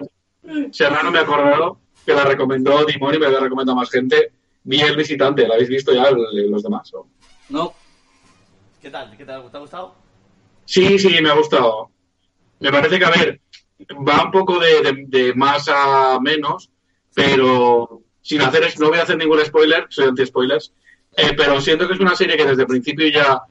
Serrano 0.72 1.10
me 1.10 1.18
ha 1.18 1.22
acordado 1.22 1.78
que 2.04 2.14
la 2.14 2.24
recomendó 2.24 2.84
Dimoni 2.84 3.16
y 3.16 3.20
me 3.20 3.28
la 3.30 3.40
recomendado 3.40 3.76
más 3.76 3.90
gente. 3.90 4.32
Vi 4.64 4.80
el 4.80 4.96
visitante, 4.96 5.46
¿la 5.46 5.54
habéis 5.54 5.68
visto 5.68 5.92
ya 5.92 6.10
los 6.10 6.62
demás? 6.62 6.92
o? 6.94 7.06
No, 7.50 7.74
¿Qué 8.80 8.90
tal? 8.90 9.14
¿Qué 9.16 9.24
tal? 9.24 9.50
¿Te 9.50 9.56
ha 9.56 9.60
gustado? 9.60 9.94
Sí, 10.64 10.98
sí, 10.98 11.20
me 11.20 11.30
ha 11.30 11.34
gustado. 11.34 11.90
Me 12.60 12.70
parece 12.70 12.98
que, 12.98 13.04
a 13.04 13.10
ver, 13.10 13.40
va 14.08 14.24
un 14.24 14.30
poco 14.30 14.58
de, 14.58 14.80
de- 14.82 15.04
de 15.06 15.34
más 15.34 15.68
a 15.68 16.18
menos, 16.20 16.70
pero 17.14 18.00
sin 18.22 18.40
hacer, 18.42 18.66
no 18.78 18.88
voy 18.88 18.98
a 18.98 19.02
hacer 19.02 19.16
ningún 19.18 19.44
spoiler, 19.44 19.86
soy 19.90 20.06
anti-spoilers, 20.08 20.72
eh, 21.16 21.32
pero 21.36 21.60
siento 21.60 21.86
que 21.88 21.94
es 21.94 22.00
una 22.00 22.14
serie 22.16 22.36
que 22.36 22.44
desde 22.46 22.62
el 22.62 22.68
principio 22.68 23.06
ya 23.08 23.42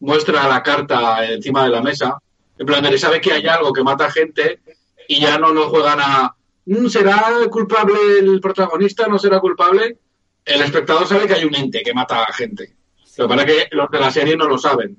muestra 0.00 0.46
la 0.48 0.62
carta 0.62 1.26
encima 1.26 1.64
de 1.64 1.70
la 1.70 1.82
mesa, 1.82 2.18
en 2.58 2.66
plan, 2.66 2.82
de 2.82 2.90
que 2.90 2.98
sabe 2.98 3.20
que 3.20 3.32
hay 3.32 3.46
algo 3.46 3.72
que 3.72 3.82
mata 3.82 4.10
gente 4.10 4.60
y 5.06 5.20
ya 5.20 5.38
no 5.38 5.52
nos 5.52 5.66
juegan 5.66 5.98
a, 6.00 6.34
"Mm, 6.66 6.86
¿será 6.88 7.24
culpable 7.50 7.98
el 8.20 8.40
protagonista? 8.40 9.06
¿No 9.06 9.18
será 9.18 9.40
culpable? 9.40 9.98
El 10.44 10.62
espectador 10.62 11.06
sabe 11.06 11.26
que 11.26 11.34
hay 11.34 11.44
un 11.44 11.54
ente 11.54 11.82
que 11.82 11.94
mata 11.94 12.22
a 12.22 12.32
gente. 12.32 12.74
Lo 13.16 13.26
que 13.28 13.34
pasa 13.34 13.46
es 13.46 13.52
que 13.68 13.76
los 13.76 13.90
de 13.90 14.00
la 14.00 14.10
serie 14.10 14.36
no 14.36 14.46
lo 14.46 14.58
saben. 14.58 14.96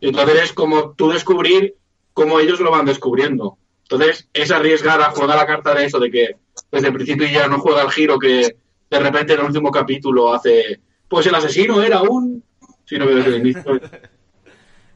Y 0.00 0.08
entonces 0.08 0.42
es 0.44 0.52
como 0.52 0.92
tú 0.92 1.10
descubrir 1.10 1.74
cómo 2.14 2.40
ellos 2.40 2.60
lo 2.60 2.70
van 2.70 2.86
descubriendo. 2.86 3.58
Entonces 3.82 4.28
es 4.32 4.50
arriesgar 4.50 5.00
a 5.00 5.10
jugar 5.10 5.36
la 5.36 5.46
carta 5.46 5.74
de 5.74 5.86
eso, 5.86 5.98
de 5.98 6.10
que 6.10 6.36
desde 6.70 6.88
el 6.88 6.94
principio 6.94 7.26
ya 7.28 7.46
no 7.48 7.58
juega 7.60 7.82
el 7.82 7.90
giro 7.90 8.18
que 8.18 8.56
de 8.90 8.98
repente 8.98 9.34
en 9.34 9.40
el 9.40 9.46
último 9.46 9.70
capítulo 9.70 10.32
hace, 10.34 10.80
pues 11.08 11.26
el 11.26 11.34
asesino 11.34 11.82
era 11.82 12.02
un... 12.02 12.42
Sino 12.84 13.06
que 13.06 13.14
desde 13.16 13.36
el 13.36 13.40
inicio... 13.46 13.80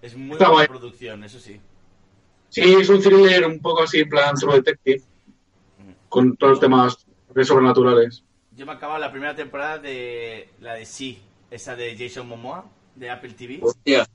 Es 0.03 0.16
muy 0.16 0.33
Está 0.33 0.48
buena 0.48 0.66
guay. 0.66 0.66
producción, 0.66 1.22
eso 1.22 1.38
sí. 1.38 1.61
Sí, 2.53 2.61
es 2.61 2.88
un 2.91 3.01
thriller 3.01 3.47
un 3.47 3.61
poco 3.61 3.85
así, 3.85 4.01
en 4.01 4.11
plan 4.11 4.35
True 4.35 4.57
Detective, 4.57 5.03
con 6.11 6.37
todos 6.37 6.51
los 6.53 6.61
temas 6.61 7.07
de 7.35 7.45
sobrenaturales. 7.47 8.23
Yo 8.55 8.67
me 8.67 8.73
acababa 8.73 8.99
la 8.99 9.11
primera 9.11 9.35
temporada 9.35 9.79
de 9.79 10.51
la 10.61 10.75
de 10.75 10.85
Sí, 10.85 11.19
esa 11.51 11.75
de 11.77 11.97
Jason 11.97 12.29
Momoa, 12.29 12.67
de 12.95 13.09
Apple 13.09 13.33
TV. 13.33 13.59
hostia. 13.62 14.07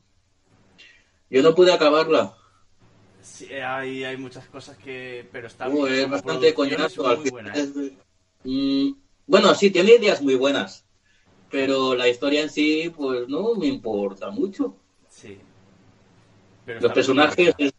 Yo 1.32 1.42
no 1.42 1.56
pude 1.56 1.74
acabarla. 1.74 2.36
Sí, 3.24 3.52
hay, 3.54 4.04
hay 4.04 4.18
muchas 4.18 4.46
cosas 4.50 4.78
que... 4.78 5.28
Pero 5.32 5.48
está 5.48 5.68
Uh, 5.68 5.88
es 5.88 6.04
como 6.04 6.14
bastante 6.14 6.50
es 6.50 6.54
coñazo. 6.54 7.08
Al 7.08 7.18
muy 7.18 7.26
final 7.26 7.32
buena. 7.32 7.54
¿eh? 7.58 7.62
es- 7.64 7.92
Mm, 8.44 8.92
bueno, 9.26 9.54
sí, 9.56 9.72
tiene 9.72 9.96
ideas 9.96 10.22
muy 10.22 10.36
buenas. 10.36 10.86
Pero 11.50 11.96
la 11.96 12.08
historia 12.08 12.44
en 12.44 12.52
sí, 12.52 12.94
pues 12.96 13.28
no 13.28 13.56
me 13.56 13.66
importa 13.66 14.30
mucho. 14.30 14.76
Sí. 15.10 15.40
Pero 16.66 16.80
Los 16.82 16.94
personajes, 16.94 17.56
muy 17.58 17.68
es- 17.68 17.74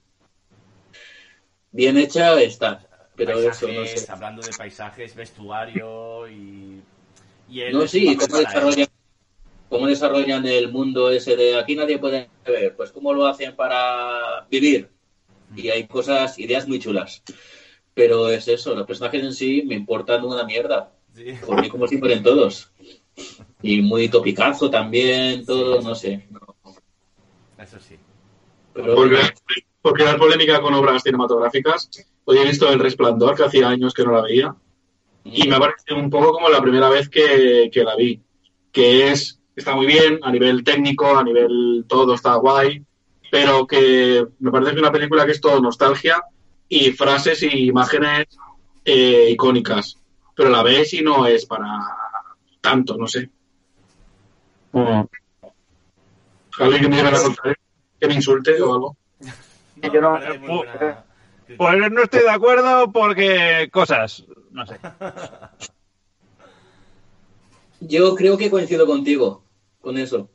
bien 1.72 1.96
hecha 1.96 2.40
está. 2.40 2.85
Pero 3.16 3.38
eso 3.40 3.66
no 3.66 3.85
sé. 3.85 4.07
Hablando 4.11 4.42
de 4.42 4.52
paisajes, 4.57 5.14
vestuario 5.14 6.28
y... 6.28 6.81
No, 7.72 7.87
sí, 7.87 8.16
cómo 8.16 8.38
desarrollan, 8.38 8.88
cómo 9.68 9.87
desarrollan 9.87 10.46
el 10.46 10.70
mundo 10.70 11.11
ese 11.11 11.35
de 11.35 11.59
aquí 11.59 11.74
nadie 11.74 11.98
puede 11.98 12.28
ver, 12.46 12.76
pues 12.76 12.92
cómo 12.92 13.12
lo 13.12 13.26
hacen 13.26 13.57
para 13.57 14.46
vivir. 14.50 14.90
Y 15.57 15.70
hay 15.70 15.87
cosas, 15.87 16.38
ideas 16.38 16.68
muy 16.68 16.78
chulas. 16.78 17.22
Pero 17.94 18.28
es 18.28 18.46
eso, 18.46 18.74
los 18.74 18.87
personajes 18.87 19.22
en 19.22 19.33
sí 19.33 19.62
me 19.66 19.74
importan 19.74 20.24
una 20.24 20.44
mierda. 20.44 20.92
Sí. 21.14 21.33
Por 21.44 21.61
mí 21.61 21.68
como 21.68 21.88
si 21.88 21.98
fueran 21.98 22.22
todos. 22.22 22.70
Y 23.62 23.81
muy 23.81 24.09
topicazo 24.09 24.70
también, 24.70 25.44
todo, 25.44 25.81
no 25.81 25.94
sé. 25.94 26.28
Eso 27.59 27.81
sí. 27.81 27.96
Pero 28.72 28.94
Porque, 28.94 29.16
porque 29.82 30.04
la 30.04 30.16
polémica 30.16 30.60
con 30.60 30.74
obras 30.74 31.02
cinematográficas, 31.02 31.90
hoy 32.24 32.38
he 32.38 32.44
visto 32.44 32.70
El 32.70 32.80
Resplandor, 32.80 33.36
que 33.36 33.44
hacía 33.44 33.68
años 33.68 33.94
que 33.94 34.04
no 34.04 34.12
la 34.12 34.22
veía, 34.22 34.54
y 35.24 35.46
me 35.48 35.56
ha 35.56 35.60
parecido 35.60 35.98
un 35.98 36.10
poco 36.10 36.32
como 36.32 36.48
la 36.48 36.60
primera 36.60 36.88
vez 36.88 37.08
que, 37.08 37.70
que 37.72 37.84
la 37.84 37.96
vi, 37.96 38.20
que 38.72 39.10
es, 39.10 39.40
está 39.54 39.74
muy 39.74 39.86
bien 39.86 40.20
a 40.22 40.30
nivel 40.30 40.64
técnico, 40.64 41.16
a 41.16 41.24
nivel 41.24 41.84
todo 41.88 42.14
está 42.14 42.34
guay, 42.36 42.84
pero 43.30 43.66
que 43.66 44.26
me 44.38 44.50
parece 44.50 44.70
que 44.70 44.76
es 44.76 44.82
una 44.82 44.92
película 44.92 45.26
que 45.26 45.32
es 45.32 45.40
todo 45.40 45.60
nostalgia 45.60 46.22
y 46.68 46.92
frases 46.92 47.42
y 47.42 47.66
imágenes 47.66 48.26
eh, 48.84 49.28
icónicas, 49.30 49.98
pero 50.34 50.48
la 50.48 50.62
ves 50.62 50.94
y 50.94 51.02
no 51.02 51.26
es 51.26 51.46
para 51.46 51.68
tanto, 52.60 52.96
no 52.96 53.06
sé. 53.06 53.31
Alguien 56.58 56.83
que 56.83 56.88
me 56.88 56.96
diga 56.96 57.10
la 57.10 57.22
contraria, 57.22 57.56
que 58.00 58.06
me 58.06 58.14
insulte 58.14 58.60
o 58.60 58.74
algo. 58.74 58.96
Yo 59.83 60.00
no- 60.00 60.18
buena- 60.40 61.04
Pues 61.56 61.90
no 61.92 62.02
estoy 62.02 62.22
de 62.22 62.31
acuerdo 62.31 62.92
porque 62.92 63.68
cosas. 63.72 64.24
No 64.50 64.66
sé. 64.66 64.76
yo 67.81 68.14
creo 68.14 68.37
que 68.37 68.50
coincido 68.50 68.87
contigo 68.87 69.44
con 69.81 69.98
eso. 69.98 70.29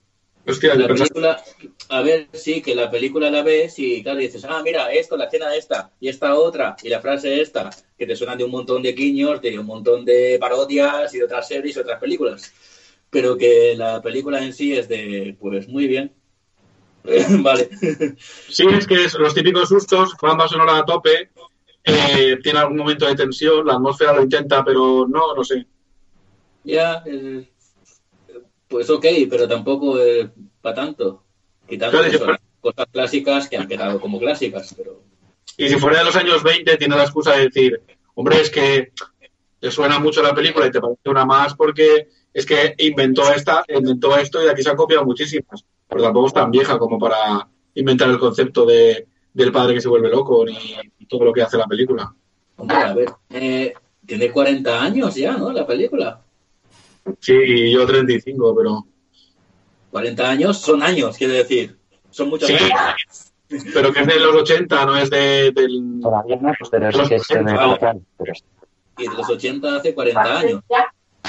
Hostia, 0.46 0.76
La 0.76 0.88
película, 0.88 1.42
a 1.88 2.02
ver, 2.02 2.28
sí, 2.34 2.62
que 2.62 2.76
la 2.76 2.92
película 2.92 3.32
la 3.32 3.44
ves 3.44 3.80
y 3.80 4.04
claro, 4.04 4.20
dices, 4.20 4.44
ah, 4.44 4.62
mira, 4.62 4.92
esto, 4.92 5.16
la 5.16 5.26
escena 5.26 5.56
esta, 5.56 5.92
y 6.02 6.10
esta 6.10 6.36
otra, 6.36 6.76
y 6.84 6.90
la 6.90 7.00
frase 7.00 7.40
esta, 7.42 7.70
que 7.98 8.06
te 8.06 8.16
suenan 8.18 8.38
de 8.38 8.44
un 8.44 8.52
montón 8.52 8.84
de 8.84 8.92
guiños, 8.92 9.42
de 9.42 9.58
un 9.58 9.66
montón 9.66 10.04
de 10.04 10.38
parodias 10.42 11.14
y 11.14 11.20
de 11.20 11.24
otras 11.24 11.48
series 11.48 11.78
y 11.78 11.80
otras 11.80 11.98
películas. 12.00 12.54
Pero 13.10 13.38
que 13.38 13.76
la 13.78 14.02
película 14.02 14.44
en 14.44 14.52
sí 14.52 14.76
es 14.76 14.90
de, 14.90 15.38
pues 15.40 15.70
muy 15.70 15.88
bien. 15.88 16.12
vale. 17.44 17.70
Sí, 18.50 18.66
es 18.72 18.88
que 18.88 19.06
es 19.06 19.14
los 19.16 19.34
típicos 19.34 19.70
sustos, 19.70 20.14
banda 20.22 20.48
sonora 20.48 20.78
a 20.78 20.86
tope, 20.86 21.30
eh, 21.84 22.38
tiene 22.42 22.60
algún 22.60 22.78
momento 22.78 23.06
de 23.06 23.16
tensión, 23.16 23.66
la 23.66 23.74
atmósfera 23.74 24.14
lo 24.14 24.24
intenta, 24.24 24.64
pero 24.64 25.06
no, 25.08 25.36
no 25.36 25.44
sé. 25.44 25.66
Ya, 26.64 27.04
eh, 27.06 27.50
pues 28.68 28.90
ok, 28.90 29.06
pero 29.30 29.48
tampoco 29.48 29.98
para 30.62 30.76
tanto. 30.76 31.24
Quitando 31.68 32.00
Claro, 32.00 32.14
eso, 32.14 32.26
cosas 32.62 32.88
clásicas 32.92 33.50
que 33.50 33.58
han 33.58 33.68
quedado 33.68 34.00
como 34.00 34.20
clásicas, 34.20 34.74
pero 34.76 35.04
Y 35.58 35.68
si 35.68 35.76
fuera 35.76 36.00
de 36.00 36.06
los 36.06 36.16
años 36.16 36.42
20, 36.42 36.78
tiene 36.78 36.96
la 36.96 37.04
excusa 37.04 37.34
de 37.34 37.46
decir, 37.46 37.82
hombre, 38.16 38.42
es 38.42 38.50
que 38.50 38.92
te 39.60 39.72
suena 39.72 40.00
mucho 40.00 40.24
la 40.24 40.34
película 40.34 40.68
y 40.68 40.72
te 40.72 40.82
parece 40.82 41.10
una 41.10 41.26
más 41.26 41.54
porque 41.56 42.08
es 42.34 42.46
que 42.46 42.76
inventó 42.80 43.32
esta, 43.32 43.64
inventó 43.68 44.18
esto 44.18 44.42
y 44.42 44.46
de 44.46 44.52
aquí 44.52 44.64
se 44.64 44.70
han 44.70 44.76
copiado 44.76 45.06
muchísimas. 45.06 45.66
Pero 45.88 46.04
tampoco 46.04 46.28
es 46.28 46.34
tan 46.34 46.52
vieja 46.52 46.78
como 46.78 46.98
para 47.00 47.48
inventar 47.76 48.10
el 48.10 48.20
concepto 48.20 48.66
de, 48.66 49.08
del 49.34 49.52
padre 49.52 49.76
que 49.76 49.82
se 49.82 49.90
vuelve 49.90 50.10
loco 50.10 50.46
ni 50.46 51.06
todo 51.08 51.26
lo 51.26 51.34
que 51.34 51.42
hace 51.42 51.58
la 51.58 51.68
película. 51.68 52.14
hombre, 52.58 52.78
a 52.78 52.94
ver, 52.94 53.10
eh, 53.30 53.74
tiene 54.06 54.32
40 54.32 54.82
años 54.82 55.16
ya, 55.16 55.34
¿no? 55.38 55.52
La 55.52 55.66
película. 55.66 56.22
Sí, 57.20 57.34
y 57.34 57.72
yo 57.74 57.86
35, 57.86 58.56
pero... 58.56 58.86
40 59.92 60.30
años 60.30 60.58
son 60.60 60.82
años, 60.82 61.18
quiere 61.18 61.34
decir. 61.34 61.78
Son 62.10 62.30
muchos 62.30 62.48
Sí, 62.48 62.56
años. 62.56 63.34
pero 63.74 63.92
que 63.94 64.00
es 64.02 64.08
de 64.08 64.20
los 64.20 64.36
80, 64.36 64.86
no 64.86 64.96
es 64.98 65.10
de, 65.10 65.52
del... 65.52 66.00
Todavía 66.02 66.38
no, 66.38 66.52
pero 66.72 66.90
es 66.90 67.28
que 67.28 67.40
me 67.42 67.54
pero 67.54 68.40
Y 68.98 69.08
de 69.08 69.14
los 69.16 69.30
80 69.30 69.76
hace 69.76 69.94
40 69.94 70.40
años. 70.40 70.62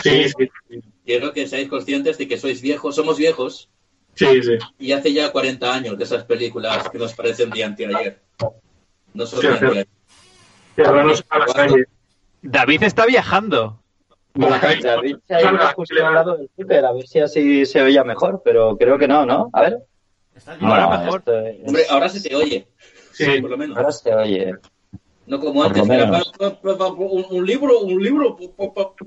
Sí, 0.02 0.24
sí. 0.28 0.80
Quiero 1.04 1.32
que 1.32 1.46
seáis 1.46 1.68
conscientes 1.68 2.16
de 2.18 2.26
que 2.28 2.38
sois 2.38 2.60
viejos, 2.62 2.94
somos 2.94 3.18
viejos, 3.18 3.68
sí, 4.14 4.42
sí. 4.42 4.58
y 4.78 4.92
hace 4.92 5.12
ya 5.12 5.30
40 5.32 5.72
años 5.74 5.98
de 5.98 6.04
esas 6.04 6.24
películas 6.24 6.88
que 6.88 6.98
nos 6.98 7.12
parecen 7.14 7.50
de 7.50 7.64
anteayer. 7.64 8.20
No 9.12 9.26
son 9.26 9.40
Sí, 9.40 9.46
de 9.46 9.58
sí. 9.58 9.64
anteayer. 9.64 9.88
A 11.30 11.38
la 11.38 11.46
calle. 11.46 11.84
David 12.42 12.82
está 12.82 13.06
viajando. 13.06 13.80
A 14.34 14.50
la 14.50 14.60
calle. 14.60 14.82
David 14.82 15.16
se 15.26 15.34
ha 15.34 15.40
ido 15.40 15.48
Salga, 15.50 15.72
justo 15.74 16.06
al 16.06 16.14
lado 16.14 16.36
del 16.36 16.50
Twitter, 16.56 16.84
a 16.84 16.92
ver 16.92 17.06
si 17.06 17.20
así 17.20 17.64
se 17.66 17.80
oía 17.82 18.02
mejor, 18.04 18.42
pero 18.44 18.76
creo 18.76 18.98
que 18.98 19.06
no, 19.08 19.24
¿no? 19.24 19.50
A 19.52 19.60
ver. 19.62 19.78
Ahora 20.60 20.86
No, 20.88 20.98
mejor. 21.04 21.22
es- 21.26 21.68
Hombre, 21.68 21.82
ahora 21.88 22.08
se 22.08 22.28
te 22.28 22.34
oye, 22.34 22.66
Sí, 23.12 23.40
por 23.40 23.50
lo 23.50 23.56
menos. 23.56 23.76
ahora 23.76 23.92
se 23.92 24.12
oye. 24.12 24.52
No 25.26 25.38
como 25.38 25.54
Por 25.62 25.66
antes, 25.68 25.88
era 25.88 26.06
menos. 26.06 26.32
pa- 26.36 26.60
pa- 26.60 26.76
pa- 26.76 26.86
un, 26.88 27.24
un 27.30 27.46
libro, 27.46 27.78
un 27.80 28.02
libro. 28.02 28.36
pa- 28.36 28.66
pa- 28.74 28.74
pa- 28.74 29.04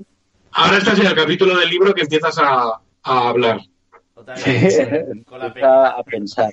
Ahora 0.52 0.78
estás 0.78 0.98
en 0.98 1.06
el 1.06 1.14
capítulo 1.14 1.56
del 1.58 1.68
libro 1.68 1.92
que 1.94 2.00
empiezas 2.02 2.38
a, 2.38 2.80
a 3.02 3.28
hablar. 3.28 3.60
Con 5.24 5.38
la 5.38 5.46
Empieza 5.46 5.88
a 5.88 6.02
pensar. 6.02 6.52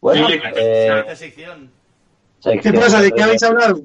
Bueno, 0.00 0.26
Sí, 0.28 0.40
eh, 0.56 1.04
sección. 1.14 1.70
¿Qué 2.42 2.72
pasa? 2.72 3.00
¿De 3.00 3.12
qué 3.12 3.22
habéis 3.22 3.42
hablado? 3.44 3.80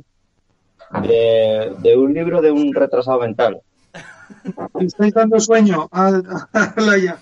de, 1.04 1.76
de 1.80 1.98
un 1.98 2.14
libro 2.14 2.42
de 2.42 2.50
un 2.50 2.74
retrasado 2.74 3.20
mental. 3.20 3.62
¿Le 4.80 4.86
¿Estáis 4.86 5.14
dando 5.14 5.40
sueño 5.40 5.88
a, 5.92 6.08
a 6.54 6.74
Laia? 6.82 7.22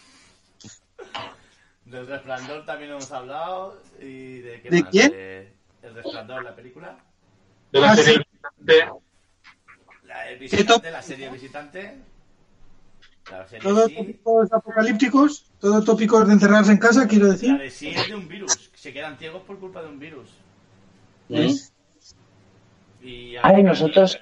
Del 1.86 2.08
resplandor 2.08 2.66
también 2.66 2.92
hemos 2.92 3.12
hablado. 3.12 3.78
¿Y 4.00 4.40
de 4.40 4.62
qué 4.62 4.70
¿De 4.70 4.82
más? 4.82 4.90
quién? 4.92 5.12
De- 5.12 5.54
el 5.84 5.94
resplandor, 5.96 6.44
la 6.44 6.56
película. 6.56 6.98
De 7.72 7.80
la 7.82 7.92
Ah, 7.92 7.96
serie 7.98 8.18
sí. 8.18 8.24
de- 8.60 8.86
La, 10.04 10.30
el 10.30 10.40
visitante, 10.40 10.92
la 10.92 11.02
serie 11.02 11.30
visitante. 11.30 11.98
La 13.32 13.48
serie 13.48 13.64
¿Todos 13.64 13.88
sí. 13.88 13.96
tópicos 13.96 14.54
apocalípticos? 14.54 15.52
¿Todos 15.60 15.84
tópicos 15.86 16.28
de 16.28 16.34
encerrarse 16.34 16.72
en 16.72 16.78
casa, 16.78 17.08
quiero 17.08 17.28
La 17.28 17.34
decir? 17.34 17.58
de 17.58 17.70
sí 17.72 17.90
es 17.90 18.08
de 18.08 18.16
un 18.16 18.28
virus. 18.28 18.72
Se 18.76 18.94
quedan 18.94 19.18
ciegos 19.18 19.42
por 19.44 19.58
culpa 19.60 19.82
de 19.82 19.90
un 19.90 20.00
virus. 20.00 20.30
¿Mm? 21.30 21.48
Y 23.04 23.36
Ay, 23.42 23.64
nosotros- 23.64 24.20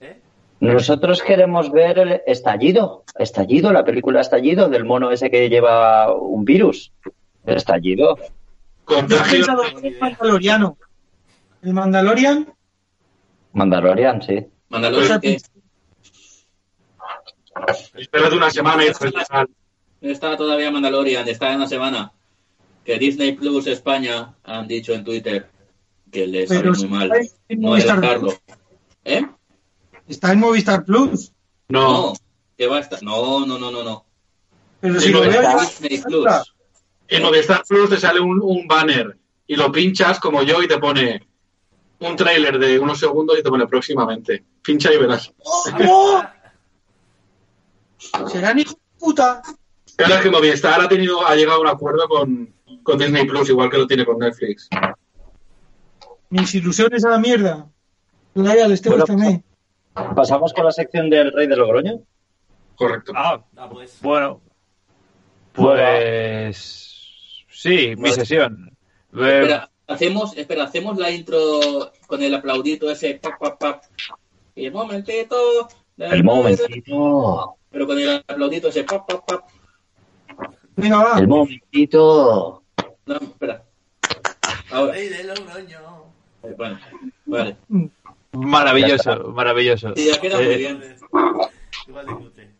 ¿Eh? 0.00 0.20
Nosotros 0.60 1.22
queremos 1.22 1.70
ver 1.72 1.98
el 1.98 2.20
Estallido. 2.26 3.04
Estallido, 3.18 3.72
la 3.72 3.84
película 3.84 4.20
Estallido 4.20 4.68
del 4.68 4.84
mono 4.84 5.10
ese 5.10 5.30
que 5.30 5.48
lleva 5.48 6.14
un 6.14 6.44
virus. 6.44 6.92
El 7.46 7.56
Estallido. 7.56 8.16
Yo 8.16 8.24
he 8.24 8.84
Contagio. 8.84 9.38
pensado 9.38 9.62
en 9.78 9.84
el 9.86 9.98
Mandaloriano. 10.00 10.76
¿El 11.62 11.72
Mandalorian? 11.74 12.52
Mandalorian, 13.52 14.22
sí. 14.22 14.46
Mandalorian, 14.68 15.20
Espérate 17.94 18.36
una 18.36 18.50
semana 18.50 18.84
y 18.84 18.92
sale. 18.94 19.50
está 20.00 20.36
todavía 20.36 20.70
Mandalorian, 20.70 21.26
está 21.28 21.50
en 21.50 21.56
una 21.56 21.68
semana. 21.68 22.12
Que 22.84 22.98
Disney 22.98 23.32
Plus 23.32 23.66
España 23.66 24.34
han 24.44 24.66
dicho 24.66 24.92
en 24.92 25.04
Twitter 25.04 25.48
que 26.10 26.26
les 26.26 26.48
sale 26.48 26.70
muy 26.70 26.86
mal. 26.88 27.12
está 27.12 27.36
en 27.48 27.60
No 27.60 27.68
Movistar 27.68 28.00
dejarlo. 28.00 28.34
¿Eh? 29.04 29.26
Está 30.08 30.32
en 30.32 30.40
Movistar 30.40 30.84
Plus. 30.84 31.32
No, 31.68 32.08
No, 32.08 32.12
que 32.56 32.66
va 32.66 32.78
a 32.78 32.80
estar. 32.80 33.02
No, 33.02 33.46
no, 33.46 33.58
no, 33.58 33.70
no, 33.70 33.84
no. 33.84 34.04
Pero 34.80 34.98
si 34.98 35.10
lo 35.10 35.24
no 35.24 35.30
veo. 35.30 35.60
Disney 35.60 36.00
Plus. 36.00 36.54
en 37.08 37.22
Movistar 37.22 37.62
Plus 37.68 37.90
te 37.90 37.98
sale 37.98 38.20
un, 38.20 38.40
un 38.42 38.66
banner 38.66 39.16
y 39.46 39.56
lo 39.56 39.70
pinchas 39.70 40.18
como 40.18 40.42
yo 40.42 40.62
y 40.62 40.68
te 40.68 40.78
pone 40.78 41.26
un 42.00 42.16
tráiler 42.16 42.58
de 42.58 42.78
unos 42.78 42.98
segundos 42.98 43.38
y 43.38 43.42
te 43.42 43.50
pone 43.50 43.66
próximamente. 43.66 44.44
Pincha 44.62 44.92
y 44.92 44.96
verás. 44.96 45.32
¡Oh! 45.44 46.22
¿Serán 48.30 48.58
hijos 48.58 48.74
de 48.74 48.98
puta? 48.98 49.42
Claro 49.96 50.14
es 50.14 50.20
que 50.22 50.30
Movistar 50.30 50.80
ha, 50.80 50.88
tenido, 50.88 51.26
ha 51.26 51.34
llegado 51.36 51.58
a 51.58 51.60
un 51.62 51.68
acuerdo 51.68 52.08
con, 52.08 52.54
con 52.82 52.98
Disney 52.98 53.26
Plus, 53.26 53.48
igual 53.50 53.70
que 53.70 53.78
lo 53.78 53.86
tiene 53.86 54.04
con 54.04 54.18
Netflix. 54.18 54.68
Mis 56.30 56.54
ilusiones 56.54 57.04
a 57.04 57.10
la 57.10 57.18
mierda. 57.18 57.68
Laia, 58.34 58.68
les 58.68 58.80
tengo 58.80 58.96
Bueno, 58.96 59.06
también. 59.06 59.44
Pasamos 60.14 60.52
con 60.54 60.64
la 60.64 60.70
sección 60.72 61.10
del 61.10 61.32
Rey 61.32 61.46
de 61.48 61.56
Logroño. 61.56 62.00
Correcto. 62.76 63.12
Ah, 63.14 63.44
Ah, 63.56 63.68
pues. 63.68 63.98
bueno. 64.00 64.40
Pues. 65.52 67.44
Sí, 67.50 67.94
mi 67.96 68.10
sesión. 68.10 68.74
Espera, 69.12 69.70
hacemos, 69.88 70.36
espera, 70.36 70.64
hacemos 70.64 70.96
la 70.96 71.10
intro 71.10 71.92
con 72.06 72.22
el 72.22 72.34
aplaudito 72.34 72.88
ese. 72.90 73.14
Pap, 73.16 73.38
pap, 73.38 73.58
pap. 73.58 73.82
Y 74.54 74.66
el 74.66 74.72
momentito. 74.72 75.68
El 75.98 76.24
momentito. 76.24 77.56
Pero 77.70 77.86
con 77.86 77.98
el 77.98 78.22
aplaudito 78.26 78.68
ese. 78.68 78.84
Pap, 78.84 79.06
pap, 79.08 79.24
pap. 79.26 79.44
Venga, 80.76 80.98
va. 81.04 81.18
El 81.18 81.28
momentito. 81.28 82.62
No, 83.06 83.14
espera. 83.16 83.62
Ahora. 84.70 84.92
De 84.92 85.24
Logroño. 85.24 85.78
eh, 86.42 86.54
Bueno, 86.56 86.78
vale. 87.26 87.56
maravilloso, 88.32 89.32
maravilloso. 89.32 89.94
Sí, 89.96 90.08
ya 90.12 90.20
queda 90.20 90.36
muy 90.36 90.46
Eh, 90.46 90.56
bien. 90.56 90.82
Igual 91.88 92.06
de 92.06 92.12
cutre. 92.14 92.50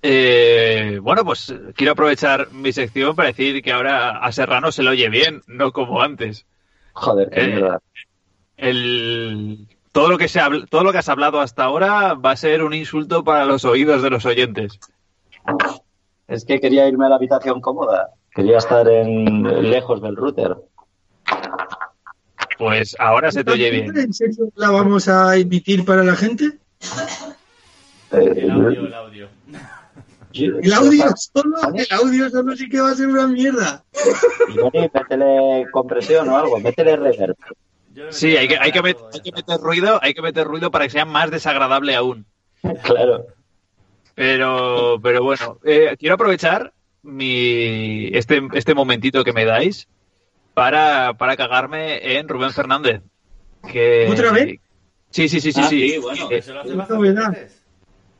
Eh, 0.00 0.98
bueno, 1.02 1.24
pues 1.24 1.52
quiero 1.74 1.92
aprovechar 1.92 2.50
mi 2.52 2.72
sección 2.72 3.16
para 3.16 3.28
decir 3.28 3.62
que 3.62 3.72
ahora 3.72 4.18
a 4.18 4.30
Serrano 4.32 4.70
se 4.72 4.82
lo 4.82 4.90
oye 4.90 5.08
bien, 5.08 5.42
no 5.46 5.72
como 5.72 6.00
antes. 6.02 6.46
Joder, 6.92 7.30
qué 7.30 7.40
Eh, 7.40 7.46
mierda. 7.48 7.80
El, 8.56 9.66
todo, 9.92 10.08
lo 10.08 10.18
que 10.18 10.28
se 10.28 10.40
habl- 10.40 10.68
todo 10.68 10.82
lo 10.84 10.92
que 10.92 10.98
has 10.98 11.08
hablado 11.08 11.40
hasta 11.40 11.64
ahora 11.64 12.14
va 12.14 12.32
a 12.32 12.36
ser 12.36 12.62
un 12.64 12.72
insulto 12.74 13.22
para 13.24 13.44
los 13.44 13.64
oídos 13.64 14.02
de 14.02 14.10
los 14.10 14.24
oyentes. 14.26 14.78
Es 16.28 16.44
que 16.44 16.60
quería 16.60 16.88
irme 16.88 17.06
a 17.06 17.08
la 17.10 17.16
habitación 17.16 17.60
cómoda. 17.60 18.08
Quería 18.34 18.58
estar 18.58 18.88
en 18.88 19.70
lejos 19.70 20.00
del 20.00 20.16
router. 20.16 20.56
Pues 22.58 22.96
ahora 22.98 23.30
se 23.32 23.44
te 23.44 23.50
oye 23.52 23.70
bien. 23.70 23.96
¿En 23.96 24.12
serio 24.14 24.48
la 24.54 24.70
vamos 24.70 25.08
a 25.08 25.36
emitir 25.36 25.84
para 25.84 26.02
la 26.04 26.14
gente? 26.14 26.58
Eh, 28.12 28.32
El 28.36 28.50
audio, 28.50 28.86
el 28.86 28.94
audio. 28.94 29.28
El 30.34 30.72
audio 30.72 31.04
solo, 31.16 31.56
el 31.74 31.86
audio 31.90 32.30
solo 32.30 32.56
sí 32.56 32.68
que 32.68 32.80
va 32.80 32.90
a 32.90 32.94
ser 32.94 33.08
una 33.08 33.26
mierda. 33.26 33.84
Johnny, 34.54 34.88
métele 34.94 35.66
compresión 35.72 36.28
o 36.28 36.36
algo, 36.36 36.58
métele 36.60 36.96
reverb. 36.96 37.36
Sí, 38.10 38.36
hay 38.36 38.48
que, 38.48 38.56
hay, 38.58 38.72
que 38.72 38.82
met- 38.82 38.96
hay 39.12 39.32
meter 39.32 39.60
ruido, 39.60 39.98
hay 40.02 40.14
que 40.14 40.22
meter 40.22 40.46
ruido 40.46 40.70
para 40.70 40.84
que 40.86 40.90
sea 40.90 41.04
más 41.04 41.30
desagradable 41.30 41.94
aún. 41.94 42.26
Claro. 42.82 43.26
Pero, 44.14 44.98
pero 45.02 45.22
bueno, 45.24 45.58
eh, 45.64 45.96
quiero 45.98 46.16
aprovechar 46.16 46.72
mi, 47.02 48.08
este, 48.12 48.42
este 48.52 48.74
momentito 48.74 49.24
que 49.24 49.32
me 49.32 49.44
dais 49.46 49.88
para, 50.54 51.14
para 51.14 51.36
cagarme 51.36 52.18
en 52.18 52.28
Rubén 52.28 52.52
Fernández. 52.52 53.00
Que, 53.70 54.08
¿Otra 54.10 54.32
vez? 54.32 54.58
Sí, 55.10 55.28
sí, 55.28 55.40
sí, 55.40 55.52
sí. 55.52 55.60
Ah, 55.62 55.68
sí. 55.68 55.90
sí, 55.92 55.98
bueno. 55.98 56.28
Eh, 56.30 56.42
Se 56.42 56.52
lo 56.52 56.60
hace 56.60 56.74
bastante 56.74 57.48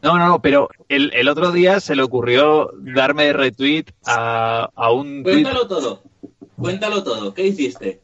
no, 0.03 0.19
no, 0.19 0.27
no, 0.27 0.43
pero 0.43 0.69
el, 0.89 1.13
el 1.15 1.29
otro 1.29 1.53
día 1.53 1.79
se 1.79 1.95
le 1.95 2.03
ocurrió 2.03 2.71
darme 2.81 3.33
retweet 3.33 3.85
a, 4.05 4.69
a 4.75 4.91
un 4.93 5.23
tweet. 5.23 5.43
Cuéntalo 5.43 5.69
todo. 5.69 6.03
Cuéntalo 6.57 7.05
todo. 7.05 7.33
¿Qué 7.35 7.47
hiciste? 7.47 8.02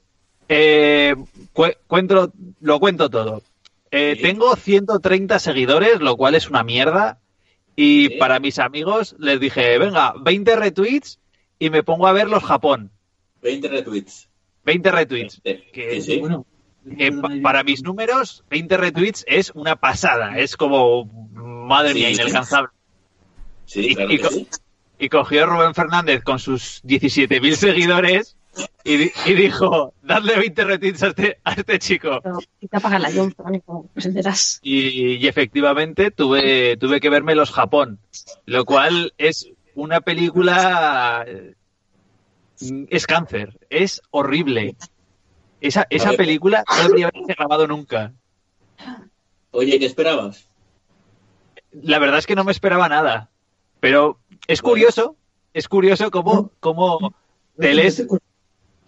Eh, 0.48 1.14
cu- 1.52 1.72
cuento, 1.86 2.32
lo 2.60 2.80
cuento 2.80 3.10
todo. 3.10 3.42
Eh, 3.90 4.14
Sí. 4.16 4.22
Tengo 4.22 4.54
130 4.56 5.38
seguidores, 5.38 6.00
lo 6.00 6.16
cual 6.16 6.34
es 6.34 6.48
una 6.48 6.62
mierda. 6.64 7.18
Y 7.76 8.08
Sí. 8.08 8.16
para 8.18 8.40
mis 8.40 8.58
amigos 8.58 9.14
les 9.18 9.38
dije, 9.40 9.78
venga, 9.78 10.12
20 10.20 10.56
retweets 10.56 11.20
y 11.58 11.70
me 11.70 11.82
pongo 11.82 12.06
a 12.06 12.12
ver 12.12 12.28
los 12.28 12.42
Japón. 12.42 12.90
20 13.42 13.68
retweets. 13.68 14.28
20 14.64 14.90
retweets. 14.90 15.40
Sí, 15.44 15.64
Que- 15.72 15.90
sí, 16.00 16.02
sí. 16.02 16.18
Bueno, 16.18 16.44
que 16.96 17.12
pa- 17.12 17.30
para 17.42 17.62
mis 17.62 17.82
números, 17.82 18.44
20 18.50 18.76
retweets 18.76 19.24
es 19.28 19.52
una 19.54 19.76
pasada. 19.76 20.38
Es 20.38 20.56
como, 20.56 21.04
madre 21.32 21.94
mía, 21.94 22.08
Sí. 22.08 22.14
inalcanzable. 22.14 22.70
Sí, 23.64 23.88
Y- 23.90 23.94
claro 23.94 24.12
y 24.12 24.18
co- 24.18 24.30
sí. 24.30 24.48
Y 24.98 25.08
cogió 25.10 25.46
Rubén 25.46 25.74
Fernández 25.74 26.22
con 26.24 26.38
sus 26.40 26.80
17.000 26.82 27.56
seguidores 27.56 28.36
y, 28.84 28.96
di- 28.96 29.12
y 29.26 29.34
dijo, 29.34 29.94
dadle 30.02 30.36
20 30.36 30.64
retweets 30.64 31.02
a 31.02 31.06
este, 31.08 31.38
a 31.44 31.52
este 31.52 31.78
chico. 31.78 32.20
Pero, 32.22 32.38
y 32.60 32.68
te 32.68 32.76
apaga 32.76 32.98
la 32.98 33.10
pues 33.92 34.06
enteras. 34.06 34.58
Y, 34.62 35.14
y 35.16 35.26
efectivamente 35.28 36.10
tuve, 36.10 36.76
tuve 36.76 37.00
que 37.00 37.10
verme 37.10 37.34
Los 37.34 37.50
Japón, 37.50 37.98
lo 38.46 38.64
cual 38.64 39.12
es 39.18 39.50
una 39.74 40.00
película... 40.00 41.24
eh, 41.26 41.54
Es 42.90 43.06
cáncer, 43.06 43.58
es 43.70 44.02
horrible. 44.10 44.76
Esa, 45.60 45.86
esa 45.90 46.12
película 46.12 46.64
no 46.68 46.82
debería 46.84 47.08
haberse 47.08 47.34
grabado 47.34 47.66
nunca. 47.66 48.12
Oye, 49.50 49.78
¿qué 49.78 49.86
esperabas? 49.86 50.48
La 51.72 51.98
verdad 51.98 52.18
es 52.18 52.26
que 52.26 52.34
no 52.36 52.44
me 52.44 52.52
esperaba 52.52 52.88
nada. 52.88 53.30
Pero 53.80 54.18
es 54.46 54.62
curioso, 54.62 55.16
es 55.54 55.68
curioso 55.68 56.10
cómo, 56.10 56.50
cómo 56.60 57.14
te 57.58 57.74
lees, 57.74 58.06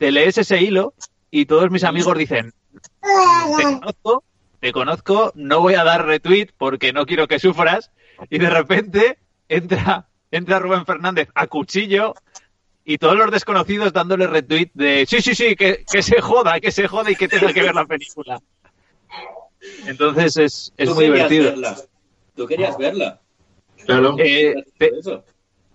te 0.00 0.10
lees 0.10 0.38
ese 0.38 0.62
hilo 0.62 0.94
y 1.30 1.44
todos 1.44 1.70
mis 1.70 1.84
amigos 1.84 2.16
dicen, 2.16 2.54
te 3.02 3.62
conozco, 3.62 4.24
te 4.60 4.72
conozco, 4.72 5.32
no 5.34 5.60
voy 5.60 5.74
a 5.74 5.84
dar 5.84 6.06
retweet 6.06 6.48
porque 6.56 6.94
no 6.94 7.04
quiero 7.04 7.28
que 7.28 7.38
sufras. 7.38 7.90
Y 8.30 8.38
de 8.38 8.48
repente 8.48 9.18
entra, 9.50 10.08
entra 10.30 10.58
Rubén 10.58 10.86
Fernández 10.86 11.28
a 11.34 11.46
cuchillo 11.48 12.14
y 12.82 12.96
todos 12.96 13.14
los 13.16 13.30
desconocidos 13.30 13.92
dándole 13.92 14.26
retweet 14.26 14.70
de 14.72 15.04
sí, 15.06 15.20
sí, 15.20 15.34
sí, 15.34 15.54
que, 15.54 15.84
que 15.90 16.02
se 16.02 16.18
joda, 16.22 16.58
que 16.60 16.72
se 16.72 16.88
joda 16.88 17.10
y 17.10 17.14
que 17.16 17.28
tenga 17.28 17.52
que 17.52 17.60
ver 17.62 17.74
la 17.74 17.84
película. 17.84 18.40
Entonces 19.86 20.36
es, 20.38 20.72
es 20.78 20.88
muy 20.94 21.04
divertido. 21.04 21.44
verla. 21.50 21.76
Tú 22.34 22.46
querías 22.46 22.78
verla. 22.78 23.20
Claro. 23.84 24.16
Eh, 24.18 24.54
te- 24.78 24.92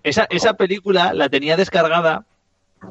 esa, 0.02 0.24
esa 0.32 0.54
película 0.56 1.14
la 1.14 1.30
tenía 1.30 1.56
descargada 1.58 2.26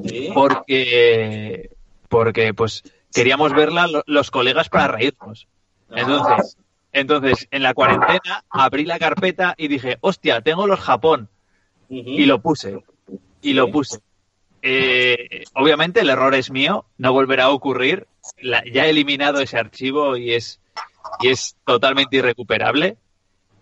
Sí. 0.05 0.31
porque 0.35 1.71
porque 2.09 2.53
pues 2.55 2.83
queríamos 3.13 3.53
verla 3.53 3.87
lo- 3.87 4.03
los 4.07 4.31
colegas 4.31 4.69
para 4.69 4.89
reírnos. 4.89 5.47
Entonces, 5.91 6.57
entonces 6.93 7.49
en 7.51 7.63
la 7.63 7.75
cuarentena 7.75 8.45
abrí 8.51 8.85
la 8.85 8.99
carpeta 8.99 9.55
y 9.57 9.69
dije, 9.69 9.99
hostia, 10.01 10.41
tengo 10.41 10.67
los 10.67 10.81
Japón 10.81 11.29
y 11.89 12.25
lo 12.27 12.41
puse 12.41 12.83
y 13.43 13.53
lo 13.53 13.71
puse. 13.71 13.99
Eh, 14.63 15.45
obviamente 15.55 16.01
el 16.01 16.09
error 16.11 16.35
es 16.35 16.51
mío, 16.51 16.87
no 16.99 17.13
volverá 17.13 17.45
a 17.45 17.51
ocurrir. 17.51 18.07
La- 18.41 18.65
ya 18.65 18.87
he 18.87 18.91
eliminado 18.91 19.41
ese 19.41 19.59
archivo 19.59 20.17
y 20.17 20.33
es 20.35 20.61
y 21.21 21.29
es 21.29 21.55
totalmente 21.65 22.17
irrecuperable. 22.17 22.97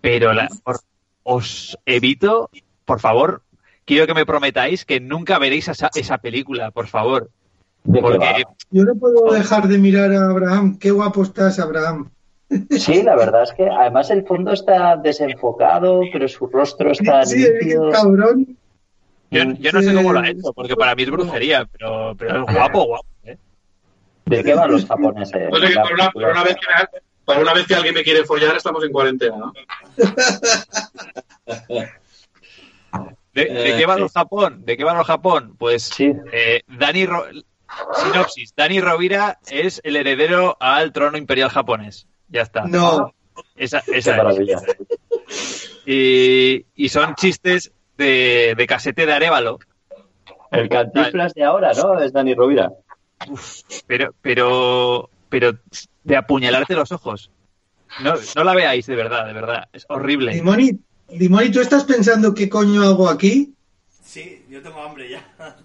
Pero 0.00 0.32
la- 0.32 0.48
os 1.24 1.78
evito, 1.86 2.50
por 2.84 3.00
favor, 3.00 3.42
quiero 3.84 4.06
que 4.06 4.14
me 4.14 4.26
prometáis 4.26 4.84
que 4.84 5.00
nunca 5.00 5.38
veréis 5.38 5.68
esa, 5.68 5.90
esa 5.94 6.18
película, 6.18 6.70
por 6.70 6.88
favor. 6.88 7.30
Yo 7.84 8.84
no 8.84 8.94
puedo 8.94 9.32
dejar 9.32 9.66
de 9.68 9.78
mirar 9.78 10.12
a 10.12 10.30
Abraham. 10.30 10.78
Qué 10.78 10.90
guapo 10.90 11.22
estás, 11.22 11.58
Abraham. 11.58 12.10
Sí, 12.70 13.02
la 13.02 13.16
verdad 13.16 13.44
es 13.44 13.52
que 13.52 13.66
además 13.68 14.10
el 14.10 14.24
fondo 14.26 14.52
está 14.52 14.96
desenfocado, 14.96 16.00
pero 16.12 16.28
su 16.28 16.46
rostro 16.46 16.92
está 16.92 17.24
Sí, 17.24 17.42
es 17.42 17.52
nítido. 17.54 17.90
cabrón. 17.90 18.56
yo, 19.30 19.42
yo 19.58 19.72
no 19.72 19.82
sé 19.82 19.94
cómo 19.94 20.12
lo 20.12 20.20
ha 20.20 20.28
hecho, 20.28 20.52
porque 20.52 20.76
para 20.76 20.94
mí 20.94 21.02
es 21.04 21.10
brujería, 21.10 21.66
pero, 21.72 22.14
pero 22.16 22.44
es 22.46 22.54
guapo, 22.54 22.84
guapo. 22.84 23.06
¿eh? 23.24 23.38
¿De 24.26 24.44
qué 24.44 24.54
van 24.54 24.70
los 24.70 24.84
japoneses? 24.84 25.32
Que 25.32 25.44
La 25.44 25.50
para 25.82 25.94
una, 25.94 26.10
película. 26.12 26.14
para 26.14 26.32
una 26.32 26.44
vez 26.44 26.54
que 26.56 27.00
para 27.24 27.40
una 27.40 27.54
vez 27.54 27.66
que 27.66 27.74
alguien 27.74 27.94
me 27.94 28.02
quiere 28.02 28.24
follar, 28.24 28.56
estamos 28.56 28.84
en 28.84 28.92
cuarentena, 28.92 29.36
¿no? 29.38 29.52
¿De, 33.34 33.44
de 33.46 33.70
Eh, 33.70 33.76
qué 33.78 33.86
va 33.86 33.94
sí. 33.94 34.00
los 34.00 34.12
Japón? 34.12 34.64
¿De 34.64 34.76
qué 34.76 34.84
va 34.84 34.94
los 34.94 35.06
Japón? 35.06 35.54
Pues 35.58 35.84
Sí. 35.84 36.12
eh, 36.32 36.62
Dani 36.68 37.06
Ro- 37.06 37.24
sinopsis, 38.02 38.54
Dani 38.54 38.80
Rovira 38.80 39.38
es 39.50 39.80
el 39.84 39.96
heredero 39.96 40.56
al 40.60 40.92
trono 40.92 41.16
imperial 41.16 41.48
japonés. 41.50 42.06
Ya 42.28 42.42
está. 42.42 42.64
No, 42.66 43.12
Esa, 43.56 43.80
Qué 43.82 43.98
esa 43.98 44.10
es. 44.12 44.16
maravilla. 44.18 44.58
Y, 45.86 46.66
y 46.74 46.88
son 46.90 47.14
chistes 47.14 47.72
de, 47.96 48.54
de 48.56 48.66
casete 48.66 49.06
de 49.06 49.12
Arevalo. 49.12 49.58
El 50.50 50.68
cantiflas 50.68 51.32
de 51.34 51.44
ahora, 51.44 51.72
¿no? 51.72 51.98
Es 52.00 52.12
Dani 52.12 52.34
Rovira. 52.34 52.70
pero, 53.86 54.14
pero, 54.20 55.08
pero 55.30 55.52
de 56.04 56.16
apuñalarte 56.16 56.74
los 56.74 56.92
ojos. 56.92 57.30
No, 58.02 58.14
no 58.36 58.44
la 58.44 58.54
veáis, 58.54 58.86
de 58.86 58.96
verdad, 58.96 59.26
de 59.26 59.32
verdad. 59.32 59.68
Es 59.72 59.86
horrible. 59.88 60.32
Dimoni, 60.34 60.78
Dimoni, 61.08 61.50
¿tú 61.50 61.60
estás 61.60 61.84
pensando 61.84 62.34
qué 62.34 62.48
coño 62.48 62.82
hago 62.82 63.08
aquí? 63.08 63.54
Sí, 64.02 64.44
yo 64.48 64.62
tengo 64.62 64.82
hambre 64.82 65.10
ya. 65.10 65.24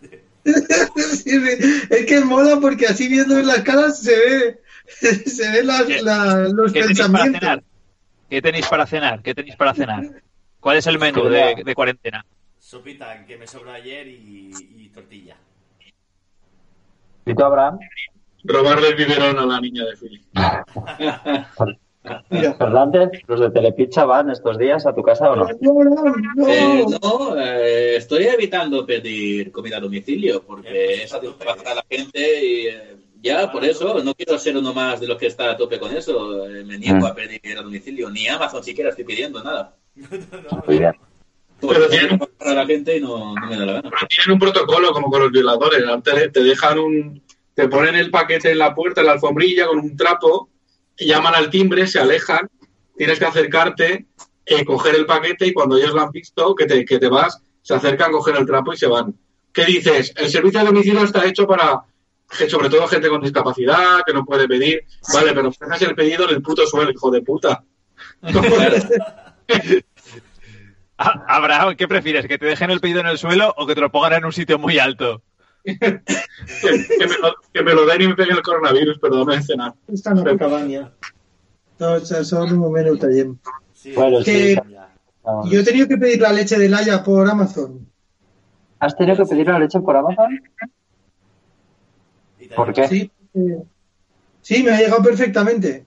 Sí, 0.95 1.23
sí. 1.25 1.81
Es 1.89 2.05
que 2.05 2.21
mola 2.21 2.57
porque 2.61 2.85
así 2.87 3.09
viendo 3.09 3.35
las 3.41 3.63
caras 3.63 3.99
se 4.01 4.15
ve, 4.15 4.61
se 5.25 5.51
ve 5.51 5.61
las- 5.63 5.83
¿Qué- 5.83 6.01
la- 6.01 6.47
los 6.47 6.71
¿Qué 6.71 6.79
tenéis 6.83 6.99
para 6.99 7.23
pensamientos. 7.25 7.63
¿Qué 8.29 8.41
tenéis 8.41 8.67
para 8.67 8.85
cenar? 8.87 9.21
¿Qué 9.21 9.35
tenéis 9.35 9.55
para 9.57 9.73
cenar? 9.73 10.03
¿Cuál 10.61 10.77
es 10.77 10.87
el 10.87 10.99
menú 10.99 11.25
de, 11.25 11.63
de 11.65 11.75
cuarentena? 11.75 12.25
Sopita 12.59 13.25
que 13.25 13.37
me 13.37 13.45
sobró 13.45 13.71
ayer 13.73 14.07
y, 14.07 14.51
y 14.77 14.89
tortilla. 14.89 15.35
¿Y 17.25 17.35
tú, 17.35 17.43
Abraham? 17.43 17.79
Robarle 18.45 18.87
el 18.89 18.95
biberón 18.95 19.37
a 19.39 19.45
la 19.45 19.59
niña 19.59 19.83
de 19.83 19.97
Philip. 19.97 20.23
Mira. 22.29 22.53
Fernández, 22.55 23.09
¿los 23.27 23.39
de 23.39 23.49
Telepizza 23.51 24.05
van 24.05 24.29
estos 24.31 24.57
días 24.57 24.85
a 24.85 24.93
tu 24.93 25.01
casa 25.03 25.31
o 25.31 25.35
no? 25.35 25.45
No, 25.61 25.83
no, 25.83 26.03
no. 26.35 26.47
Eh, 26.47 26.85
no, 27.01 27.37
eh, 27.39 27.95
estoy 27.97 28.25
evitando 28.25 28.85
pedir 28.85 29.51
comida 29.51 29.77
a 29.77 29.79
domicilio 29.81 30.43
porque 30.43 30.67
Eh, 30.69 31.03
es 31.03 31.09
satisfacer 31.09 31.67
a 31.67 31.75
la 31.75 31.85
gente 31.89 32.45
y 32.45 32.67
eh, 32.67 32.95
ya 33.21 33.51
por 33.51 33.63
eso 33.65 34.03
no 34.03 34.13
quiero 34.13 34.37
ser 34.37 34.55
uno 34.57 34.73
más 34.73 34.99
de 34.99 35.07
los 35.07 35.17
que 35.17 35.27
está 35.27 35.51
a 35.51 35.57
tope 35.57 35.79
con 35.79 35.95
eso. 35.95 36.47
Eh, 36.47 36.63
me 36.63 36.77
niego 36.77 36.99
Mm. 36.99 37.05
a 37.05 37.13
pedir 37.15 37.57
a 37.57 37.61
domicilio, 37.61 38.09
ni 38.09 38.27
Amazon 38.27 38.63
siquiera 38.63 38.89
estoy 38.91 39.05
pidiendo 39.05 39.43
nada. 39.43 39.75
Muy 40.67 40.79
bien. 40.79 40.93
Porque 41.59 41.75
Pero 41.79 41.89
tengo 41.89 42.07
tiene- 42.07 42.19
que 42.19 42.27
pagar 42.37 42.57
a 42.57 42.61
la 42.61 42.65
gente 42.67 42.97
y 42.97 43.01
no, 43.01 43.33
no 43.33 43.47
me 43.47 43.57
da 43.57 43.65
la 43.65 43.73
gana. 43.73 43.89
Pero 43.89 44.07
tienen 44.07 44.31
un 44.33 44.39
protocolo 44.39 44.91
como 44.91 45.09
con 45.09 45.21
los 45.23 45.31
violadores. 45.31 45.83
Antes 45.87 46.31
te 46.31 46.43
dejan 46.43 46.77
un. 46.79 47.23
Te 47.55 47.67
ponen 47.67 47.95
el 47.95 48.11
paquete 48.11 48.51
en 48.51 48.59
la 48.59 48.75
puerta, 48.75 49.01
en 49.01 49.07
la 49.07 49.13
alfombrilla, 49.13 49.65
con 49.65 49.79
un 49.79 49.97
trapo, 49.97 50.49
llaman 51.05 51.35
al 51.35 51.49
timbre, 51.49 51.87
se 51.87 51.99
alejan, 51.99 52.49
tienes 52.97 53.19
que 53.19 53.25
acercarte, 53.25 54.05
eh, 54.45 54.65
coger 54.65 54.95
el 54.95 55.05
paquete 55.05 55.47
y 55.47 55.53
cuando 55.53 55.77
ellos 55.77 55.93
lo 55.93 56.01
han 56.01 56.11
visto, 56.11 56.55
que 56.55 56.65
te, 56.65 56.85
que 56.85 56.99
te 56.99 57.07
vas, 57.07 57.41
se 57.61 57.73
acercan, 57.73 58.11
cogen 58.11 58.37
el 58.37 58.45
trapo 58.45 58.73
y 58.73 58.77
se 58.77 58.87
van. 58.87 59.13
¿Qué 59.51 59.65
dices? 59.65 60.13
El 60.15 60.29
servicio 60.29 60.59
de 60.59 60.67
domicilio 60.67 61.03
está 61.03 61.25
hecho 61.25 61.47
para, 61.47 61.81
que 62.37 62.49
sobre 62.49 62.69
todo 62.69 62.87
gente 62.87 63.09
con 63.09 63.21
discapacidad, 63.21 64.01
que 64.05 64.13
no 64.13 64.25
puede 64.25 64.47
pedir. 64.47 64.85
Vale, 65.13 65.33
pero 65.33 65.51
dejas 65.59 65.81
el 65.81 65.95
pedido 65.95 66.25
en 66.29 66.35
el 66.35 66.41
puto 66.41 66.65
suelo, 66.65 66.91
hijo 66.91 67.11
de 67.11 67.21
puta. 67.21 67.63
Ah, 70.99 71.23
Abraham, 71.27 71.75
¿qué 71.75 71.87
prefieres? 71.87 72.25
¿Que 72.25 72.39
te 72.39 72.47
dejen 72.47 72.71
el 72.71 72.79
pedido 72.79 73.01
en 73.01 73.05
el 73.05 73.19
suelo 73.19 73.53
o 73.55 73.67
que 73.67 73.75
te 73.75 73.81
lo 73.81 73.91
pongan 73.91 74.13
en 74.13 74.25
un 74.25 74.33
sitio 74.33 74.57
muy 74.57 74.79
alto? 74.79 75.21
Que, 75.75 76.87
que 76.97 77.07
me 77.07 77.17
lo, 77.21 77.35
que 77.53 77.61
me 77.63 77.73
lo 77.73 77.85
den 77.85 78.01
y 78.03 78.07
me 78.07 78.15
peguen 78.15 78.37
el 78.37 78.41
coronavirus, 78.43 78.99
perdón, 78.99 79.27
de 79.27 79.41
cenar. 79.41 79.73
Esta 79.87 80.13
no 80.13 80.29
es 80.29 80.37
cabanya. 80.37 80.91
No, 81.79 81.93
o 81.93 81.99
sea, 81.99 82.23
son 82.23 82.51
un 82.53 82.59
momento 82.59 82.97
también. 82.97 83.39
Sí, 83.73 83.93
Bueno, 83.93 84.19
Que- 84.23 84.55
sí. 84.55 84.73
Yo 85.51 85.59
he 85.59 85.63
tenido 85.63 85.87
que 85.89 85.97
pedir 85.97 86.21
la 86.21 86.31
leche 86.31 86.57
de 86.57 86.69
Laia 86.69 87.03
por 87.03 87.29
Amazon. 87.29 87.85
¿Has 88.79 88.95
tenido 88.95 89.17
que 89.17 89.25
pedir 89.25 89.47
la 89.47 89.59
leche 89.59 89.79
por 89.81 89.97
Amazon? 89.97 90.39
¿Por 92.55 92.73
qué? 92.73 92.87
Sí, 92.87 93.11
eh, 93.33 93.61
sí, 94.41 94.63
me 94.63 94.71
ha 94.71 94.77
llegado 94.79 95.03
perfectamente. 95.03 95.85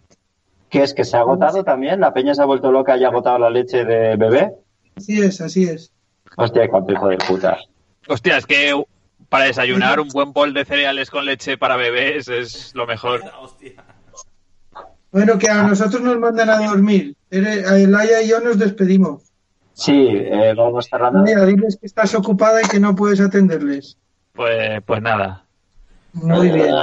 ¿Qué 0.69 0.83
es 0.83 0.93
que 0.95 1.05
se 1.05 1.17
ha 1.17 1.21
agotado 1.21 1.65
también? 1.65 2.01
¿La 2.01 2.13
peña 2.13 2.35
se 2.35 2.43
ha 2.43 2.45
vuelto 2.45 2.71
loca 2.71 2.97
y 2.97 3.05
ha 3.05 3.09
agotado 3.09 3.39
la 3.39 3.51
leche 3.51 3.85
de 3.85 4.17
bebé? 4.17 4.53
Así 4.97 5.21
es, 5.21 5.41
así 5.41 5.65
es. 5.65 5.91
Hostia, 6.37 6.69
cuánto 6.69 6.93
hijo 6.93 7.09
de 7.09 7.17
puta. 7.17 7.59
Hostia, 8.09 8.37
es 8.37 8.47
que 8.47 8.75
para 9.31 9.45
desayunar 9.47 9.99
un 10.01 10.09
buen 10.09 10.33
bol 10.35 10.53
de 10.53 10.65
cereales 10.67 11.09
con 11.11 11.25
leche 11.25 11.57
para 11.57 11.77
bebés 11.77 12.29
es 12.29 12.75
lo 12.75 12.87
mejor. 12.87 13.23
Bueno, 15.13 15.39
que 15.39 15.49
a 15.49 15.63
nosotros 15.63 16.03
nos 16.03 16.19
mandan 16.19 16.51
a 16.51 16.59
dormir. 16.69 17.17
Ere- 17.31 17.65
a 17.65 17.73
Laia 17.89 18.23
y 18.23 18.29
yo 18.29 18.41
nos 18.41 18.59
despedimos. 18.59 19.23
Sí, 19.73 20.09
eh, 20.11 20.53
vamos 20.57 20.87
cerrando. 20.91 21.23
Laia, 21.25 21.45
diles 21.47 21.79
que 21.81 21.87
estás 21.87 22.15
ocupada 22.15 22.61
y 22.61 22.69
que 22.69 22.79
no 22.81 22.95
puedes 22.95 23.21
atenderles. 23.21 23.97
Pues, 24.35 24.83
pues 24.85 25.01
nada. 25.01 25.45
Muy 26.13 26.51
bien. 26.51 26.75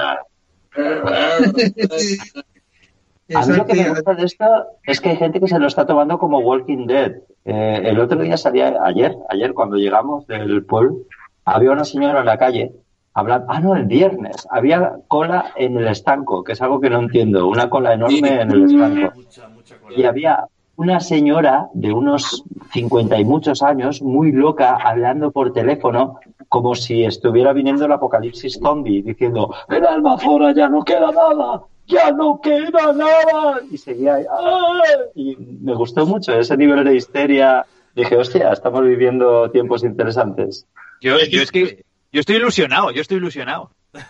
A 3.35 3.45
mí 3.45 3.55
lo 3.57 3.65
que 3.65 3.73
me 3.75 3.89
gusta 3.89 4.13
de 4.13 4.23
esto 4.23 4.45
es 4.85 5.01
que 5.01 5.09
hay 5.09 5.17
gente 5.17 5.39
que 5.41 5.47
se 5.49 5.59
lo 5.59 5.67
está 5.67 5.85
tomando 5.85 6.17
como 6.17 6.39
Walking 6.39 6.87
Dead. 6.87 7.11
Eh, 7.43 7.81
el 7.83 7.99
otro 7.99 8.21
día 8.21 8.37
salía, 8.37 8.73
ayer, 8.85 9.13
ayer 9.29 9.53
cuando 9.53 9.75
llegamos 9.75 10.25
del 10.27 10.63
pueblo, 10.65 10.99
había 11.47 11.71
una 11.71 11.85
señora 11.85 12.19
en 12.19 12.25
la 12.25 12.37
calle 12.37 12.71
hablando, 13.13 13.47
ah 13.49 13.59
no, 13.59 13.75
el 13.75 13.85
viernes, 13.85 14.47
había 14.51 14.97
cola 15.07 15.51
en 15.55 15.77
el 15.77 15.87
estanco, 15.87 16.43
que 16.43 16.51
es 16.53 16.61
algo 16.61 16.79
que 16.79 16.89
no 16.89 16.99
entiendo, 16.99 17.47
una 17.47 17.69
cola 17.69 17.93
enorme 17.93 18.41
en 18.41 18.51
el 18.51 18.65
estanco. 18.65 19.13
Mucha, 19.15 19.47
mucha 19.47 19.77
cola. 19.77 19.95
Y 19.97 20.03
había 20.03 20.45
una 20.75 20.99
señora 20.99 21.67
de 21.73 21.91
unos 21.91 22.43
cincuenta 22.71 23.17
y 23.19 23.25
muchos 23.25 23.63
años, 23.63 24.03
muy 24.03 24.31
loca, 24.31 24.75
hablando 24.75 25.31
por 25.31 25.51
teléfono, 25.51 26.19
como 26.49 26.75
si 26.75 27.03
estuviera 27.05 27.53
viniendo 27.53 27.85
el 27.85 27.91
apocalipsis 27.91 28.59
zombie, 28.61 29.01
diciendo, 29.01 29.51
en 29.69 29.83
Almazora 29.85 30.53
ya 30.53 30.69
no 30.69 30.83
queda 30.83 31.11
nada, 31.11 31.63
ya 31.87 32.11
no 32.11 32.39
queda 32.39 32.93
nada. 32.93 33.61
Y 33.71 33.77
seguía 33.77 34.15
ahí, 34.15 34.25
"¡Ah!". 34.29 34.79
Y 35.15 35.35
me 35.61 35.73
gustó 35.73 36.05
mucho 36.05 36.33
ese 36.33 36.55
nivel 36.55 36.83
de 36.83 36.95
histeria. 36.95 37.65
Dije, 37.95 38.15
hostia, 38.15 38.51
estamos 38.51 38.83
viviendo 38.83 39.49
tiempos 39.49 39.83
interesantes. 39.83 40.67
Yo, 41.01 41.17
yo 41.25 41.41
es 41.41 41.51
que 41.51 41.83
yo 42.11 42.19
estoy 42.19 42.35
ilusionado, 42.37 42.91
yo 42.91 43.01
estoy 43.01 43.17
ilusionado. 43.17 43.71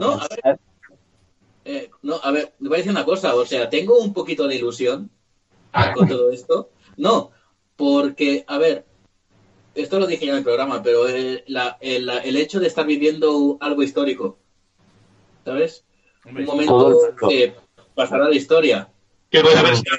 No, 0.00 0.12
a 0.12 0.28
ver, 0.44 0.58
eh, 1.64 1.90
no, 2.02 2.16
a 2.22 2.30
ver, 2.30 2.52
le 2.60 2.68
voy 2.68 2.76
a 2.76 2.78
decir 2.78 2.92
una 2.92 3.04
cosa, 3.04 3.34
o 3.34 3.44
sea, 3.46 3.68
tengo 3.70 3.98
un 3.98 4.12
poquito 4.12 4.46
de 4.46 4.56
ilusión 4.56 5.10
con 5.94 6.06
todo 6.08 6.30
esto. 6.30 6.70
No, 6.96 7.30
porque, 7.76 8.44
a 8.46 8.58
ver, 8.58 8.84
esto 9.74 9.98
lo 9.98 10.06
dije 10.06 10.26
ya 10.26 10.32
en 10.32 10.38
el 10.38 10.44
programa, 10.44 10.82
pero 10.82 11.08
el, 11.08 11.42
la- 11.48 11.76
el- 11.80 12.06
la- 12.06 12.18
el 12.18 12.36
hecho 12.36 12.60
de 12.60 12.68
estar 12.68 12.86
viviendo 12.86 13.56
algo 13.60 13.82
histórico, 13.82 14.38
¿sabes? 15.44 15.84
Un 16.26 16.44
momento 16.44 17.14
que 17.28 17.54
pasará 17.94 18.28
de 18.28 18.36
historia. 18.36 18.88
Que 19.30 19.40
puede 19.40 19.58
haber 19.58 19.76
sido, 19.76 19.96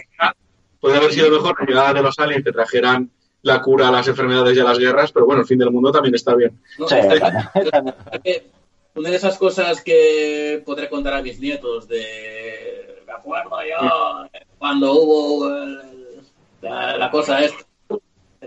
puede 0.79 0.97
haber 0.97 1.11
sido 1.13 1.29
mejor 1.31 1.55
la 1.59 1.65
llegada 1.65 1.93
de 1.93 2.01
los 2.03 2.17
aliens 2.19 2.43
que 2.43 2.51
trajeran 2.51 3.11
la 3.45 3.61
cura 3.61 3.89
a 3.89 3.91
las 3.91 4.07
enfermedades 4.07 4.57
y 4.57 4.59
a 4.59 4.63
las 4.63 4.79
guerras, 4.79 5.11
pero 5.11 5.27
bueno, 5.27 5.41
el 5.41 5.47
fin 5.47 5.59
del 5.59 5.69
mundo 5.69 5.91
también 5.91 6.15
está 6.15 6.33
bien. 6.33 6.59
¿no? 6.79 6.87
Sí, 6.87 6.95
Está- 6.95 7.51
también. 7.71 7.95
que 8.23 8.47
una 8.95 9.09
de 9.11 9.15
esas 9.17 9.37
cosas 9.37 9.81
que 9.81 10.63
podré 10.65 10.89
contar 10.89 11.13
a 11.13 11.21
mis 11.21 11.39
nietos 11.39 11.87
de 11.87 13.03
me 13.05 13.13
acuerdo 13.13 13.51
yo 13.61 14.27
cuando 14.57 14.93
hubo 14.93 15.47
el- 15.57 16.21
la, 16.61 16.97
la 16.97 17.11
cosa 17.11 17.39
esta 17.41 17.63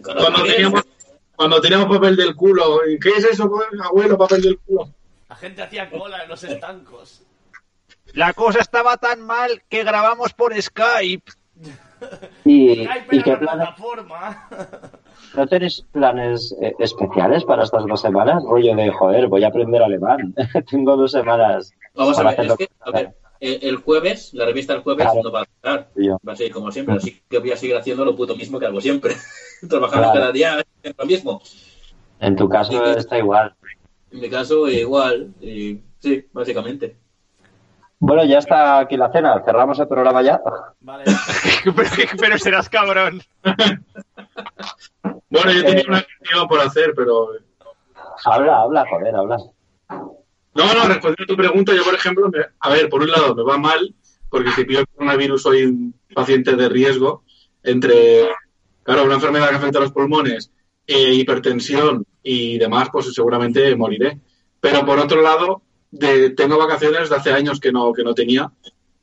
Cuando 0.03 0.42
teníamos, 0.42 0.82
cuando 1.36 1.61
teníamos 1.61 1.96
papel 1.96 2.16
del 2.16 2.34
culo, 2.34 2.80
¿y 2.88 2.99
¿qué 2.99 3.11
es 3.11 3.24
eso, 3.24 3.49
abuelo, 3.84 4.18
papel 4.18 4.42
del 4.42 4.59
culo? 4.59 4.88
La 5.28 5.36
gente 5.36 5.62
hacía 5.62 5.88
cola 5.90 6.24
en 6.24 6.28
los 6.28 6.42
estancos. 6.42 7.22
La 8.14 8.32
cosa 8.32 8.59
estaba 8.59 8.96
tan 8.96 9.20
mal 9.20 9.62
que 9.68 9.84
grabamos 9.84 10.32
por 10.32 10.61
Skype. 10.61 11.30
¿Y, 12.44 12.82
y 12.82 13.22
qué 13.22 13.30
la 13.32 13.38
planes? 13.38 13.66
plataforma. 13.66 14.49
¿No 15.36 15.46
tenéis 15.46 15.84
planes 15.92 16.55
eh, 16.62 16.74
especiales 16.78 17.44
para 17.44 17.64
estas 17.64 17.84
dos 17.86 18.01
semanas? 18.01 18.42
Rollo 18.49 18.74
de, 18.74 18.90
joder, 18.90 19.28
voy 19.28 19.44
a 19.44 19.49
aprender 19.49 19.82
alemán. 19.82 20.34
Tengo 20.70 20.96
dos 20.96 21.12
semanas. 21.12 21.70
Vamos 21.94 22.18
a 22.18 22.22
ver, 22.24 22.40
es 22.46 22.57
que, 22.57 22.68
a 22.80 22.90
ver, 22.90 23.14
el, 23.40 23.59
el 23.62 23.76
jueves, 23.76 24.32
la 24.34 24.46
revista 24.46 24.72
el 24.74 24.82
jueves 24.82 25.05
Claro. 25.07 25.20
no 25.22 25.32
va 25.32 25.40
a 25.40 25.44
estar, 25.44 25.88
Yo. 25.96 26.18
va 26.26 26.32
a 26.32 26.36
seguir 26.36 26.53
como 26.53 26.70
siempre, 26.72 26.94
así 26.96 27.22
que 27.28 27.38
voy 27.38 27.51
a 27.53 27.57
seguir 27.57 27.76
haciendo 27.76 28.05
lo 28.05 28.16
puto 28.16 28.34
mismo 28.36 28.59
que 28.59 28.66
hago 28.66 28.80
siempre, 28.80 29.14
trabajando 29.68 30.09
Claro. 30.11 30.20
cada 30.20 30.32
día 30.32 30.64
en 30.82 30.94
lo 30.96 31.07
mismo. 31.07 31.42
En 32.20 32.34
tu 32.36 32.49
caso 32.49 32.84
está 32.96 33.18
igual. 33.18 33.55
En 34.11 34.20
mi 34.20 34.30
caso, 34.30 34.68
igual, 34.68 35.34
y 35.40 35.80
sí, 35.99 36.24
básicamente. 36.32 36.96
Bueno, 38.01 38.24
ya 38.24 38.38
está 38.38 38.78
aquí 38.78 38.96
la 38.96 39.11
cena. 39.11 39.42
Cerramos 39.44 39.78
el 39.80 39.88
programa 39.88 40.22
ya. 40.22 40.40
Vale. 40.80 41.05
pero, 41.64 42.11
pero 42.18 42.38
serás 42.38 42.68
cabrón. 42.68 43.22
Bueno, 45.30 45.53
yo 45.53 45.64
tenía 45.64 45.84
una 45.88 46.03
cuestión 46.03 46.49
por 46.49 46.61
hacer, 46.61 46.92
pero... 46.96 47.30
Habla, 48.24 48.62
habla, 48.62 48.84
joder, 48.88 49.14
habla. 49.14 49.36
No, 49.88 50.74
no, 50.74 50.88
respondiendo 50.88 51.24
a 51.24 51.26
tu 51.26 51.36
pregunta, 51.36 51.72
yo, 51.74 51.84
por 51.84 51.94
ejemplo, 51.94 52.28
me- 52.28 52.46
a 52.61 52.70
ver, 52.70 52.88
por 52.88 53.03
un 53.03 53.11
lado, 53.11 53.34
me 53.34 53.42
va 53.44 53.59
mal, 53.59 53.94
porque 54.28 54.51
si 54.53 54.64
pillo 54.64 54.80
el 54.80 54.88
coronavirus 54.88 55.42
soy 55.42 55.64
un 55.64 55.94
paciente 56.14 56.57
de 56.57 56.68
riesgo, 56.68 57.22
entre, 57.62 58.28
claro, 58.82 59.05
una 59.05 59.14
enfermedad 59.14 59.51
que 59.51 59.57
afecta 59.57 59.78
a 59.78 59.82
los 59.82 59.92
pulmones, 59.92 60.51
eh, 60.86 61.14
hipertensión 61.14 62.05
y 62.22 62.59
demás, 62.59 62.88
pues 62.90 63.12
seguramente 63.14 63.76
moriré. 63.76 64.18
Pero 64.61 64.84
por 64.84 64.99
otro 64.99 65.20
lado, 65.22 65.62
de- 65.91 66.30
tengo 66.30 66.59
vacaciones 66.59 67.09
de 67.09 67.16
hace 67.16 67.32
años 67.32 67.61
que 67.61 67.72
no, 67.72 67.93
que 67.93 68.03
no 68.05 68.14
tenía. 68.14 68.51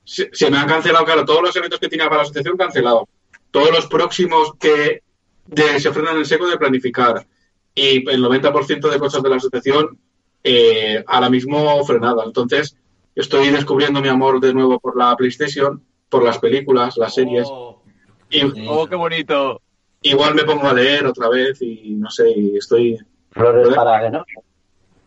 Se, 0.03 0.29
se 0.33 0.51
me 0.51 0.57
han 0.57 0.67
cancelado, 0.67 1.05
claro, 1.05 1.25
todos 1.25 1.41
los 1.41 1.55
eventos 1.55 1.79
que 1.79 1.87
tenía 1.89 2.05
para 2.05 2.17
la 2.17 2.23
asociación 2.23 2.57
cancelados. 2.57 3.03
Todos 3.51 3.71
los 3.71 3.87
próximos 3.87 4.53
que 4.59 5.01
de- 5.47 5.79
se 5.79 5.91
frenan 5.91 6.17
en 6.17 6.25
seco 6.25 6.47
de 6.47 6.57
planificar. 6.57 7.25
Y 7.73 8.09
el 8.09 8.21
90% 8.21 8.89
de 8.89 8.99
cosas 8.99 9.21
de 9.23 9.29
la 9.29 9.35
asociación 9.37 9.97
eh, 10.43 11.03
ahora 11.07 11.29
mismo 11.29 11.83
frenadas. 11.85 12.25
Entonces, 12.27 12.77
estoy 13.15 13.49
descubriendo 13.49 14.01
mi 14.01 14.07
amor 14.09 14.39
de 14.39 14.53
nuevo 14.53 14.79
por 14.79 14.95
la 14.97 15.15
PlayStation, 15.15 15.83
por 16.09 16.23
las 16.23 16.37
películas, 16.37 16.97
las 16.97 17.15
series. 17.15 17.47
Oh, 17.49 17.81
Y, 18.29 18.41
Oh, 18.67 18.85
qué 18.87 18.95
bonito. 18.95 19.61
igual 20.01 20.35
me 20.35 20.43
pongo 20.43 20.67
a 20.67 20.73
leer 20.73 21.05
otra 21.07 21.29
vez 21.29 21.59
y 21.61 21.95
no 21.95 22.09
sé, 22.11 22.29
y 22.29 22.57
estoy. 22.57 22.97
Flores 23.31 23.75
para, 23.75 24.09
¿no? 24.09 24.23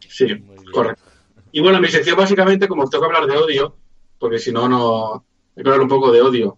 Sí, 0.01 0.27
correcto. 0.73 1.03
Y 1.59 1.61
bueno, 1.61 1.81
mi 1.81 1.89
sección 1.89 2.17
básicamente, 2.17 2.69
como 2.69 2.89
tengo 2.89 3.09
que 3.09 3.17
hablar 3.17 3.29
de 3.29 3.37
odio, 3.37 3.75
porque 4.17 4.39
si 4.39 4.53
no, 4.53 4.69
no. 4.69 5.25
Hay 5.57 5.63
que 5.65 5.69
hablar 5.69 5.81
un 5.81 5.89
poco 5.89 6.13
de 6.13 6.23
odio. 6.23 6.57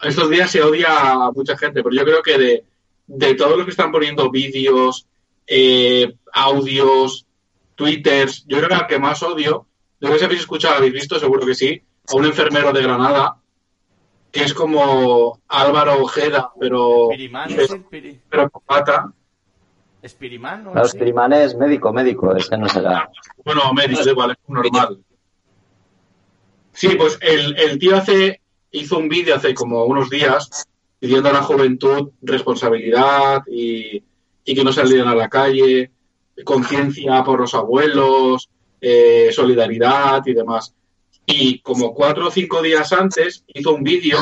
Estos 0.00 0.30
días 0.30 0.48
se 0.48 0.62
odia 0.62 0.88
a 1.14 1.32
mucha 1.32 1.58
gente, 1.58 1.82
pero 1.82 1.92
yo 1.96 2.04
creo 2.04 2.22
que 2.22 2.38
de, 2.38 2.64
de 3.08 3.34
todos 3.34 3.56
los 3.56 3.64
que 3.64 3.72
están 3.72 3.90
poniendo 3.90 4.30
vídeos, 4.30 5.08
eh, 5.48 6.14
audios, 6.32 7.26
twitters, 7.74 8.44
yo 8.46 8.58
creo 8.58 8.68
que 8.68 8.74
al 8.76 8.86
que 8.86 9.00
más 9.00 9.20
odio, 9.24 9.66
no 9.98 10.08
sé 10.12 10.18
si 10.20 10.24
habéis 10.26 10.40
escuchado, 10.42 10.76
habéis 10.76 10.92
visto, 10.92 11.18
seguro 11.18 11.44
que 11.44 11.56
sí, 11.56 11.82
a 12.08 12.14
un 12.14 12.26
enfermero 12.26 12.72
de 12.72 12.82
Granada, 12.82 13.38
que 14.30 14.44
es 14.44 14.54
como 14.54 15.40
Álvaro 15.48 16.02
Ojeda, 16.02 16.52
pero, 16.60 17.06
Spirimán, 17.10 17.50
¿es 17.50 17.70
el 17.72 17.84
Piri- 17.88 18.20
pero 18.30 18.48
con 18.48 18.62
pata. 18.64 19.12
Spirimán, 20.08 20.64
¿no? 20.64 20.74
Los 20.74 20.90
Spirimán 20.90 21.32
es 21.32 21.54
médico, 21.56 21.92
médico. 21.92 22.34
Ese 22.34 22.56
no 22.56 22.68
será. 22.68 23.10
Bueno, 23.44 23.72
médico, 23.72 24.08
igual, 24.08 24.32
es 24.32 24.48
normal. 24.48 24.98
Sí, 26.72 26.88
pues 26.96 27.18
el, 27.20 27.58
el 27.58 27.78
tío 27.78 27.96
hace, 27.96 28.40
hizo 28.70 28.98
un 28.98 29.08
vídeo 29.08 29.34
hace 29.34 29.54
como 29.54 29.84
unos 29.84 30.10
días 30.10 30.66
pidiendo 30.98 31.28
a 31.28 31.32
la 31.32 31.42
juventud 31.42 32.10
responsabilidad 32.22 33.42
y, 33.46 34.02
y 34.44 34.54
que 34.54 34.64
no 34.64 34.72
salieran 34.72 35.08
a 35.08 35.14
la 35.14 35.28
calle, 35.28 35.90
conciencia 36.44 37.24
por 37.24 37.40
los 37.40 37.54
abuelos, 37.54 38.48
eh, 38.80 39.30
solidaridad 39.32 40.22
y 40.26 40.34
demás. 40.34 40.74
Y 41.24 41.60
como 41.60 41.94
cuatro 41.94 42.28
o 42.28 42.30
cinco 42.30 42.62
días 42.62 42.92
antes 42.92 43.44
hizo 43.48 43.74
un 43.74 43.82
vídeo 43.82 44.18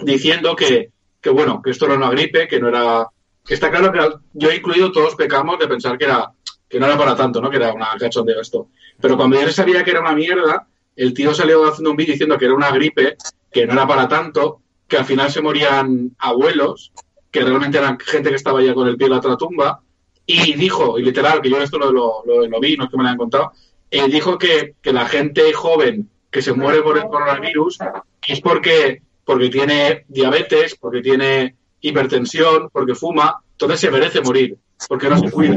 diciendo 0.00 0.54
que, 0.56 0.90
que, 1.20 1.30
bueno, 1.30 1.62
que 1.62 1.70
esto 1.70 1.86
era 1.86 1.94
una 1.94 2.10
gripe, 2.10 2.48
que 2.48 2.60
no 2.60 2.68
era... 2.68 3.08
Está 3.48 3.70
claro 3.70 3.92
que 3.92 3.98
yo 4.34 4.50
he 4.50 4.56
incluido 4.56 4.90
todos 4.92 5.14
pecamos 5.16 5.58
de 5.58 5.68
pensar 5.68 5.98
que 5.98 6.04
era 6.06 6.32
que 6.68 6.80
no 6.80 6.86
era 6.86 6.96
para 6.98 7.14
tanto, 7.14 7.40
¿no? 7.40 7.50
Que 7.50 7.56
era 7.58 7.72
una 7.72 7.88
cachondeo 7.98 8.40
esto. 8.40 8.68
Pero 9.00 9.16
cuando 9.16 9.40
yo 9.40 9.50
sabía 9.52 9.84
que 9.84 9.90
era 9.92 10.00
una 10.00 10.14
mierda, 10.14 10.66
el 10.96 11.12
tío 11.14 11.32
salió 11.34 11.64
haciendo 11.66 11.90
un 11.90 11.96
vídeo 11.96 12.12
diciendo 12.12 12.38
que 12.38 12.46
era 12.46 12.54
una 12.54 12.70
gripe, 12.70 13.16
que 13.52 13.66
no 13.66 13.74
era 13.74 13.86
para 13.86 14.08
tanto, 14.08 14.60
que 14.88 14.96
al 14.96 15.04
final 15.04 15.30
se 15.30 15.40
morían 15.42 16.16
abuelos, 16.18 16.92
que 17.30 17.40
realmente 17.42 17.78
eran 17.78 17.98
gente 18.00 18.30
que 18.30 18.36
estaba 18.36 18.62
ya 18.62 18.74
con 18.74 18.88
el 18.88 18.96
pie 18.96 19.06
en 19.06 19.12
la 19.12 19.18
otra 19.18 19.36
tumba, 19.36 19.82
y 20.26 20.54
dijo, 20.54 20.98
y 20.98 21.02
literal, 21.04 21.40
que 21.42 21.50
yo 21.50 21.58
esto 21.58 21.78
lo- 21.78 21.92
lo 22.24 22.60
vi, 22.60 22.76
no 22.76 22.84
es 22.84 22.90
que 22.90 22.96
me 22.96 23.02
lo 23.02 23.08
hayan 23.08 23.18
contado, 23.18 23.52
eh, 23.90 24.08
dijo 24.08 24.38
que, 24.38 24.74
que 24.82 24.92
la 24.92 25.06
gente 25.06 25.52
joven 25.52 26.08
que 26.30 26.42
se 26.42 26.54
muere 26.54 26.82
por 26.82 26.96
el 26.96 27.04
coronavirus 27.04 27.78
es 28.26 28.40
porque, 28.40 29.02
porque 29.24 29.48
tiene 29.50 30.04
diabetes, 30.08 30.76
porque 30.80 31.02
tiene 31.02 31.54
hipertensión, 31.88 32.70
porque 32.72 32.94
fuma, 32.94 33.40
entonces 33.52 33.80
se 33.80 33.90
merece 33.90 34.20
morir, 34.22 34.56
porque 34.88 35.08
no 35.10 35.18
se 35.18 35.30
cuida. 35.30 35.56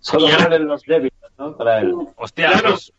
Solo 0.00 0.28
mueren 0.28 0.66
los 0.66 0.82
débiles, 0.82 1.12
¿no? 1.38 1.56
Para 1.56 1.80
él. 1.80 1.94
Hostia, 2.16 2.52
Claro. 2.52 2.70
pues, 2.70 2.92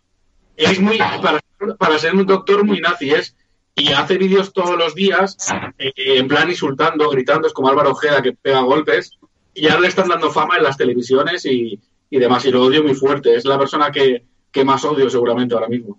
es 0.57 0.79
muy 0.79 0.97
para, 0.97 1.39
para 1.77 1.97
ser 1.99 2.15
un 2.15 2.25
doctor 2.25 2.63
muy 2.63 2.79
nazi 2.81 3.11
es 3.11 3.35
y 3.75 3.91
hace 3.93 4.17
vídeos 4.17 4.51
todos 4.53 4.77
los 4.77 4.93
días 4.93 5.37
eh, 5.79 5.91
en 5.95 6.27
plan 6.27 6.49
insultando 6.49 7.09
gritando 7.09 7.47
es 7.47 7.53
como 7.53 7.69
Álvaro 7.69 7.91
Ojeda 7.91 8.21
que 8.21 8.33
pega 8.33 8.59
golpes 8.59 9.17
y 9.53 9.67
ahora 9.67 9.81
le 9.81 9.87
están 9.87 10.09
dando 10.09 10.29
fama 10.29 10.57
en 10.57 10.63
las 10.63 10.77
televisiones 10.77 11.45
y, 11.45 11.79
y 12.09 12.19
demás 12.19 12.45
y 12.45 12.51
lo 12.51 12.63
odio 12.63 12.83
muy 12.83 12.93
fuerte 12.93 13.33
es 13.35 13.45
la 13.45 13.57
persona 13.57 13.91
que, 13.91 14.25
que 14.51 14.65
más 14.65 14.83
odio 14.83 15.09
seguramente 15.09 15.55
ahora 15.55 15.69
mismo 15.69 15.97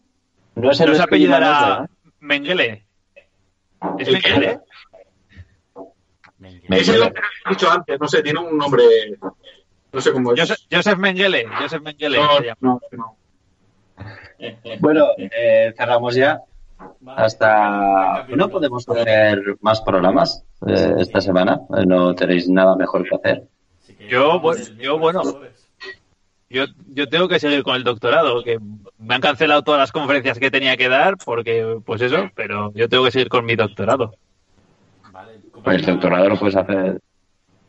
No 0.55 0.71
es 0.71 0.81
el 0.81 0.91
no 0.91 0.95
se 0.97 1.03
apellidará 1.03 1.89
Mengele. 2.21 2.85
¿Es 3.99 4.07
¿El 4.09 4.23
qué? 4.23 4.59
Mengele? 6.75 6.83
es 6.83 6.89
el 6.89 7.01
nombre 7.01 7.23
que 7.23 7.51
he 7.51 7.51
dicho 7.51 7.71
antes 7.71 8.01
no 8.01 8.09
sé 8.09 8.23
tiene 8.23 8.41
un 8.41 8.59
nombre 8.59 8.85
no 9.93 10.01
sé 10.01 10.13
cómo 10.13 10.33
es 10.33 10.41
Joseph, 10.41 10.59
Joseph 10.71 10.99
Mengele. 10.99 11.47
Joseph 11.61 11.83
Mengele. 11.83 12.19
no, 12.19 12.39
se 12.39 12.45
llama. 12.45 12.57
no, 12.61 12.81
no. 12.93 13.17
Bueno, 14.81 15.07
eh, 15.19 15.73
cerramos 15.77 16.15
ya. 16.15 16.41
Hasta. 17.07 18.27
¿No 18.29 18.49
podemos 18.49 18.89
hacer 18.89 19.41
más 19.61 19.81
programas 19.83 20.45
eh, 20.67 20.95
esta 20.99 21.21
semana? 21.21 21.61
Eh, 21.77 21.87
¿No 21.87 22.15
tenéis 22.15 22.49
nada 22.49 22.75
mejor 22.75 23.09
que 23.09 23.15
hacer? 23.15 23.45
Yo, 24.09 24.41
pues, 24.43 24.77
yo, 24.79 24.99
bueno. 24.99 25.23
Yo, 26.51 26.65
yo 26.89 27.09
tengo 27.09 27.29
que 27.29 27.41
seguir 27.41 27.63
con 27.63 27.77
el 27.77 27.85
doctorado, 27.85 28.43
que 28.43 28.59
me 28.99 29.15
han 29.15 29.21
cancelado 29.21 29.63
todas 29.63 29.79
las 29.79 29.93
conferencias 29.93 30.39
que 30.39 30.51
tenía 30.51 30.77
que 30.77 30.89
dar, 30.89 31.17
porque, 31.17 31.79
pues 31.87 32.03
eso, 32.03 32.31
pero 32.35 32.73
yo 32.75 32.89
tengo 32.89 33.05
que 33.05 33.11
seguir 33.11 33.29
con 33.29 33.47
mi 33.47 33.57
doctorado. 33.57 34.13
Vale, 35.65 35.79
¿cómo 35.79 35.79
Pues 35.79 35.79
el 35.79 35.87
doctorado 35.87 36.29
lo 36.29 36.37
puedes 36.39 36.57
hacer 36.57 37.01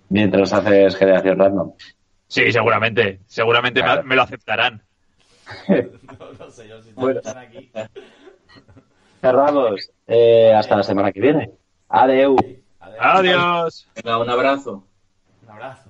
mientras 0.09 0.53
haces 0.53 0.95
generación 0.95 1.39
random. 1.39 1.71
Sí, 2.27 2.51
seguramente, 2.51 3.19
seguramente 3.27 3.81
me- 3.81 3.85
Claro. 3.87 4.03
me, 4.03 4.15
lo 4.15 4.21
aceptarán. 4.23 4.81
No, 5.67 6.31
no 6.39 6.49
sé 6.51 6.67
yo 6.67 6.81
si 6.81 6.91
Bueno. 6.93 7.19
están 7.19 7.37
aquí. 7.37 7.71
Cerramos. 9.21 9.91
Eh, 10.07 10.53
hasta 10.55 10.75
la 10.77 10.83
semana 10.83 11.11
que 11.11 11.21
viene. 11.21 11.51
Adeu. 11.89 12.35
Adiós. 12.79 12.99
Adiós. 12.99 13.87
Venga, 13.95 14.17
un 14.19 14.29
abrazo. 14.29 14.83
Un 15.43 15.49
abrazo. 15.51 15.89